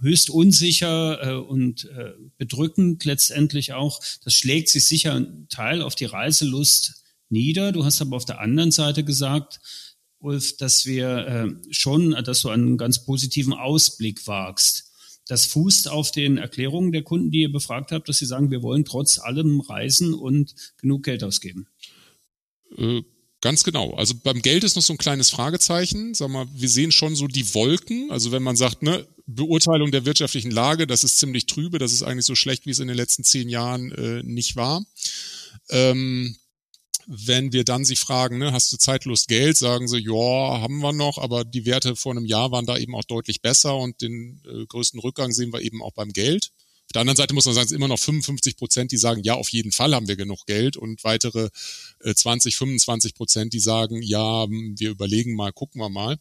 höchst 0.00 0.30
unsicher 0.30 1.22
äh, 1.22 1.34
und 1.34 1.84
äh, 1.84 2.12
bedrückend 2.38 3.04
letztendlich 3.04 3.72
auch. 3.72 4.00
Das 4.24 4.34
schlägt 4.34 4.68
sich 4.68 4.86
sicher 4.86 5.14
ein 5.14 5.48
Teil 5.48 5.82
auf 5.82 5.94
die 5.94 6.06
Reiselust 6.06 7.04
nieder. 7.28 7.72
Du 7.72 7.84
hast 7.84 8.00
aber 8.00 8.16
auf 8.16 8.24
der 8.24 8.40
anderen 8.40 8.70
Seite 8.70 9.04
gesagt, 9.04 9.60
Ulf, 10.18 10.56
dass 10.56 10.86
wir 10.86 11.26
äh, 11.26 11.72
schon, 11.72 12.12
dass 12.24 12.40
du 12.40 12.48
einen 12.48 12.78
ganz 12.78 13.04
positiven 13.04 13.52
Ausblick 13.52 14.26
wagst. 14.26 14.85
Das 15.26 15.46
fußt 15.46 15.88
auf 15.90 16.12
den 16.12 16.38
Erklärungen 16.38 16.92
der 16.92 17.02
Kunden, 17.02 17.30
die 17.30 17.42
ihr 17.42 17.52
befragt 17.52 17.92
habt, 17.92 18.08
dass 18.08 18.18
sie 18.18 18.26
sagen, 18.26 18.50
wir 18.50 18.62
wollen 18.62 18.84
trotz 18.84 19.18
allem 19.18 19.60
reisen 19.60 20.14
und 20.14 20.54
genug 20.78 21.02
Geld 21.02 21.24
ausgeben. 21.24 21.66
Äh, 22.76 23.02
ganz 23.40 23.64
genau. 23.64 23.94
Also 23.94 24.14
beim 24.22 24.40
Geld 24.40 24.62
ist 24.62 24.76
noch 24.76 24.82
so 24.82 24.92
ein 24.92 24.98
kleines 24.98 25.30
Fragezeichen. 25.30 26.14
Sag 26.14 26.28
mal, 26.30 26.46
wir 26.54 26.68
sehen 26.68 26.92
schon 26.92 27.16
so 27.16 27.26
die 27.26 27.54
Wolken. 27.54 28.10
Also 28.10 28.30
wenn 28.30 28.42
man 28.42 28.56
sagt, 28.56 28.82
ne, 28.82 29.06
Beurteilung 29.26 29.90
der 29.90 30.04
wirtschaftlichen 30.04 30.52
Lage, 30.52 30.86
das 30.86 31.02
ist 31.02 31.18
ziemlich 31.18 31.46
trübe, 31.46 31.78
das 31.78 31.92
ist 31.92 32.04
eigentlich 32.04 32.26
so 32.26 32.36
schlecht, 32.36 32.64
wie 32.64 32.70
es 32.70 32.78
in 32.78 32.88
den 32.88 32.96
letzten 32.96 33.24
zehn 33.24 33.48
Jahren 33.48 33.90
äh, 33.92 34.22
nicht 34.22 34.54
war. 34.54 34.84
Ähm, 35.70 36.36
wenn 37.06 37.52
wir 37.52 37.64
dann 37.64 37.84
sie 37.84 37.96
fragen, 37.96 38.38
ne, 38.38 38.52
hast 38.52 38.72
du 38.72 38.76
Zeitlust 38.76 39.28
Geld, 39.28 39.56
sagen 39.56 39.88
sie, 39.88 39.98
ja, 39.98 40.60
haben 40.60 40.78
wir 40.80 40.92
noch, 40.92 41.18
aber 41.18 41.44
die 41.44 41.66
Werte 41.66 41.96
vor 41.96 42.12
einem 42.12 42.26
Jahr 42.26 42.50
waren 42.50 42.66
da 42.66 42.76
eben 42.76 42.94
auch 42.94 43.04
deutlich 43.04 43.42
besser 43.42 43.76
und 43.76 44.00
den 44.00 44.42
äh, 44.44 44.66
größten 44.66 45.00
Rückgang 45.00 45.32
sehen 45.32 45.52
wir 45.52 45.60
eben 45.60 45.82
auch 45.82 45.92
beim 45.92 46.12
Geld. 46.12 46.50
Auf 46.86 46.92
der 46.92 47.00
anderen 47.00 47.16
Seite 47.16 47.34
muss 47.34 47.46
man 47.46 47.54
sagen, 47.54 47.64
es 47.64 47.70
sind 47.70 47.78
immer 47.78 47.88
noch 47.88 47.98
55 47.98 48.56
Prozent, 48.56 48.92
die 48.92 48.96
sagen, 48.96 49.22
ja, 49.24 49.34
auf 49.34 49.48
jeden 49.48 49.72
Fall 49.72 49.94
haben 49.94 50.06
wir 50.06 50.16
genug 50.16 50.46
Geld 50.46 50.76
und 50.76 51.02
weitere 51.02 51.48
äh, 52.00 52.14
20, 52.14 52.56
25 52.56 53.14
Prozent, 53.14 53.52
die 53.52 53.60
sagen, 53.60 54.02
ja, 54.02 54.46
wir 54.48 54.90
überlegen 54.90 55.34
mal, 55.34 55.52
gucken 55.52 55.80
wir 55.80 55.88
mal. 55.88 56.16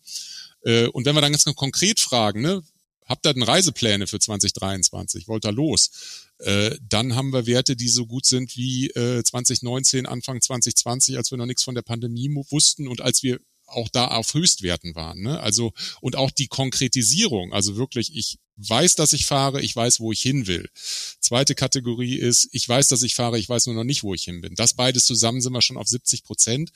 Äh, 0.64 0.88
und 0.88 1.06
wenn 1.06 1.14
wir 1.14 1.22
dann 1.22 1.32
ganz 1.32 1.46
konkret 1.46 2.00
fragen, 2.00 2.42
ne, 2.42 2.64
habt 3.06 3.26
da 3.26 3.34
denn 3.34 3.44
Reisepläne 3.44 4.08
für 4.08 4.20
2023, 4.20 5.28
wollt 5.28 5.46
da 5.46 5.50
los? 5.50 6.26
Äh, 6.40 6.76
dann 6.82 7.16
haben 7.16 7.32
wir 7.32 7.46
Werte, 7.46 7.76
die 7.76 7.88
so 7.88 8.06
gut 8.06 8.26
sind 8.26 8.58
wie 8.58 8.88
äh, 8.90 9.24
2019, 9.24 10.06
Anfang 10.06 10.42
2020, 10.42 11.18
als 11.18 11.32
wir 11.32 11.38
noch 11.38 11.46
nichts 11.46 11.64
von 11.64 11.76
der 11.76 11.82
Pandemie 11.82 12.30
wussten 12.50 12.88
und 12.88 13.02
als 13.02 13.24
wir 13.24 13.40
auch 13.68 13.90
da 13.90 14.08
auf 14.08 14.34
Höchstwerten 14.34 14.96
waren. 14.96 15.22
Ne? 15.22 15.40
Also 15.40 15.74
und 16.02 16.16
auch 16.16 16.32
die 16.32 16.48
Konkretisierung, 16.48 17.54
also 17.54 17.76
wirklich, 17.76 18.16
ich 18.16 18.38
weiß, 18.58 18.96
dass 18.96 19.14
ich 19.14 19.26
fahre, 19.26 19.62
ich 19.62 19.76
weiß, 19.76 20.00
wo 20.00 20.12
ich 20.12 20.22
hin 20.22 20.48
will. 20.48 20.70
Zweite 21.20 21.56
Kategorie 21.56 22.16
ist, 22.16 22.48
ich 22.52 22.68
weiß, 22.68 22.88
dass 22.88 23.04
ich 23.04 23.16
fahre, 23.16 23.38
ich 23.38 23.50
weiß 23.50 23.66
nur 23.68 23.76
noch 23.76 23.84
nicht, 23.84 24.04
wo 24.04 24.14
ich 24.14 24.24
hin 24.24 24.42
bin. 24.42 24.56
Das 24.56 24.74
beides 24.74 25.06
zusammen 25.06 25.42
sind 25.42 25.54
wir 25.54 25.62
schon 25.62 25.78
auf 25.78 25.88
70 25.88 26.24
Prozent. 26.24 26.72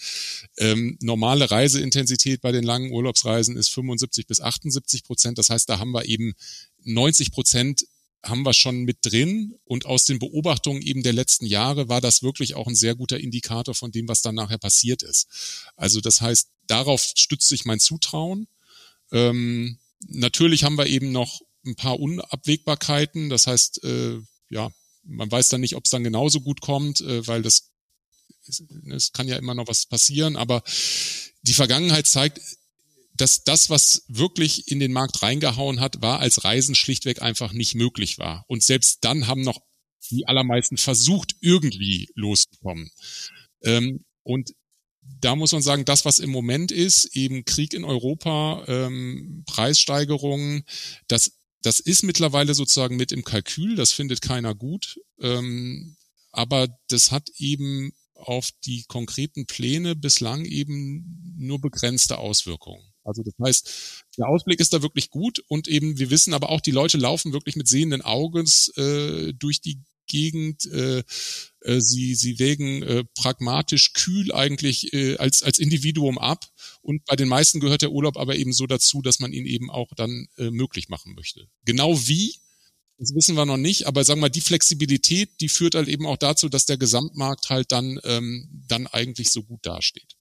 Ähm, 0.57 0.97
normale 1.01 1.49
Reiseintensität 1.49 2.41
bei 2.41 2.51
den 2.51 2.63
langen 2.63 2.91
Urlaubsreisen 2.91 3.55
ist 3.55 3.69
75 3.69 4.27
bis 4.27 4.41
78 4.41 5.03
Prozent. 5.03 5.37
Das 5.37 5.49
heißt, 5.49 5.69
da 5.69 5.79
haben 5.79 5.91
wir 5.91 6.05
eben 6.05 6.33
90 6.83 7.31
Prozent 7.31 7.85
haben 8.23 8.43
wir 8.43 8.53
schon 8.53 8.83
mit 8.83 8.97
drin 9.01 9.55
und 9.63 9.85
aus 9.85 10.03
den 10.05 10.19
Beobachtungen 10.19 10.81
eben 10.81 11.03
der 11.03 11.13
letzten 11.13 11.45
Jahre 11.45 11.87
war 11.87 12.01
das 12.01 12.21
wirklich 12.21 12.55
auch 12.55 12.67
ein 12.67 12.75
sehr 12.75 12.95
guter 12.95 13.17
Indikator 13.17 13.73
von 13.73 13.91
dem, 13.91 14.09
was 14.09 14.21
dann 14.21 14.35
nachher 14.35 14.57
passiert 14.57 15.03
ist. 15.03 15.71
Also 15.77 16.01
das 16.01 16.19
heißt, 16.19 16.49
darauf 16.67 17.01
stützt 17.15 17.47
sich 17.47 17.63
mein 17.63 17.79
Zutrauen. 17.79 18.47
Ähm, 19.13 19.79
natürlich 20.07 20.65
haben 20.65 20.77
wir 20.77 20.87
eben 20.87 21.11
noch 21.13 21.41
ein 21.65 21.75
paar 21.75 21.99
Unabwägbarkeiten. 21.99 23.29
Das 23.29 23.47
heißt, 23.47 23.83
äh, 23.83 24.19
ja, 24.49 24.69
man 25.03 25.31
weiß 25.31 25.49
dann 25.49 25.61
nicht, 25.61 25.75
ob 25.75 25.85
es 25.85 25.91
dann 25.91 26.03
genauso 26.03 26.41
gut 26.41 26.61
kommt, 26.61 27.01
äh, 27.01 27.25
weil 27.27 27.41
das 27.41 27.69
es 28.89 29.11
kann 29.11 29.27
ja 29.27 29.37
immer 29.37 29.53
noch 29.53 29.67
was 29.67 29.85
passieren, 29.85 30.35
aber 30.35 30.63
die 31.43 31.53
Vergangenheit 31.53 32.07
zeigt, 32.07 32.41
dass 33.15 33.43
das, 33.43 33.69
was 33.69 34.03
wirklich 34.07 34.69
in 34.69 34.79
den 34.79 34.93
Markt 34.93 35.21
reingehauen 35.21 35.81
hat, 35.81 36.01
war, 36.01 36.19
als 36.19 36.43
Reisen 36.45 36.73
schlichtweg 36.73 37.21
einfach 37.21 37.51
nicht 37.51 37.75
möglich 37.75 38.17
war. 38.17 38.45
Und 38.47 38.63
selbst 38.63 38.99
dann 39.01 39.27
haben 39.27 39.41
noch 39.41 39.59
die 40.09 40.25
allermeisten 40.25 40.77
versucht, 40.77 41.35
irgendwie 41.41 42.09
loszukommen. 42.15 42.89
Ähm, 43.61 44.05
und 44.23 44.53
da 45.19 45.35
muss 45.35 45.51
man 45.51 45.61
sagen, 45.61 45.85
das, 45.85 46.05
was 46.05 46.19
im 46.19 46.29
Moment 46.29 46.71
ist, 46.71 47.15
eben 47.15 47.43
Krieg 47.43 47.73
in 47.73 47.83
Europa, 47.83 48.63
ähm, 48.67 49.43
Preissteigerungen, 49.45 50.63
das, 51.07 51.33
das 51.61 51.79
ist 51.79 52.03
mittlerweile 52.03 52.53
sozusagen 52.53 52.95
mit 52.95 53.11
im 53.11 53.23
Kalkül, 53.23 53.75
das 53.75 53.91
findet 53.91 54.21
keiner 54.21 54.55
gut. 54.55 54.99
Ähm, 55.19 55.97
aber 56.31 56.67
das 56.87 57.11
hat 57.11 57.29
eben 57.37 57.91
auf 58.15 58.49
die 58.65 58.83
konkreten 58.87 59.45
Pläne 59.45 59.95
bislang 59.95 60.45
eben 60.45 61.35
nur 61.37 61.59
begrenzte 61.59 62.17
Auswirkungen. 62.17 62.83
Also 63.03 63.23
das 63.23 63.33
heißt, 63.43 64.03
der 64.17 64.27
Ausblick 64.27 64.59
ist 64.59 64.73
da 64.73 64.81
wirklich 64.81 65.09
gut 65.09 65.39
und 65.47 65.67
eben 65.67 65.97
wir 65.97 66.09
wissen 66.09 66.33
aber 66.33 66.49
auch, 66.49 66.61
die 66.61 66.71
Leute 66.71 66.97
laufen 66.97 67.33
wirklich 67.33 67.55
mit 67.55 67.67
sehenden 67.67 68.01
Augens 68.01 68.71
äh, 68.77 69.33
durch 69.33 69.61
die 69.61 69.81
Gegend. 70.09 70.65
Äh, 70.65 71.03
äh, 71.61 71.79
sie, 71.79 72.15
sie 72.15 72.39
wägen 72.39 72.83
äh, 72.83 73.03
pragmatisch 73.15 73.93
kühl 73.93 74.33
eigentlich 74.33 74.93
äh, 74.93 75.15
als, 75.17 75.43
als 75.43 75.59
Individuum 75.59 76.17
ab. 76.17 76.45
Und 76.81 77.05
bei 77.05 77.15
den 77.15 77.29
meisten 77.29 77.59
gehört 77.59 77.81
der 77.81 77.91
Urlaub 77.91 78.17
aber 78.17 78.35
eben 78.35 78.51
so 78.51 78.67
dazu, 78.67 79.01
dass 79.01 79.19
man 79.19 79.31
ihn 79.31 79.45
eben 79.45 79.69
auch 79.69 79.93
dann 79.95 80.27
äh, 80.37 80.49
möglich 80.49 80.89
machen 80.89 81.13
möchte. 81.15 81.47
Genau 81.65 81.97
wie, 82.07 82.35
das 82.97 83.15
wissen 83.15 83.35
wir 83.35 83.45
noch 83.45 83.57
nicht, 83.57 83.87
aber 83.87 84.03
sagen 84.03 84.19
wir 84.19 84.23
mal, 84.23 84.29
die 84.29 84.41
Flexibilität, 84.41 85.39
die 85.39 85.49
führt 85.49 85.75
halt 85.75 85.87
eben 85.87 86.05
auch 86.05 86.17
dazu, 86.17 86.49
dass 86.49 86.65
der 86.65 86.77
Gesamtmarkt 86.77 87.49
halt 87.49 87.71
dann, 87.71 87.99
ähm, 88.03 88.49
dann 88.67 88.87
eigentlich 88.87 89.29
so 89.29 89.43
gut 89.43 89.65
dasteht. 89.65 90.15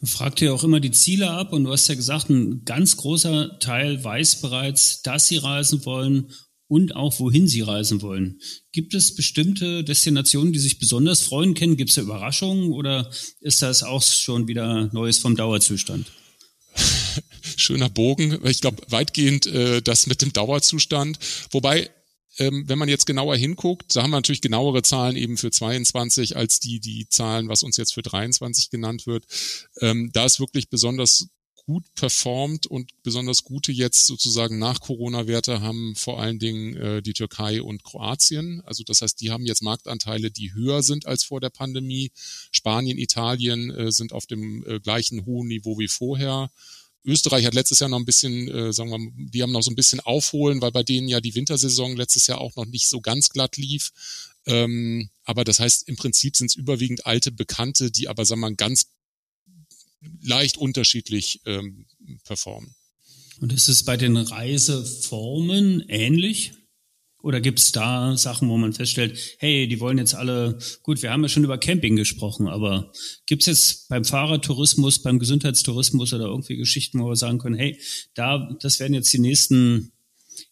Du 0.00 0.06
fragt 0.06 0.40
ja 0.40 0.52
auch 0.52 0.64
immer 0.64 0.80
die 0.80 0.92
Ziele 0.92 1.30
ab 1.30 1.52
und 1.52 1.64
du 1.64 1.72
hast 1.72 1.88
ja 1.88 1.94
gesagt, 1.94 2.30
ein 2.30 2.64
ganz 2.64 2.96
großer 2.96 3.58
Teil 3.58 4.02
weiß 4.02 4.40
bereits, 4.40 5.02
dass 5.02 5.26
sie 5.28 5.38
reisen 5.38 5.84
wollen 5.84 6.32
und 6.68 6.94
auch 6.94 7.18
wohin 7.18 7.48
sie 7.48 7.62
reisen 7.62 8.02
wollen. 8.02 8.40
Gibt 8.72 8.94
es 8.94 9.14
bestimmte 9.14 9.82
Destinationen, 9.82 10.52
die 10.52 10.58
sich 10.58 10.78
besonders 10.78 11.22
freuen 11.22 11.54
können? 11.54 11.76
Gibt 11.76 11.90
es 11.90 11.96
da 11.96 12.02
Überraschungen 12.02 12.72
oder 12.72 13.10
ist 13.40 13.62
das 13.62 13.82
auch 13.82 14.02
schon 14.02 14.46
wieder 14.46 14.90
Neues 14.92 15.18
vom 15.18 15.34
Dauerzustand? 15.34 16.06
Schöner 17.56 17.88
Bogen. 17.88 18.38
Ich 18.44 18.60
glaube, 18.60 18.82
weitgehend 18.88 19.46
äh, 19.46 19.82
das 19.82 20.06
mit 20.06 20.22
dem 20.22 20.32
Dauerzustand. 20.32 21.18
Wobei 21.50 21.90
ähm, 22.38 22.64
wenn 22.68 22.78
man 22.78 22.88
jetzt 22.88 23.06
genauer 23.06 23.36
hinguckt, 23.36 23.96
da 23.96 24.02
haben 24.02 24.10
wir 24.10 24.18
natürlich 24.18 24.40
genauere 24.40 24.82
Zahlen 24.82 25.16
eben 25.16 25.36
für 25.36 25.50
22 25.50 26.36
als 26.36 26.60
die, 26.60 26.78
die 26.80 27.08
Zahlen, 27.08 27.48
was 27.48 27.62
uns 27.62 27.76
jetzt 27.76 27.94
für 27.94 28.02
23 28.02 28.70
genannt 28.70 29.06
wird. 29.06 29.24
Ähm, 29.80 30.10
da 30.12 30.24
ist 30.24 30.38
wirklich 30.38 30.70
besonders 30.70 31.28
gut 31.68 31.84
performt 31.94 32.66
und 32.66 32.90
besonders 33.02 33.44
gute 33.44 33.72
jetzt 33.72 34.06
sozusagen 34.06 34.58
nach 34.58 34.80
Corona-Werte 34.80 35.60
haben 35.60 35.94
vor 35.96 36.18
allen 36.18 36.38
Dingen 36.38 36.74
äh, 36.78 37.02
die 37.02 37.12
Türkei 37.12 37.60
und 37.60 37.84
Kroatien. 37.84 38.62
Also 38.64 38.84
das 38.84 39.02
heißt, 39.02 39.20
die 39.20 39.30
haben 39.30 39.44
jetzt 39.44 39.60
Marktanteile, 39.60 40.30
die 40.30 40.54
höher 40.54 40.82
sind 40.82 41.04
als 41.04 41.24
vor 41.24 41.42
der 41.42 41.50
Pandemie. 41.50 42.10
Spanien, 42.52 42.96
Italien 42.96 43.70
äh, 43.70 43.92
sind 43.92 44.14
auf 44.14 44.24
dem 44.24 44.64
äh, 44.66 44.80
gleichen 44.80 45.26
hohen 45.26 45.48
Niveau 45.48 45.78
wie 45.78 45.88
vorher. 45.88 46.50
Österreich 47.04 47.44
hat 47.44 47.52
letztes 47.52 47.80
Jahr 47.80 47.90
noch 47.90 47.98
ein 47.98 48.06
bisschen, 48.06 48.48
äh, 48.48 48.72
sagen 48.72 48.90
wir, 48.90 49.28
die 49.30 49.42
haben 49.42 49.52
noch 49.52 49.62
so 49.62 49.70
ein 49.70 49.76
bisschen 49.76 50.00
aufholen, 50.00 50.62
weil 50.62 50.72
bei 50.72 50.82
denen 50.82 51.06
ja 51.06 51.20
die 51.20 51.34
Wintersaison 51.34 51.98
letztes 51.98 52.28
Jahr 52.28 52.40
auch 52.40 52.56
noch 52.56 52.64
nicht 52.64 52.88
so 52.88 53.02
ganz 53.02 53.28
glatt 53.28 53.58
lief. 53.58 53.92
Ähm, 54.46 55.10
aber 55.24 55.44
das 55.44 55.60
heißt, 55.60 55.86
im 55.86 55.96
Prinzip 55.96 56.34
sind 56.34 56.46
es 56.46 56.54
überwiegend 56.54 57.04
alte 57.04 57.30
Bekannte, 57.30 57.90
die 57.90 58.08
aber, 58.08 58.24
sagen 58.24 58.40
wir 58.40 58.48
mal, 58.48 58.56
ganz 58.56 58.86
leicht 60.22 60.56
unterschiedlich 60.56 61.40
ähm, 61.46 61.86
performen. 62.24 62.74
Und 63.40 63.52
ist 63.52 63.68
es 63.68 63.84
bei 63.84 63.96
den 63.96 64.16
Reiseformen 64.16 65.84
ähnlich? 65.88 66.52
Oder 67.20 67.40
gibt 67.40 67.58
es 67.58 67.72
da 67.72 68.16
Sachen, 68.16 68.48
wo 68.48 68.56
man 68.56 68.72
feststellt, 68.72 69.36
hey, 69.38 69.66
die 69.66 69.80
wollen 69.80 69.98
jetzt 69.98 70.14
alle, 70.14 70.58
gut, 70.82 71.02
wir 71.02 71.10
haben 71.10 71.22
ja 71.22 71.28
schon 71.28 71.42
über 71.44 71.58
Camping 71.58 71.96
gesprochen, 71.96 72.46
aber 72.46 72.92
gibt 73.26 73.42
es 73.42 73.46
jetzt 73.46 73.88
beim 73.88 74.04
Fahrradtourismus, 74.04 75.02
beim 75.02 75.18
Gesundheitstourismus 75.18 76.12
oder 76.12 76.26
irgendwie 76.26 76.56
Geschichten, 76.56 77.00
wo 77.00 77.08
wir 77.08 77.16
sagen 77.16 77.38
können, 77.38 77.56
hey, 77.56 77.80
da, 78.14 78.56
das 78.60 78.78
werden 78.78 78.94
jetzt 78.94 79.12
die 79.12 79.18
nächsten 79.18 79.92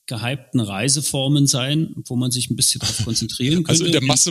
gehypten 0.07 0.61
Reiseformen 0.61 1.46
sein, 1.46 1.94
wo 2.07 2.16
man 2.16 2.30
sich 2.30 2.50
ein 2.50 2.57
bisschen 2.57 2.80
darauf 2.80 3.04
konzentrieren 3.04 3.54
könnte. 3.64 3.70
Also 3.70 3.84
in 3.84 3.92
der 3.92 4.02
Masse, 4.02 4.30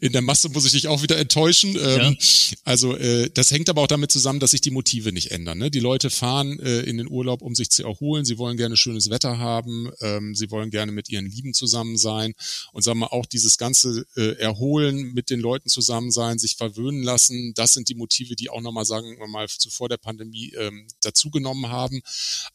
in 0.00 0.12
der 0.12 0.22
Masse 0.22 0.48
muss 0.48 0.64
ich 0.64 0.72
dich 0.72 0.88
auch 0.88 1.02
wieder 1.02 1.16
enttäuschen. 1.18 1.74
Ja. 1.74 2.08
Ähm, 2.08 2.16
also 2.64 2.96
äh, 2.96 3.30
das 3.32 3.50
hängt 3.50 3.68
aber 3.68 3.82
auch 3.82 3.86
damit 3.86 4.10
zusammen, 4.10 4.40
dass 4.40 4.50
sich 4.50 4.60
die 4.60 4.70
Motive 4.70 5.12
nicht 5.12 5.30
ändern. 5.30 5.58
Ne? 5.58 5.70
Die 5.70 5.80
Leute 5.80 6.10
fahren 6.10 6.58
äh, 6.58 6.80
in 6.80 6.98
den 6.98 7.08
Urlaub, 7.08 7.42
um 7.42 7.54
sich 7.54 7.70
zu 7.70 7.84
erholen. 7.84 8.24
Sie 8.24 8.38
wollen 8.38 8.56
gerne 8.56 8.76
schönes 8.76 9.10
Wetter 9.10 9.38
haben. 9.38 9.90
Ähm, 10.00 10.34
sie 10.34 10.50
wollen 10.50 10.70
gerne 10.70 10.92
mit 10.92 11.08
ihren 11.08 11.26
Lieben 11.26 11.54
zusammen 11.54 11.96
sein. 11.96 12.34
Und 12.72 12.82
sagen 12.82 12.98
wir 12.98 13.12
auch 13.12 13.26
dieses 13.26 13.58
ganze 13.58 14.04
äh, 14.16 14.36
Erholen, 14.38 15.12
mit 15.14 15.30
den 15.30 15.40
Leuten 15.40 15.68
zusammen 15.68 16.10
sein, 16.10 16.38
sich 16.38 16.56
verwöhnen 16.56 17.02
lassen, 17.02 17.52
das 17.54 17.72
sind 17.72 17.88
die 17.88 17.94
Motive, 17.94 18.34
die 18.34 18.50
auch 18.50 18.60
nochmal, 18.60 18.84
sagen 18.84 19.18
wir 19.18 19.28
mal, 19.28 19.48
zuvor 19.48 19.88
der 19.88 19.98
Pandemie 19.98 20.52
ähm, 20.58 20.86
dazugenommen 21.02 21.68
haben. 21.68 22.02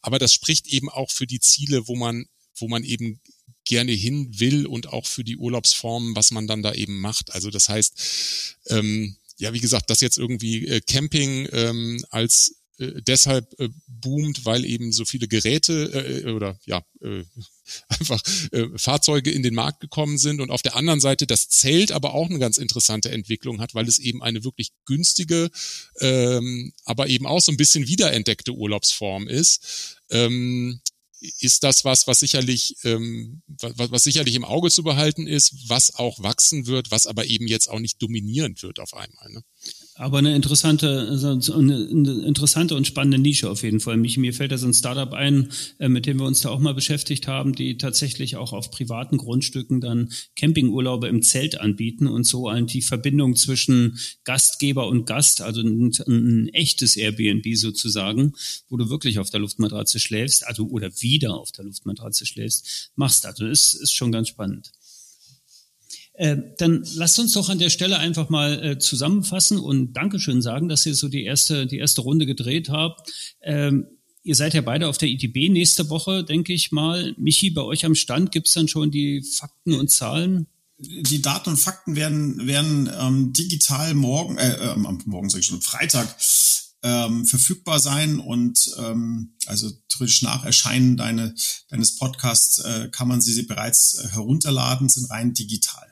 Aber 0.02 0.18
das 0.18 0.32
spricht 0.32 0.66
eben 0.68 0.88
auch 0.88 1.10
für 1.10 1.26
die 1.26 1.40
Ziele, 1.40 1.88
wo 1.88 1.96
man 1.96 2.26
wo 2.60 2.68
man 2.68 2.84
eben 2.84 3.20
gerne 3.64 3.92
hin 3.92 4.40
will 4.40 4.66
und 4.66 4.88
auch 4.88 5.06
für 5.06 5.24
die 5.24 5.36
Urlaubsformen, 5.36 6.16
was 6.16 6.30
man 6.30 6.46
dann 6.46 6.62
da 6.62 6.72
eben 6.72 7.00
macht. 7.00 7.32
Also 7.34 7.50
das 7.50 7.68
heißt, 7.68 8.56
ähm, 8.68 9.16
ja, 9.36 9.52
wie 9.52 9.60
gesagt, 9.60 9.90
dass 9.90 10.00
jetzt 10.00 10.18
irgendwie 10.18 10.66
äh, 10.66 10.80
Camping 10.80 11.48
ähm, 11.52 12.04
als 12.10 12.56
äh, 12.78 13.02
deshalb 13.02 13.58
äh, 13.60 13.68
boomt, 13.86 14.44
weil 14.44 14.64
eben 14.64 14.92
so 14.92 15.04
viele 15.04 15.28
Geräte 15.28 16.24
äh, 16.24 16.30
oder 16.30 16.58
ja 16.64 16.82
äh, 17.02 17.24
einfach 17.88 18.22
äh, 18.52 18.66
Fahrzeuge 18.76 19.30
in 19.30 19.42
den 19.42 19.54
Markt 19.54 19.80
gekommen 19.80 20.16
sind 20.16 20.40
und 20.40 20.50
auf 20.50 20.62
der 20.62 20.76
anderen 20.76 21.00
Seite 21.00 21.26
das 21.26 21.48
Zelt 21.48 21.92
aber 21.92 22.14
auch 22.14 22.30
eine 22.30 22.38
ganz 22.38 22.56
interessante 22.58 23.10
Entwicklung 23.10 23.60
hat, 23.60 23.74
weil 23.74 23.86
es 23.86 23.98
eben 23.98 24.22
eine 24.22 24.44
wirklich 24.44 24.72
günstige, 24.86 25.50
ähm, 26.00 26.72
aber 26.84 27.08
eben 27.08 27.26
auch 27.26 27.40
so 27.40 27.52
ein 27.52 27.56
bisschen 27.56 27.86
wiederentdeckte 27.86 28.52
Urlaubsform 28.52 29.28
ist. 29.28 30.00
Ähm, 30.10 30.80
ist 31.20 31.64
das 31.64 31.84
was, 31.84 32.06
was 32.06 32.20
sicherlich, 32.20 32.76
ähm, 32.84 33.42
was, 33.46 33.90
was 33.90 34.02
sicherlich 34.04 34.34
im 34.34 34.44
Auge 34.44 34.70
zu 34.70 34.82
behalten 34.82 35.26
ist, 35.26 35.68
was 35.68 35.94
auch 35.96 36.22
wachsen 36.22 36.66
wird, 36.66 36.90
was 36.90 37.06
aber 37.06 37.26
eben 37.26 37.46
jetzt 37.46 37.68
auch 37.68 37.80
nicht 37.80 38.00
dominierend 38.00 38.62
wird 38.62 38.78
auf 38.78 38.94
einmal. 38.94 39.30
Ne? 39.30 39.42
Aber 39.98 40.18
eine 40.18 40.36
interessante, 40.36 41.10
eine 41.52 42.12
interessante 42.24 42.76
und 42.76 42.86
spannende 42.86 43.18
Nische 43.18 43.50
auf 43.50 43.64
jeden 43.64 43.80
Fall. 43.80 43.96
Mich, 43.96 44.16
mir 44.16 44.32
fällt 44.32 44.52
da 44.52 44.58
so 44.58 44.68
ein 44.68 44.72
Startup 44.72 45.12
ein, 45.12 45.50
äh, 45.80 45.88
mit 45.88 46.06
dem 46.06 46.20
wir 46.20 46.26
uns 46.26 46.40
da 46.40 46.50
auch 46.50 46.60
mal 46.60 46.72
beschäftigt 46.72 47.26
haben, 47.26 47.52
die 47.52 47.78
tatsächlich 47.78 48.36
auch 48.36 48.52
auf 48.52 48.70
privaten 48.70 49.16
Grundstücken 49.16 49.80
dann 49.80 50.12
Campingurlaube 50.36 51.08
im 51.08 51.22
Zelt 51.22 51.60
anbieten 51.60 52.06
und 52.06 52.22
so 52.22 52.48
die 52.48 52.80
Verbindung 52.80 53.34
zwischen 53.34 53.98
Gastgeber 54.22 54.86
und 54.86 55.04
Gast, 55.04 55.40
also 55.40 55.62
ein, 55.62 55.92
ein 56.06 56.48
echtes 56.50 56.96
Airbnb 56.96 57.56
sozusagen, 57.56 58.34
wo 58.68 58.76
du 58.76 58.90
wirklich 58.90 59.18
auf 59.18 59.30
der 59.30 59.40
Luftmatratze 59.40 59.98
schläfst, 59.98 60.46
also 60.46 60.68
oder 60.68 60.92
wieder 61.02 61.34
auf 61.34 61.50
der 61.50 61.64
Luftmatratze 61.64 62.24
schläfst, 62.24 62.92
machst. 62.94 63.26
Also 63.26 63.46
ist, 63.46 63.74
ist 63.74 63.94
schon 63.94 64.12
ganz 64.12 64.28
spannend. 64.28 64.70
Äh, 66.18 66.36
dann 66.58 66.84
lasst 66.94 67.20
uns 67.20 67.32
doch 67.32 67.48
an 67.48 67.60
der 67.60 67.70
Stelle 67.70 67.98
einfach 67.98 68.28
mal 68.28 68.64
äh, 68.64 68.78
zusammenfassen 68.78 69.56
und 69.56 69.92
Dankeschön 69.92 70.42
sagen, 70.42 70.68
dass 70.68 70.84
ihr 70.84 70.96
so 70.96 71.08
die 71.08 71.22
erste, 71.22 71.66
die 71.66 71.78
erste 71.78 72.00
Runde 72.00 72.26
gedreht 72.26 72.68
habt. 72.68 73.12
Ähm, 73.40 73.86
Ihr 74.24 74.34
seid 74.34 74.52
ja 74.52 74.60
beide 74.60 74.88
auf 74.88 74.98
der 74.98 75.08
ITB 75.08 75.50
nächste 75.50 75.88
Woche, 75.88 76.22
denke 76.22 76.52
ich 76.52 76.70
mal. 76.70 77.14
Michi, 77.16 77.48
bei 77.48 77.62
euch 77.62 77.86
am 77.86 77.94
Stand 77.94 78.30
gibt's 78.30 78.52
dann 78.52 78.68
schon 78.68 78.90
die 78.90 79.22
Fakten 79.22 79.72
und 79.72 79.90
Zahlen? 79.90 80.48
Die 80.76 81.22
Daten 81.22 81.50
und 81.50 81.56
Fakten 81.56 81.96
werden, 81.96 82.46
werden 82.46 82.90
ähm, 83.00 83.32
digital 83.32 83.94
morgen, 83.94 84.36
äh, 84.36 84.72
äh, 84.72 84.76
morgen 84.76 85.30
sage 85.30 85.40
ich 85.40 85.46
schon, 85.46 85.62
Freitag 85.62 86.14
ähm, 86.82 87.24
verfügbar 87.24 87.80
sein 87.80 88.18
und 88.18 88.70
ähm, 88.78 89.34
also 89.46 89.70
theoretisch 89.88 90.20
nach 90.22 90.44
Erscheinen 90.44 90.98
deine, 90.98 91.34
deines 91.70 91.96
Podcasts 91.96 92.58
äh, 92.58 92.88
kann 92.92 93.08
man 93.08 93.22
sie 93.22 93.40
bereits 93.44 93.94
äh, 93.94 94.08
herunterladen, 94.08 94.90
sind 94.90 95.10
rein 95.10 95.32
digital. 95.32 95.86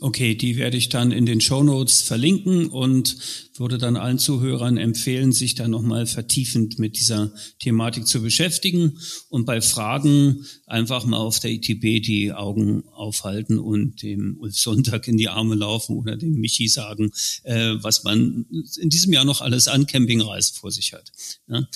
Okay, 0.00 0.34
die 0.34 0.56
werde 0.56 0.76
ich 0.76 0.88
dann 0.88 1.10
in 1.10 1.26
den 1.26 1.40
Show 1.40 1.62
Notes 1.62 2.02
verlinken 2.02 2.68
und 2.68 3.16
würde 3.56 3.78
dann 3.78 3.96
allen 3.96 4.18
Zuhörern 4.18 4.76
empfehlen, 4.76 5.32
sich 5.32 5.54
da 5.54 5.66
nochmal 5.66 6.06
vertiefend 6.06 6.78
mit 6.78 6.96
dieser 6.96 7.32
Thematik 7.58 8.06
zu 8.06 8.22
beschäftigen 8.22 8.98
und 9.28 9.44
bei 9.44 9.60
Fragen 9.60 10.46
einfach 10.66 11.04
mal 11.04 11.16
auf 11.16 11.40
der 11.40 11.50
ITB 11.50 12.02
die 12.04 12.32
Augen 12.32 12.84
aufhalten 12.88 13.58
und 13.58 14.02
dem 14.02 14.36
Ulf 14.38 14.56
Sonntag 14.56 15.08
in 15.08 15.16
die 15.16 15.28
Arme 15.28 15.56
laufen 15.56 15.96
oder 15.96 16.16
dem 16.16 16.34
Michi 16.34 16.68
sagen, 16.68 17.10
äh, 17.42 17.74
was 17.80 18.04
man 18.04 18.46
in 18.80 18.90
diesem 18.90 19.12
Jahr 19.12 19.24
noch 19.24 19.40
alles 19.40 19.66
an 19.66 19.86
Campingreisen 19.86 20.54
vor 20.54 20.70
sich 20.70 20.92
hat. 20.92 21.10
Ja. 21.48 21.66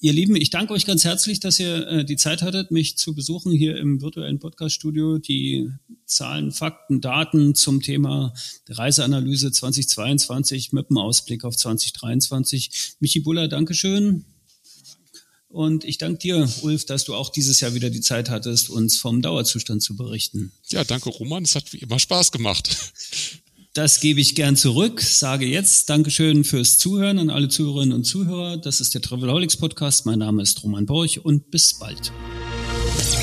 Ihr 0.00 0.12
Lieben, 0.12 0.36
ich 0.36 0.50
danke 0.50 0.74
euch 0.74 0.86
ganz 0.86 1.02
herzlich, 1.02 1.40
dass 1.40 1.58
ihr 1.58 1.88
äh, 1.88 2.04
die 2.04 2.16
Zeit 2.16 2.42
hattet, 2.42 2.70
mich 2.70 2.96
zu 2.96 3.16
besuchen 3.16 3.50
hier 3.50 3.76
im 3.76 4.00
virtuellen 4.00 4.38
Podcast-Studio. 4.38 5.18
Die 5.18 5.72
Zahlen, 6.06 6.52
Fakten, 6.52 7.00
Daten 7.00 7.56
zum 7.56 7.82
Thema 7.82 8.32
Reiseanalyse 8.68 9.50
2022 9.50 10.72
mit 10.72 10.90
dem 10.90 10.98
Ausblick 10.98 11.44
auf 11.44 11.56
2023. 11.56 12.94
Michi 13.00 13.18
Buller, 13.18 13.48
Dankeschön. 13.48 14.24
Und 15.48 15.82
ich 15.82 15.98
danke 15.98 16.18
dir, 16.18 16.48
Ulf, 16.62 16.84
dass 16.84 17.04
du 17.04 17.16
auch 17.16 17.30
dieses 17.30 17.58
Jahr 17.58 17.74
wieder 17.74 17.90
die 17.90 18.00
Zeit 18.00 18.30
hattest, 18.30 18.70
uns 18.70 18.98
vom 18.98 19.20
Dauerzustand 19.20 19.82
zu 19.82 19.96
berichten. 19.96 20.52
Ja, 20.70 20.84
danke, 20.84 21.08
Roman. 21.08 21.42
Es 21.42 21.56
hat 21.56 21.72
wie 21.72 21.78
immer 21.78 21.98
Spaß 21.98 22.30
gemacht. 22.30 22.92
Das 23.78 24.00
gebe 24.00 24.20
ich 24.20 24.34
gern 24.34 24.56
zurück. 24.56 25.00
Sage 25.00 25.46
jetzt 25.46 25.88
Dankeschön 25.88 26.42
fürs 26.42 26.78
Zuhören 26.78 27.20
an 27.20 27.30
alle 27.30 27.48
Zuhörerinnen 27.48 27.94
und 27.94 28.02
Zuhörer. 28.02 28.56
Das 28.56 28.80
ist 28.80 28.92
der 28.92 29.02
Travelholics 29.02 29.56
Podcast. 29.56 30.04
Mein 30.04 30.18
Name 30.18 30.42
ist 30.42 30.64
Roman 30.64 30.84
Borch 30.84 31.24
und 31.24 31.52
bis 31.52 31.74
bald. 31.74 32.10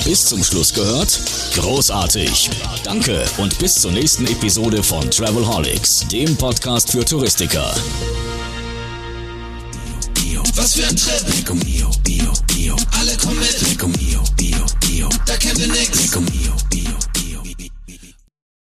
Bis 0.06 0.28
zum 0.28 0.42
Schluss 0.46 0.74
gehört? 0.74 1.20
Großartig. 1.56 2.52
Danke 2.86 3.26
und 3.38 3.60
bis 3.60 3.82
zur 3.82 3.92
nächsten 3.92 4.26
Episode 4.28 4.82
von 4.82 5.12
Travelholics, 5.12 6.08
dem 6.08 6.38
Podcast 6.38 6.90
für 6.90 7.04
Touristiker. 7.04 7.76
Was 10.56 10.76
für 10.76 10.88
ein 10.88 10.96
Trip. 10.96 11.36
Lecco 11.36 11.54
mio, 11.54 11.92
bio, 12.06 12.32
bio. 12.48 12.78
Alle 12.98 13.18
kommen 13.18 13.40
mit. 13.40 13.62
Lecco 13.68 13.90
mio, 13.90 14.24
bio, 14.38 14.66
bio. 14.88 15.10
Da 15.26 15.36
kennt 15.36 15.60
ihr 15.60 15.68
nix. 15.68 16.02
Lecco 16.02 16.22
mio, 16.22 16.54
bio. 16.70 17.15